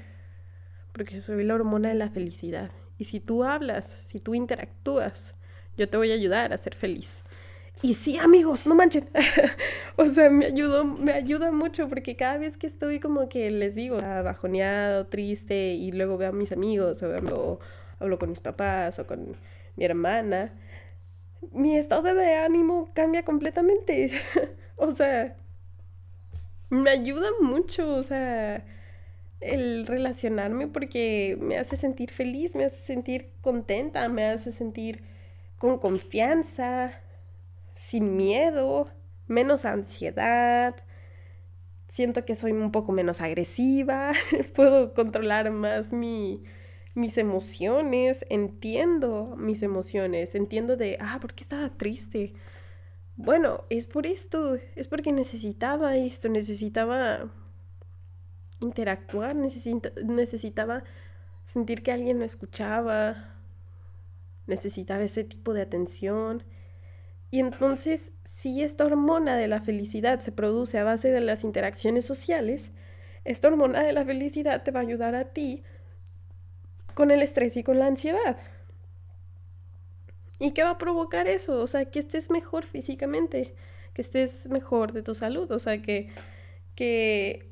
Porque 0.91 1.21
soy 1.21 1.43
la 1.43 1.55
hormona 1.55 1.89
de 1.89 1.95
la 1.95 2.09
felicidad. 2.09 2.71
Y 2.97 3.05
si 3.05 3.19
tú 3.19 3.43
hablas, 3.43 3.85
si 3.85 4.19
tú 4.19 4.35
interactúas, 4.35 5.35
yo 5.77 5.89
te 5.89 5.97
voy 5.97 6.11
a 6.11 6.15
ayudar 6.15 6.53
a 6.53 6.57
ser 6.57 6.75
feliz. 6.75 7.23
Y 7.81 7.93
sí, 7.93 8.17
amigos, 8.17 8.65
no 8.65 8.75
manchen. 8.75 9.09
o 9.97 10.05
sea, 10.05 10.29
me 10.29 10.45
ayudó, 10.45 10.85
me 10.85 11.11
ayuda 11.11 11.51
mucho 11.51 11.89
porque 11.89 12.15
cada 12.15 12.37
vez 12.37 12.57
que 12.57 12.67
estoy 12.67 12.99
como 12.99 13.27
que 13.27 13.51
les 13.51 13.75
digo, 13.75 13.97
bajoneado, 13.97 15.07
triste, 15.07 15.73
y 15.73 15.91
luego 15.91 16.17
veo 16.17 16.29
a 16.29 16.31
mis 16.31 16.51
amigos, 16.51 17.03
o 17.03 17.59
hablo 17.99 18.19
con 18.19 18.29
mis 18.29 18.39
papás 18.39 18.99
o 18.99 19.07
con 19.07 19.35
mi 19.75 19.85
hermana, 19.85 20.53
mi 21.51 21.77
estado 21.77 22.13
de 22.13 22.35
ánimo 22.35 22.89
cambia 22.93 23.23
completamente. 23.23 24.11
o 24.77 24.95
sea, 24.95 25.35
me 26.69 26.89
ayuda 26.89 27.29
mucho, 27.41 27.95
o 27.95 28.03
sea, 28.03 28.65
el 29.41 29.85
relacionarme 29.87 30.67
porque 30.67 31.37
me 31.41 31.57
hace 31.57 31.77
sentir 31.77 32.11
feliz, 32.11 32.55
me 32.55 32.65
hace 32.65 32.83
sentir 32.83 33.31
contenta, 33.41 34.09
me 34.09 34.25
hace 34.25 34.51
sentir 34.51 35.03
con 35.57 35.77
confianza, 35.79 36.93
sin 37.73 38.17
miedo, 38.17 38.89
menos 39.27 39.65
ansiedad. 39.65 40.75
Siento 41.89 42.25
que 42.25 42.35
soy 42.35 42.51
un 42.51 42.71
poco 42.71 42.91
menos 42.91 43.21
agresiva, 43.21 44.11
puedo 44.55 44.93
controlar 44.93 45.51
más 45.51 45.93
mi, 45.93 46.43
mis 46.93 47.17
emociones, 47.17 48.25
entiendo 48.29 49.35
mis 49.37 49.63
emociones, 49.63 50.35
entiendo 50.35 50.77
de, 50.77 50.97
ah, 50.99 51.19
¿por 51.21 51.33
qué 51.33 51.43
estaba 51.43 51.69
triste? 51.69 52.33
Bueno, 53.17 53.63
es 53.69 53.85
por 53.85 54.05
esto, 54.05 54.57
es 54.75 54.87
porque 54.87 55.13
necesitaba 55.13 55.95
esto, 55.95 56.27
necesitaba 56.27 57.31
interactuar, 58.59 59.35
necesitaba 59.35 60.83
sentir 61.45 61.81
que 61.81 61.93
alguien 61.93 62.17
me 62.17 62.25
escuchaba, 62.25 63.35
necesitaba 64.47 65.03
ese 65.03 65.23
tipo 65.23 65.53
de 65.53 65.61
atención. 65.61 66.43
Y 67.31 67.39
entonces, 67.39 68.13
si 68.25 68.63
esta 68.63 68.85
hormona 68.85 69.37
de 69.37 69.47
la 69.47 69.61
felicidad 69.61 70.19
se 70.19 70.31
produce 70.31 70.77
a 70.77 70.83
base 70.83 71.09
de 71.09 71.21
las 71.21 71.43
interacciones 71.43 72.05
sociales, 72.05 72.71
esta 73.23 73.47
hormona 73.47 73.81
de 73.81 73.93
la 73.93 74.05
felicidad 74.05 74.63
te 74.63 74.71
va 74.71 74.81
a 74.81 74.83
ayudar 74.83 75.15
a 75.15 75.33
ti 75.33 75.63
con 76.93 77.11
el 77.11 77.21
estrés 77.21 77.55
y 77.57 77.63
con 77.63 77.79
la 77.79 77.87
ansiedad. 77.87 78.37
¿Y 80.39 80.51
qué 80.51 80.63
va 80.63 80.71
a 80.71 80.77
provocar 80.77 81.27
eso? 81.27 81.61
O 81.61 81.67
sea, 81.67 81.85
que 81.85 81.99
estés 81.99 82.29
mejor 82.29 82.65
físicamente, 82.65 83.55
que 83.93 84.01
estés 84.01 84.49
mejor 84.49 84.91
de 84.91 85.01
tu 85.01 85.13
salud, 85.13 85.49
o 85.51 85.59
sea, 85.59 85.81
que, 85.81 86.09
que 86.75 87.49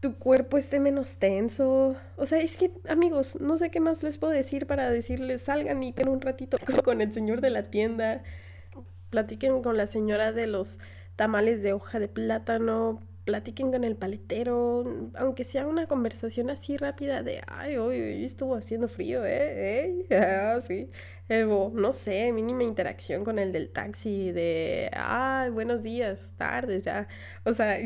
tu 0.00 0.18
cuerpo 0.18 0.58
esté 0.58 0.80
menos 0.80 1.16
tenso. 1.16 1.96
O 2.16 2.26
sea, 2.26 2.38
es 2.38 2.58
que, 2.58 2.72
amigos, 2.88 3.40
no 3.40 3.56
sé 3.56 3.70
qué 3.70 3.80
más 3.80 4.02
les 4.02 4.18
puedo 4.18 4.34
decir 4.34 4.66
para 4.66 4.90
decirles, 4.90 5.42
salgan 5.42 5.82
y 5.82 5.94
queden 5.94 6.10
un 6.10 6.20
ratito 6.20 6.58
con 6.84 7.00
el 7.00 7.14
señor 7.14 7.40
de 7.40 7.50
la 7.50 7.70
tienda, 7.70 8.22
platiquen 9.08 9.62
con 9.62 9.78
la 9.78 9.86
señora 9.86 10.32
de 10.32 10.46
los 10.46 10.78
tamales 11.16 11.62
de 11.62 11.72
hoja 11.72 11.98
de 12.00 12.08
plátano, 12.08 13.00
platiquen 13.24 13.72
con 13.72 13.84
el 13.84 13.96
paletero, 13.96 14.84
aunque 15.14 15.44
sea 15.44 15.66
una 15.66 15.86
conversación 15.86 16.50
así 16.50 16.76
rápida 16.76 17.22
de, 17.22 17.42
ay, 17.46 17.76
hoy, 17.76 18.24
estuvo 18.24 18.54
haciendo 18.56 18.88
frío, 18.88 19.24
¿eh? 19.24 20.06
¿Eh? 20.08 20.08
Ah, 20.14 20.60
sí. 20.60 20.90
no 21.28 21.92
sé, 21.92 22.32
mínima 22.32 22.64
interacción 22.64 23.24
con 23.24 23.38
el 23.38 23.52
del 23.52 23.70
taxi, 23.70 24.30
de, 24.32 24.90
ay, 24.94 25.50
buenos 25.50 25.82
días, 25.82 26.34
tardes, 26.36 26.82
ya. 26.84 27.08
O 27.44 27.54
sea, 27.54 27.78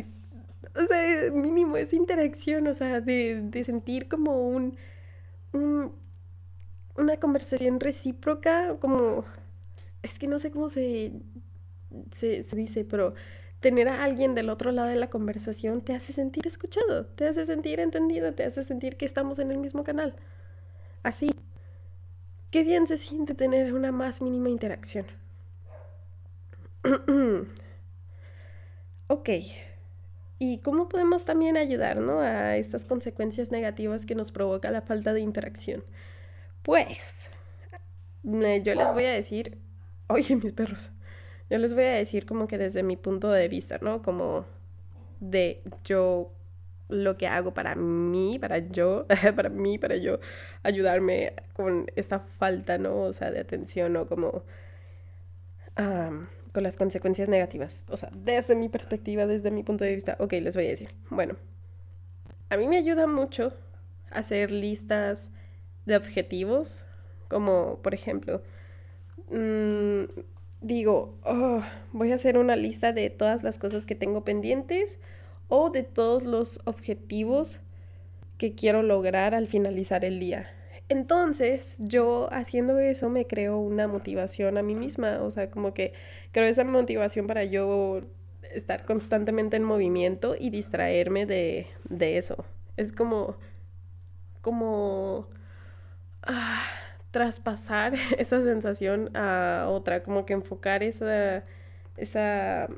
o 0.74 0.86
sea, 0.86 1.30
mínimo 1.32 1.76
esa 1.76 1.96
interacción, 1.96 2.66
o 2.66 2.74
sea, 2.74 3.00
de, 3.00 3.40
de 3.42 3.64
sentir 3.64 4.08
como 4.08 4.48
un, 4.48 4.76
un, 5.52 5.92
una 6.96 7.16
conversación 7.18 7.80
recíproca, 7.80 8.76
como, 8.80 9.24
es 10.02 10.18
que 10.18 10.26
no 10.26 10.38
sé 10.38 10.50
cómo 10.50 10.68
se, 10.68 11.12
se, 12.16 12.42
se 12.42 12.56
dice, 12.56 12.84
pero 12.84 13.14
tener 13.60 13.88
a 13.88 14.04
alguien 14.04 14.34
del 14.34 14.50
otro 14.50 14.70
lado 14.72 14.88
de 14.88 14.96
la 14.96 15.10
conversación 15.10 15.80
te 15.82 15.94
hace 15.94 16.12
sentir 16.12 16.46
escuchado, 16.46 17.06
te 17.06 17.26
hace 17.26 17.44
sentir 17.46 17.80
entendido, 17.80 18.34
te 18.34 18.44
hace 18.44 18.64
sentir 18.64 18.96
que 18.96 19.04
estamos 19.04 19.38
en 19.38 19.50
el 19.50 19.58
mismo 19.58 19.84
canal. 19.84 20.14
Así. 21.02 21.30
Qué 22.50 22.62
bien 22.64 22.86
se 22.86 22.96
siente 22.96 23.34
tener 23.34 23.74
una 23.74 23.92
más 23.92 24.22
mínima 24.22 24.48
interacción. 24.48 25.06
ok. 29.08 29.28
¿Y 30.38 30.58
cómo 30.58 30.88
podemos 30.88 31.24
también 31.24 31.56
ayudar 31.56 31.98
a 31.98 32.56
estas 32.56 32.86
consecuencias 32.86 33.50
negativas 33.50 34.06
que 34.06 34.14
nos 34.14 34.30
provoca 34.30 34.70
la 34.70 34.82
falta 34.82 35.12
de 35.12 35.20
interacción? 35.20 35.84
Pues, 36.62 37.30
yo 38.22 38.74
les 38.74 38.92
voy 38.92 39.04
a 39.04 39.12
decir, 39.12 39.58
oye 40.06 40.36
mis 40.36 40.52
perros, 40.52 40.90
yo 41.50 41.58
les 41.58 41.74
voy 41.74 41.84
a 41.84 41.92
decir 41.92 42.26
como 42.26 42.46
que 42.46 42.58
desde 42.58 42.82
mi 42.82 42.96
punto 42.96 43.30
de 43.30 43.48
vista, 43.48 43.78
¿no? 43.80 44.02
Como 44.02 44.44
de 45.20 45.62
yo 45.84 46.32
lo 46.88 47.16
que 47.16 47.26
hago 47.26 47.54
para 47.54 47.74
mí, 47.74 48.38
para 48.38 48.58
yo, 48.58 49.06
para 49.36 49.48
mí, 49.48 49.78
para 49.78 49.96
yo 49.96 50.18
ayudarme 50.62 51.34
con 51.52 51.86
esta 51.96 52.20
falta, 52.20 52.78
¿no? 52.78 53.02
O 53.02 53.12
sea, 53.12 53.30
de 53.30 53.40
atención 53.40 53.96
o 53.96 54.06
como 54.06 54.44
con 56.52 56.64
las 56.64 56.76
consecuencias 56.76 57.28
negativas. 57.28 57.84
O 57.88 57.96
sea, 57.96 58.10
desde 58.12 58.56
mi 58.56 58.68
perspectiva, 58.68 59.26
desde 59.26 59.52
mi 59.52 59.62
punto 59.62 59.84
de 59.84 59.94
vista, 59.94 60.16
ok, 60.18 60.32
les 60.32 60.56
voy 60.56 60.66
a 60.66 60.70
decir. 60.70 60.90
Bueno, 61.08 61.36
a 62.50 62.56
mí 62.56 62.66
me 62.66 62.78
ayuda 62.78 63.06
mucho 63.06 63.52
hacer 64.10 64.50
listas 64.50 65.30
de 65.86 65.96
objetivos, 65.96 66.84
como 67.28 67.78
por 67.82 67.94
ejemplo, 67.94 68.42
mm, 69.30 70.04
digo, 70.60 71.14
oh, 71.24 71.62
voy 71.92 72.12
a 72.12 72.16
hacer 72.16 72.38
una 72.38 72.56
lista 72.56 72.92
de 72.92 73.10
todas 73.10 73.42
las 73.42 73.58
cosas 73.58 73.86
que 73.86 73.94
tengo 73.94 74.24
pendientes 74.24 74.98
o 75.48 75.70
de 75.70 75.82
todos 75.82 76.24
los 76.24 76.60
objetivos 76.64 77.60
que 78.36 78.54
quiero 78.54 78.82
lograr 78.82 79.34
al 79.34 79.48
finalizar 79.48 80.04
el 80.04 80.20
día. 80.20 80.50
Entonces, 80.88 81.76
yo 81.78 82.28
haciendo 82.32 82.78
eso 82.78 83.10
me 83.10 83.26
creo 83.26 83.58
una 83.58 83.86
motivación 83.88 84.56
a 84.56 84.62
mí 84.62 84.74
misma, 84.74 85.20
o 85.22 85.30
sea, 85.30 85.50
como 85.50 85.74
que 85.74 85.92
creo 86.32 86.46
esa 86.46 86.64
motivación 86.64 87.26
para 87.26 87.44
yo 87.44 88.02
estar 88.54 88.84
constantemente 88.86 89.56
en 89.56 89.64
movimiento 89.64 90.34
y 90.38 90.48
distraerme 90.48 91.26
de, 91.26 91.66
eso. 91.90 92.44
Es 92.76 92.92
como, 92.92 93.36
como 94.40 95.28
ah, 96.22 96.62
traspasar 97.18 97.94
esa 98.18 98.40
sensación 98.44 99.10
a 99.16 99.66
otra, 99.68 100.04
como 100.04 100.24
que 100.24 100.34
enfocar 100.34 100.84
esa, 100.84 101.42
esa 101.96 102.68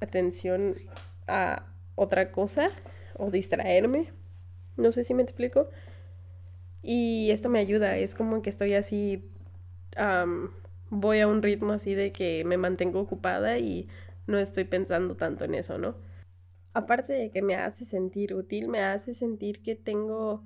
atención 0.00 0.76
a 1.28 1.66
otra 1.94 2.32
cosa 2.32 2.68
o 3.18 3.30
distraerme. 3.30 4.10
No 4.78 4.92
sé 4.92 5.04
si 5.04 5.12
me 5.12 5.22
explico. 5.22 5.68
Y 6.82 7.30
esto 7.32 7.50
me 7.50 7.58
ayuda, 7.58 7.98
es 7.98 8.14
como 8.14 8.40
que 8.40 8.48
estoy 8.48 8.72
así, 8.72 9.30
voy 10.88 11.20
a 11.20 11.28
un 11.28 11.42
ritmo 11.42 11.74
así 11.74 11.94
de 11.94 12.12
que 12.12 12.44
me 12.44 12.56
mantengo 12.56 12.98
ocupada 12.98 13.58
y 13.58 13.88
no 14.26 14.38
estoy 14.38 14.64
pensando 14.64 15.16
tanto 15.16 15.44
en 15.44 15.54
eso, 15.54 15.76
¿no? 15.76 15.96
Aparte 16.72 17.12
de 17.12 17.30
que 17.30 17.42
me 17.42 17.56
hace 17.56 17.84
sentir 17.84 18.34
útil, 18.34 18.68
me 18.68 18.80
hace 18.80 19.12
sentir 19.12 19.62
que 19.62 19.76
tengo 19.76 20.42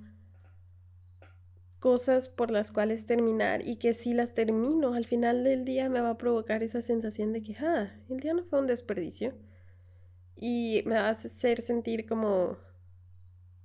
cosas 1.79 2.29
por 2.29 2.51
las 2.51 2.71
cuales 2.71 3.05
terminar 3.05 3.67
y 3.67 3.75
que 3.75 3.93
si 3.93 4.13
las 4.13 4.33
termino 4.33 4.93
al 4.93 5.05
final 5.05 5.43
del 5.43 5.65
día 5.65 5.89
me 5.89 6.01
va 6.01 6.11
a 6.11 6.17
provocar 6.17 6.63
esa 6.63 6.81
sensación 6.81 7.33
de 7.33 7.43
que, 7.43 7.55
ah, 7.59 7.93
el 8.09 8.19
día 8.19 8.33
no 8.33 8.43
fue 8.45 8.59
un 8.59 8.67
desperdicio. 8.67 9.33
Y 10.35 10.83
me 10.85 10.95
va 10.95 11.07
a 11.07 11.09
hacer 11.09 11.61
sentir 11.61 12.05
como 12.05 12.57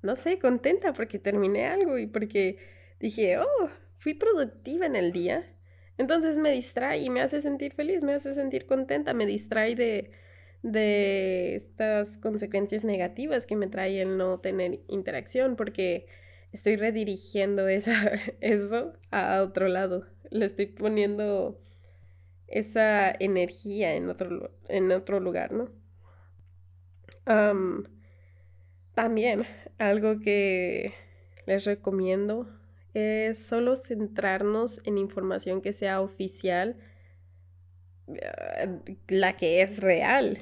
no 0.02 0.16
sé, 0.16 0.38
contenta 0.38 0.92
porque 0.92 1.18
terminé 1.18 1.66
algo 1.66 1.96
y 1.98 2.06
porque 2.06 2.58
dije, 3.00 3.38
oh, 3.38 3.68
fui 3.98 4.14
productiva 4.14 4.86
en 4.86 4.96
el 4.96 5.12
día. 5.12 5.56
Entonces 5.96 6.38
me 6.38 6.50
distrae 6.50 6.98
y 6.98 7.10
me 7.10 7.22
hace 7.22 7.40
sentir 7.40 7.74
feliz, 7.74 8.02
me 8.02 8.14
hace 8.14 8.34
sentir 8.34 8.66
contenta, 8.66 9.14
me 9.14 9.26
distrae 9.26 9.76
de, 9.76 10.10
de 10.62 11.54
estas 11.54 12.18
consecuencias 12.18 12.82
negativas 12.82 13.46
que 13.46 13.56
me 13.56 13.68
trae 13.68 14.02
el 14.02 14.16
no 14.16 14.40
tener 14.40 14.80
interacción 14.88 15.54
porque 15.54 16.06
estoy 16.52 16.76
redirigiendo 16.76 17.68
esa, 17.68 18.12
eso 18.40 18.92
a 19.10 19.42
otro 19.42 19.68
lado. 19.68 20.06
Le 20.30 20.46
estoy 20.46 20.66
poniendo 20.66 21.60
esa 22.46 23.10
energía 23.10 23.94
en 23.94 24.08
otro, 24.10 24.50
en 24.68 24.92
otro 24.92 25.20
lugar, 25.20 25.52
¿no? 25.52 25.70
también 28.94 29.44
algo 29.78 30.18
que 30.18 30.92
les 31.46 31.64
recomiendo 31.64 32.48
es 32.94 33.38
solo 33.38 33.76
centrarnos 33.76 34.80
en 34.84 34.98
información 34.98 35.62
que 35.62 35.72
sea 35.72 36.00
oficial, 36.00 36.76
eh, 38.08 38.98
la 39.08 39.36
que 39.36 39.62
es 39.62 39.78
real 39.78 40.38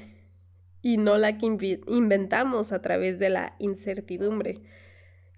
y 0.81 0.97
no 0.97 1.17
la 1.17 1.37
que 1.37 1.45
inventamos 1.45 2.71
a 2.71 2.81
través 2.81 3.19
de 3.19 3.29
la 3.29 3.55
incertidumbre. 3.59 4.61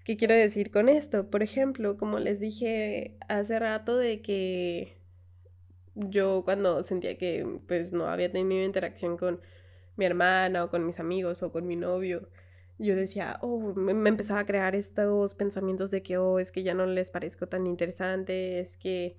¿Qué 0.04 0.16
quiero 0.18 0.34
decir 0.34 0.70
con 0.70 0.88
esto? 0.90 1.30
Por 1.30 1.42
ejemplo, 1.42 1.96
como 1.96 2.18
les 2.18 2.38
dije 2.38 3.16
hace 3.28 3.58
rato 3.58 3.96
de 3.96 4.20
que 4.20 4.98
yo 5.94 6.42
cuando 6.44 6.82
sentía 6.82 7.16
que 7.16 7.46
pues 7.66 7.92
no 7.92 8.06
había 8.06 8.30
tenido 8.30 8.64
interacción 8.64 9.16
con 9.16 9.40
mi 9.96 10.04
hermana 10.04 10.64
o 10.64 10.70
con 10.70 10.84
mis 10.86 11.00
amigos 11.00 11.42
o 11.42 11.52
con 11.52 11.66
mi 11.66 11.76
novio, 11.76 12.28
yo 12.78 12.96
decía, 12.96 13.38
oh, 13.42 13.74
me, 13.74 13.92
empezaba 14.08 14.40
a 14.40 14.46
crear 14.46 14.74
estos 14.74 15.34
pensamientos 15.34 15.90
de 15.90 16.02
que, 16.02 16.18
oh, 16.18 16.38
es 16.38 16.52
que 16.52 16.62
ya 16.64 16.74
no 16.74 16.86
les 16.86 17.10
parezco 17.10 17.48
tan 17.48 17.66
interesante, 17.66 18.60
es 18.60 18.76
que 18.76 19.16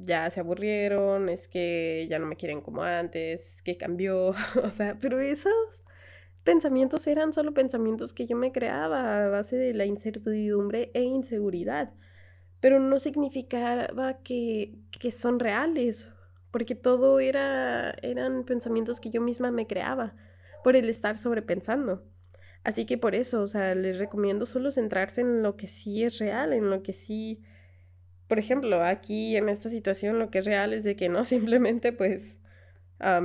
ya 0.00 0.30
se 0.30 0.40
aburrieron, 0.40 1.28
es 1.28 1.48
que 1.48 2.06
ya 2.10 2.18
no 2.18 2.26
me 2.26 2.36
quieren 2.36 2.60
como 2.60 2.82
antes, 2.82 3.56
es 3.56 3.62
que 3.62 3.76
cambió, 3.76 4.28
o 4.64 4.70
sea, 4.70 4.96
pero 5.00 5.20
esos 5.20 5.82
pensamientos 6.44 7.06
eran 7.06 7.32
solo 7.32 7.54
pensamientos 7.54 8.12
que 8.12 8.26
yo 8.26 8.36
me 8.36 8.52
creaba 8.52 9.24
a 9.24 9.28
base 9.28 9.56
de 9.56 9.74
la 9.74 9.86
incertidumbre 9.86 10.90
e 10.94 11.02
inseguridad, 11.02 11.92
pero 12.60 12.78
no 12.78 12.98
significaba 12.98 14.22
que, 14.22 14.78
que 14.98 15.10
son 15.10 15.40
reales, 15.40 16.08
porque 16.50 16.74
todo 16.74 17.18
era, 17.18 17.94
eran 18.02 18.44
pensamientos 18.44 19.00
que 19.00 19.10
yo 19.10 19.20
misma 19.20 19.50
me 19.50 19.66
creaba 19.66 20.14
por 20.62 20.76
el 20.76 20.88
estar 20.88 21.16
sobrepensando. 21.16 22.04
Así 22.62 22.86
que 22.86 22.96
por 22.96 23.14
eso, 23.14 23.42
o 23.42 23.46
sea, 23.46 23.74
les 23.74 23.98
recomiendo 23.98 24.46
solo 24.46 24.70
centrarse 24.70 25.20
en 25.20 25.42
lo 25.42 25.56
que 25.56 25.66
sí 25.66 26.04
es 26.04 26.18
real, 26.18 26.52
en 26.52 26.70
lo 26.70 26.82
que 26.82 26.92
sí, 26.94 27.42
por 28.28 28.38
ejemplo, 28.38 28.82
aquí 28.82 29.36
en 29.36 29.48
esta 29.48 29.68
situación 29.68 30.18
lo 30.18 30.30
que 30.30 30.38
es 30.38 30.46
real 30.46 30.72
es 30.72 30.84
de 30.84 30.96
que 30.96 31.08
no 31.08 31.24
simplemente 31.26 31.92
pues 31.92 32.38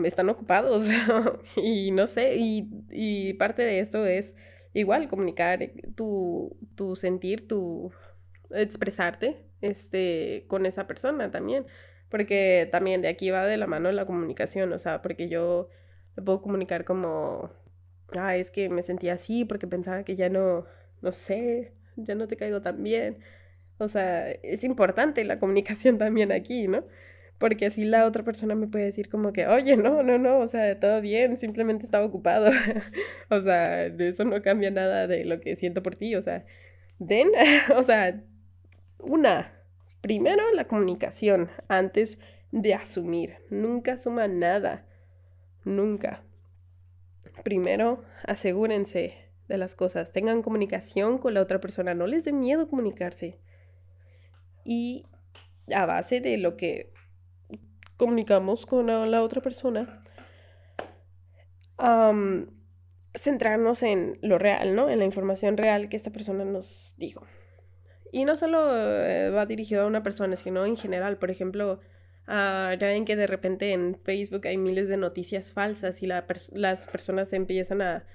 están 0.04 0.30
ocupados 0.30 0.90
y 1.56 1.92
no 1.92 2.08
sé, 2.08 2.36
y, 2.38 3.34
parte 3.36 3.64
de 3.64 3.80
esto 3.80 4.06
es 4.06 4.36
igual 4.74 5.08
comunicar 5.08 5.60
tu, 5.96 6.58
tu 6.76 6.96
sentir, 6.96 7.48
tu 7.48 7.92
expresarte 8.52 9.46
este, 9.62 10.46
con 10.48 10.66
esa 10.66 10.88
persona 10.88 11.32
también, 11.32 11.66
porque 12.10 12.68
también 12.72 13.02
de 13.02 13.08
aquí 13.08 13.30
va 13.30 13.46
de 13.46 13.58
la 13.58 13.68
mano 13.68 13.92
la 13.92 14.06
comunicación, 14.06 14.74
o 14.74 14.78
sea, 14.78 15.02
porque 15.02 15.30
yo 15.30 15.70
puedo 16.26 16.42
comunicar 16.42 16.86
como, 16.86 17.52
ah, 18.18 18.36
es 18.36 18.52
que 18.52 18.70
me 18.70 18.82
sentía 18.82 19.14
así 19.14 19.46
porque 19.46 19.68
pensaba 19.68 20.04
que 20.04 20.16
ya 20.16 20.30
no, 20.30 20.66
no 21.02 21.12
sé, 21.12 21.74
ya 21.96 22.16
no 22.16 22.28
te 22.28 22.38
caigo 22.38 22.62
tan 22.62 22.84
bien. 22.84 23.20
O 23.78 23.88
sea, 23.88 24.30
es 24.32 24.64
importante 24.64 25.24
la 25.26 25.40
comunicación 25.40 25.98
también 26.00 26.32
aquí, 26.32 26.68
¿no? 26.68 26.86
Porque 27.40 27.68
así 27.68 27.86
la 27.86 28.06
otra 28.06 28.24
persona 28.24 28.54
me 28.54 28.68
puede 28.68 28.86
decir 28.86 29.10
como 29.10 29.34
que, 29.34 29.48
oye, 29.48 29.78
no, 29.78 30.04
no, 30.04 30.18
no, 30.18 30.40
o 30.40 30.48
sea, 30.48 30.80
todo 30.80 31.02
bien, 31.02 31.38
simplemente 31.38 31.86
estaba 31.86 32.06
ocupado. 32.06 32.52
o 33.30 33.42
sea, 33.42 33.86
eso 33.86 34.26
no 34.26 34.42
cambia 34.42 34.70
nada 34.72 35.08
de 35.08 35.26
lo 35.26 35.40
que 35.40 35.56
siento 35.56 35.82
por 35.82 35.96
ti. 35.96 36.16
O 36.16 36.22
sea, 36.22 36.46
den, 37.00 37.30
o 37.76 37.84
sea, 37.84 38.22
una, 39.00 39.54
primero 40.02 40.44
la 40.54 40.68
comunicación 40.68 41.50
antes 41.70 42.20
de 42.52 42.74
asumir. 42.74 43.38
Nunca 43.50 43.94
asuma 43.94 44.28
nada 44.28 44.86
nunca. 45.64 46.24
Primero, 47.44 48.04
asegúrense 48.26 49.30
de 49.48 49.58
las 49.58 49.76
cosas, 49.76 50.12
tengan 50.12 50.42
comunicación 50.42 51.18
con 51.18 51.34
la 51.34 51.42
otra 51.42 51.60
persona, 51.60 51.94
no 51.94 52.06
les 52.06 52.24
dé 52.24 52.34
miedo 52.34 52.70
comunicarse. 52.70 53.40
Y 54.64 55.06
a 55.74 55.86
base 55.86 56.22
de 56.22 56.38
lo 56.38 56.58
que 56.58 56.92
comunicamos 58.00 58.66
con 58.66 58.88
la 58.88 59.22
otra 59.22 59.42
persona, 59.42 60.02
centrarnos 63.14 63.84
en 63.84 64.18
lo 64.24 64.40
real, 64.40 64.74
¿no? 64.74 64.90
En 64.90 64.98
la 64.98 65.06
información 65.06 65.58
real 65.58 65.90
que 65.90 65.98
esta 65.98 66.10
persona 66.10 66.46
nos 66.46 66.96
dijo. 66.98 67.28
Y 68.12 68.26
no 68.26 68.36
solo 68.36 68.76
eh, 68.76 69.30
va 69.30 69.46
dirigido 69.46 69.84
a 69.84 69.86
una 69.86 70.02
persona, 70.02 70.36
sino 70.36 70.66
en 70.66 70.76
general. 70.76 71.18
Por 71.18 71.30
ejemplo, 71.30 71.80
Uh, 72.30 72.78
ya 72.78 72.86
ven 72.86 73.06
que 73.06 73.16
de 73.16 73.26
repente 73.26 73.72
en 73.72 74.00
Facebook 74.04 74.46
hay 74.46 74.56
miles 74.56 74.88
de 74.88 74.98
noticias 74.98 75.52
falsas 75.52 76.04
y 76.04 76.06
la 76.06 76.28
las 76.54 76.86
personas 76.86 77.34
empiezan 77.34 77.82
a... 77.82 78.06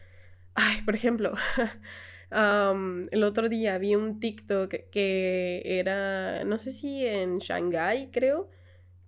Ay, 0.54 0.82
por 0.82 0.94
ejemplo, 0.94 1.32
el 3.10 3.24
otro 3.24 3.48
día 3.48 3.76
vi 3.78 3.96
un 3.96 4.20
TikTok 4.20 4.72
que 4.92 5.62
era, 5.64 6.44
no 6.44 6.58
sé 6.58 6.70
si 6.70 7.04
en 7.04 7.38
Shanghai, 7.38 8.10
creo, 8.12 8.48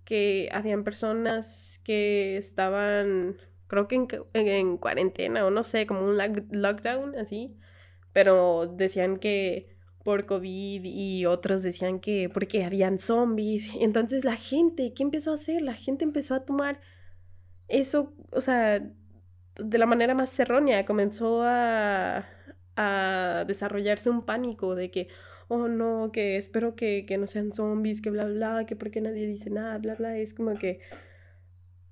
que 0.07 0.49
habían 0.53 0.85
personas 0.85 1.81
que 1.83 2.37
estaban, 2.37 3.35
creo 3.67 3.89
que 3.89 3.95
en, 3.95 4.07
en 4.47 4.77
cuarentena 4.77 5.45
o 5.45 5.51
no 5.51 5.65
sé, 5.65 5.85
como 5.85 6.05
un 6.05 6.17
lockdown 6.17 7.13
así, 7.15 7.57
pero 8.13 8.67
decían 8.67 9.17
que 9.17 9.75
por 10.05 10.25
COVID 10.25 10.81
y 10.85 11.25
otros 11.25 11.61
decían 11.61 11.99
que 11.99 12.29
porque 12.33 12.63
habían 12.63 12.99
zombies. 12.99 13.73
Entonces 13.81 14.23
la 14.23 14.37
gente, 14.37 14.93
¿qué 14.93 15.03
empezó 15.03 15.31
a 15.31 15.35
hacer? 15.35 15.61
La 15.61 15.73
gente 15.73 16.05
empezó 16.05 16.35
a 16.35 16.45
tomar 16.45 16.79
eso, 17.67 18.13
o 18.31 18.39
sea, 18.39 18.79
de 18.79 19.77
la 19.77 19.85
manera 19.87 20.13
más 20.15 20.39
errónea. 20.39 20.85
Comenzó 20.85 21.41
a, 21.43 22.25
a 22.77 23.43
desarrollarse 23.45 24.09
un 24.09 24.23
pánico 24.25 24.73
de 24.73 24.89
que, 24.89 25.09
oh 25.47 25.67
no, 25.67 26.11
que 26.11 26.37
espero 26.37 26.75
que, 26.75 27.05
que 27.05 27.17
no 27.17 27.27
sean 27.27 27.53
zombies, 27.53 28.01
que 28.01 28.09
bla, 28.09 28.25
bla, 28.25 28.65
que 28.65 28.75
porque 28.75 29.01
nadie 29.01 29.27
dice 29.27 29.49
nada, 29.49 29.77
bla, 29.77 29.95
bla. 29.95 30.17
Es 30.17 30.33
como 30.33 30.57
que, 30.57 30.79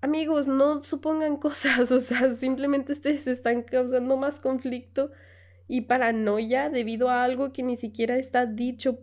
amigos, 0.01 0.47
no 0.47 0.81
supongan 0.81 1.37
cosas, 1.39 1.91
o 1.91 1.99
sea, 1.99 2.33
simplemente 2.33 2.91
ustedes 2.93 3.27
están 3.27 3.63
causando 3.63 4.17
más 4.17 4.39
conflicto 4.39 5.11
y 5.67 5.81
paranoia 5.81 6.69
debido 6.69 7.09
a 7.09 7.23
algo 7.23 7.51
que 7.51 7.63
ni 7.63 7.75
siquiera 7.75 8.17
está 8.17 8.45
dicho 8.45 8.99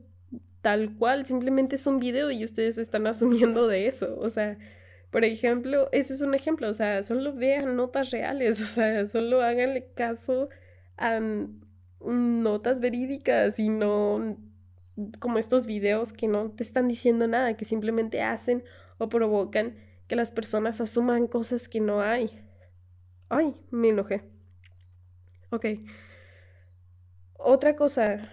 tal 0.60 0.96
cual, 0.96 1.26
simplemente 1.26 1.76
es 1.76 1.86
un 1.86 1.98
video 1.98 2.30
y 2.30 2.44
ustedes 2.44 2.78
están 2.78 3.06
asumiendo 3.08 3.66
de 3.66 3.88
eso, 3.88 4.16
o 4.18 4.28
sea, 4.30 4.58
por 5.10 5.24
ejemplo, 5.24 5.88
ese 5.92 6.14
es 6.14 6.22
un 6.22 6.34
ejemplo, 6.34 6.70
o 6.70 6.72
sea, 6.72 7.02
solo 7.02 7.34
vean 7.34 7.76
notas 7.76 8.10
reales, 8.10 8.60
o 8.62 8.66
sea, 8.66 9.06
solo 9.06 9.42
háganle 9.42 9.88
caso 9.94 10.48
a 10.96 11.20
notas 12.04 12.80
verídicas 12.80 13.58
y 13.58 13.68
no 13.68 14.36
como 15.18 15.38
estos 15.38 15.66
videos 15.66 16.12
que 16.12 16.28
no 16.28 16.50
te 16.50 16.62
están 16.62 16.88
diciendo 16.88 17.26
nada, 17.26 17.56
que 17.56 17.64
simplemente 17.64 18.22
hacen 18.22 18.62
o 18.98 19.08
provocan 19.08 19.76
que 20.06 20.16
las 20.16 20.32
personas 20.32 20.80
asuman 20.80 21.26
cosas 21.26 21.68
que 21.68 21.80
no 21.80 22.02
hay. 22.02 22.44
Ay, 23.28 23.54
me 23.70 23.88
enojé. 23.88 24.22
Ok. 25.50 25.66
Otra 27.38 27.76
cosa 27.76 28.30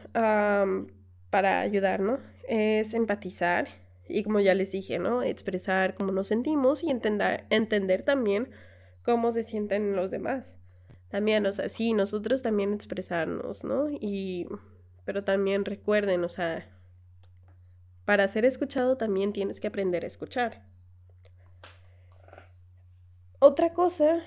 para 1.29 1.61
ayudar, 1.61 2.01
¿no? 2.01 2.19
Es 2.47 2.93
empatizar 2.93 3.67
y 4.07 4.23
como 4.23 4.39
ya 4.39 4.53
les 4.53 4.71
dije, 4.71 4.99
¿no? 4.99 5.23
Expresar 5.23 5.95
cómo 5.95 6.11
nos 6.11 6.27
sentimos 6.27 6.83
y 6.83 6.89
entender, 6.89 7.45
entender 7.49 8.01
también 8.01 8.49
cómo 9.03 9.31
se 9.31 9.43
sienten 9.43 9.95
los 9.95 10.11
demás. 10.11 10.59
También, 11.09 11.45
o 11.45 11.51
sea, 11.51 11.69
sí, 11.69 11.93
nosotros 11.93 12.41
también 12.41 12.73
expresarnos, 12.73 13.63
¿no? 13.63 13.89
Y, 13.89 14.47
pero 15.05 15.23
también 15.23 15.65
recuerden, 15.65 16.23
o 16.23 16.29
sea, 16.29 16.67
para 18.05 18.27
ser 18.27 18.45
escuchado 18.45 18.97
también 18.97 19.33
tienes 19.33 19.59
que 19.59 19.67
aprender 19.67 20.03
a 20.03 20.07
escuchar. 20.07 20.65
Otra 23.39 23.73
cosa 23.73 24.21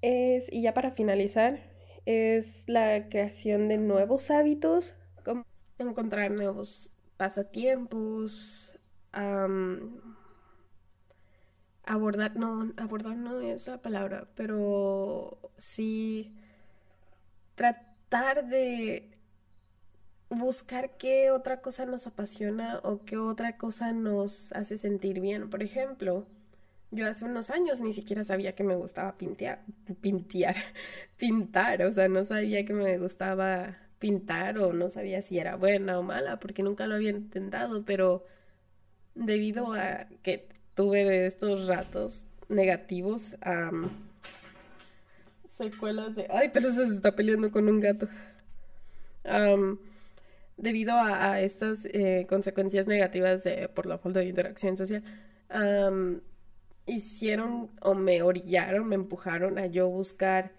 es, 0.00 0.52
y 0.52 0.62
ya 0.62 0.74
para 0.74 0.92
finalizar, 0.92 1.60
es 2.06 2.64
la 2.68 3.08
creación 3.08 3.68
de 3.68 3.78
nuevos 3.78 4.30
hábitos, 4.30 4.94
como 5.24 5.44
encontrar 5.78 6.30
nuevos 6.30 6.94
pasatiempos, 7.16 8.72
abordar, 11.84 12.36
no, 12.36 12.72
abordar 12.76 13.16
no 13.16 13.40
es 13.40 13.66
la 13.66 13.78
palabra, 13.78 14.28
pero 14.34 15.38
sí 15.58 16.34
tratar 17.54 18.46
de 18.48 19.10
buscar 20.30 20.96
qué 20.96 21.30
otra 21.30 21.60
cosa 21.60 21.86
nos 21.86 22.06
apasiona 22.06 22.80
o 22.84 23.04
qué 23.04 23.16
otra 23.18 23.56
cosa 23.58 23.92
nos 23.92 24.52
hace 24.52 24.78
sentir 24.78 25.20
bien. 25.20 25.50
Por 25.50 25.62
ejemplo, 25.62 26.26
yo 26.90 27.06
hace 27.08 27.24
unos 27.24 27.50
años 27.50 27.80
ni 27.80 27.92
siquiera 27.92 28.24
sabía 28.24 28.54
que 28.54 28.64
me 28.64 28.76
gustaba 28.76 29.16
pintear, 29.18 29.64
pintear, 30.00 30.56
pintar, 31.16 31.82
o 31.82 31.92
sea, 31.92 32.08
no 32.08 32.24
sabía 32.24 32.64
que 32.64 32.74
me 32.74 32.98
gustaba 32.98 33.78
pintar 33.98 34.58
o 34.58 34.72
no 34.72 34.90
sabía 34.90 35.22
si 35.22 35.38
era 35.38 35.56
buena 35.56 35.98
o 35.98 36.02
mala 36.02 36.40
porque 36.40 36.62
nunca 36.62 36.86
lo 36.86 36.96
había 36.96 37.10
intentado, 37.10 37.84
pero 37.84 38.24
debido 39.14 39.72
a 39.74 40.06
que 40.22 40.48
tuve 40.74 41.04
de 41.04 41.26
estos 41.26 41.66
ratos 41.66 42.24
negativos, 42.48 43.34
secuelas 45.56 46.14
de... 46.14 46.26
Ay, 46.30 46.50
pero 46.52 46.72
se 46.72 46.84
está 46.84 47.14
peleando 47.14 47.50
con 47.50 47.68
un 47.68 47.80
gato. 47.80 48.08
debido 50.56 50.94
a, 50.94 51.40
estas 51.40 51.86
eh, 51.86 52.26
consecuencias 52.28 52.86
negativas 52.86 53.44
de, 53.44 53.68
por 53.68 53.86
la 53.86 53.98
falta 53.98 54.20
de 54.20 54.26
interacción 54.26 54.76
social, 54.76 55.02
hicieron 56.86 57.70
o 57.80 57.94
me 57.94 58.22
orillaron, 58.22 58.88
me 58.88 58.96
empujaron 58.96 59.58
a 59.58 59.66
yo 59.66 59.88
buscar 59.88 60.52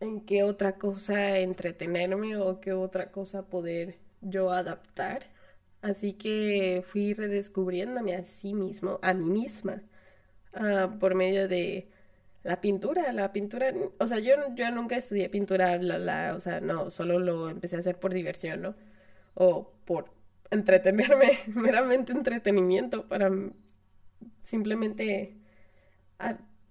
en 0.00 0.20
qué 0.22 0.42
otra 0.42 0.76
cosa 0.78 1.38
entretenerme 1.38 2.36
o 2.36 2.60
qué 2.60 2.72
otra 2.72 3.10
cosa 3.10 3.42
poder 3.46 3.96
yo 4.22 4.50
adaptar. 4.50 5.26
Así 5.82 6.12
que 6.14 6.82
fui 6.86 7.14
redescubriéndome 7.14 8.14
a 8.14 8.24
sí 8.24 8.54
mismo, 8.54 8.98
a 9.02 9.14
mí 9.14 9.26
misma, 9.30 9.82
ah, 10.54 10.96
por 11.00 11.14
medio 11.14 11.48
de 11.48 11.88
la 12.42 12.60
pintura. 12.60 13.12
La 13.12 13.32
pintura, 13.32 13.72
o 13.98 14.06
sea, 14.06 14.18
yo, 14.18 14.34
yo 14.54 14.70
nunca 14.70 14.96
estudié 14.96 15.28
pintura, 15.30 15.78
bla, 15.78 15.98
bla, 15.98 16.34
o 16.36 16.40
sea, 16.40 16.60
no, 16.60 16.90
solo 16.90 17.18
lo 17.18 17.50
empecé 17.50 17.76
a 17.76 17.80
hacer 17.80 17.98
por 17.98 18.12
diversión, 18.14 18.62
¿no? 18.62 18.74
O 19.34 19.72
por 19.84 20.10
entretenerme, 20.50 21.40
meramente 21.48 22.12
entretenimiento, 22.12 23.08
para 23.08 23.30
simplemente 24.42 25.36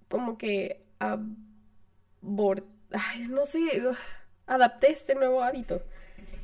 como 0.07 0.37
que 0.37 0.85
abordar, 0.99 2.69
no 3.29 3.45
sé, 3.45 3.59
adapté 4.45 4.91
este 4.91 5.15
nuevo 5.15 5.41
hábito, 5.41 5.81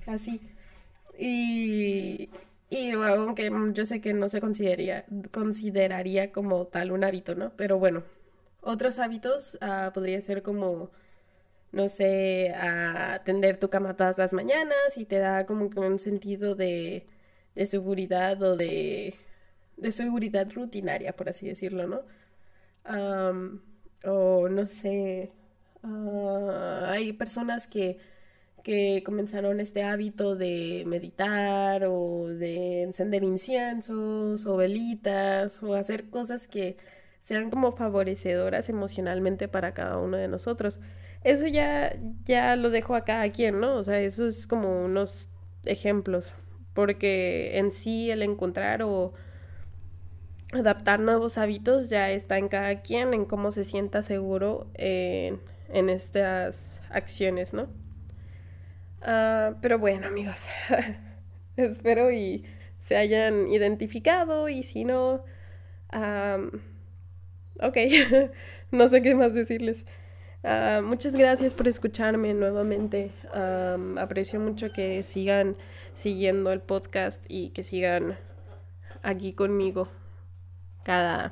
así. 0.08 0.42
Y, 1.18 2.30
y 2.76 2.92
aunque 2.92 3.52
yo 3.74 3.86
sé 3.86 4.02
que 4.02 4.14
no 4.14 4.28
se 4.30 4.42
consideraría, 4.42 5.06
consideraría 5.32 6.32
como 6.32 6.68
tal 6.68 6.92
un 6.92 7.04
hábito, 7.04 7.36
¿no? 7.36 7.52
Pero 7.56 7.80
bueno, 7.80 8.04
otros 8.62 9.00
hábitos 9.00 9.58
uh, 9.62 9.92
podría 9.94 10.22
ser 10.22 10.44
como, 10.44 10.92
no 11.72 11.90
sé, 11.90 12.54
atender 12.56 13.58
tu 13.58 13.70
cama 13.70 13.96
todas 13.96 14.18
las 14.18 14.34
mañanas 14.34 14.98
y 14.98 15.06
te 15.06 15.20
da 15.20 15.46
como 15.46 15.70
que 15.70 15.80
un 15.80 16.00
sentido 16.00 16.56
de, 16.56 17.08
de 17.56 17.66
seguridad 17.66 18.42
o 18.44 18.58
de, 18.58 19.16
de 19.78 19.92
seguridad 19.92 20.52
rutinaria, 20.54 21.16
por 21.16 21.30
así 21.30 21.48
decirlo, 21.48 21.88
¿no? 21.88 22.02
o 24.06 24.48
no 24.50 24.68
sé, 24.68 25.32
ah, 25.84 26.86
hay 26.90 27.14
personas 27.14 27.68
que 27.68 27.98
que 28.66 29.04
comenzaron 29.06 29.60
este 29.60 29.84
hábito 29.84 30.36
de 30.36 30.84
meditar 30.88 31.86
o 31.86 32.28
de 32.28 32.82
encender 32.82 33.24
inciensos 33.24 34.48
o 34.48 34.58
velitas 34.58 35.62
o 35.62 35.76
hacer 35.76 36.10
cosas 36.10 36.48
que 36.48 36.76
sean 37.22 37.52
como 37.52 37.74
favorecedoras 37.74 38.68
emocionalmente 38.70 39.48
para 39.48 39.76
cada 39.76 40.00
uno 40.00 40.18
de 40.18 40.28
nosotros. 40.28 40.80
Eso 41.24 41.46
ya, 41.46 41.96
ya 42.26 42.56
lo 42.56 42.72
dejo 42.72 42.96
a 42.96 43.06
cada 43.06 43.32
quien, 43.32 43.60
¿no? 43.60 43.76
O 43.76 43.84
sea, 43.84 44.00
eso 44.02 44.26
es 44.28 44.48
como 44.48 44.84
unos 44.84 45.30
ejemplos, 45.66 46.36
porque 46.74 47.60
en 47.60 47.70
sí 47.72 48.10
el 48.10 48.24
encontrar 48.24 48.82
o 48.82 49.14
adaptar 50.54 51.00
nuevos 51.00 51.38
hábitos 51.38 51.90
ya 51.90 52.10
está 52.10 52.40
en 52.40 52.48
cada 52.48 52.82
quien, 52.82 53.14
en 53.14 53.26
cómo 53.26 53.52
se 53.52 53.64
sienta 53.64 54.02
seguro 54.02 54.72
en, 54.74 55.40
en 55.70 55.90
estas 55.90 56.82
acciones, 56.90 57.54
¿no? 57.54 57.85
Ah, 59.08 59.54
pero 59.62 59.78
bueno, 59.78 60.08
amigos, 60.08 60.48
espero 61.58 62.12
y 62.12 62.44
se 62.80 62.98
hayan 62.98 63.48
identificado 63.48 64.50
y 64.50 64.64
si 64.64 64.84
no, 64.84 65.24
ok, 67.62 67.78
no 68.72 68.90
sé 68.90 69.02
qué 69.04 69.14
más 69.14 69.36
decirles. 69.36 69.86
Ah, 70.44 70.82
muchas 70.84 71.16
gracias 71.16 71.54
por 71.54 71.68
escucharme 71.68 72.34
nuevamente. 72.34 73.12
aprecio 73.98 74.40
mucho 74.40 74.74
que 74.74 75.04
sigan 75.04 75.56
siguiendo 75.94 76.52
el 76.52 76.62
podcast 76.62 77.26
y 77.28 77.50
que 77.50 77.62
sigan 77.62 78.18
aquí 79.04 79.34
conmigo 79.34 79.88
cada 80.84 81.32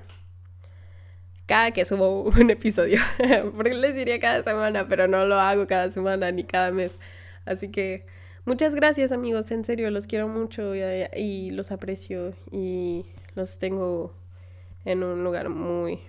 cada 1.47 1.71
que 1.71 1.85
subo 1.85 2.21
un 2.21 2.49
episodio. 2.51 2.99
Porque 3.55 3.73
les 3.73 3.95
diría 3.95 4.19
cada 4.19 4.43
semana, 4.43 4.87
pero 4.87 5.07
no 5.07 5.25
lo 5.25 5.39
hago 5.39 5.67
cada 5.67 5.89
semana 5.89 6.31
ni 6.31 6.43
cada 6.43 6.71
mes. 6.71 6.99
Así 7.45 7.69
que 7.69 8.05
muchas 8.45 8.75
gracias 8.75 9.11
amigos, 9.11 9.51
en 9.51 9.65
serio, 9.65 9.89
los 9.91 10.07
quiero 10.07 10.27
mucho 10.27 10.73
y, 10.75 11.49
los 11.51 11.71
aprecio 11.71 12.33
y 12.51 13.05
los 13.35 13.57
tengo 13.57 14.13
en 14.85 15.03
un 15.03 15.23
lugar 15.23 15.49
muy 15.49 15.99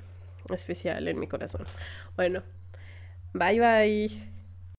especial 0.53 1.09
en 1.09 1.19
mi 1.19 1.27
corazón. 1.27 1.67
Bueno, 2.17 2.43
bye 3.33 3.61
bye. 3.61 4.34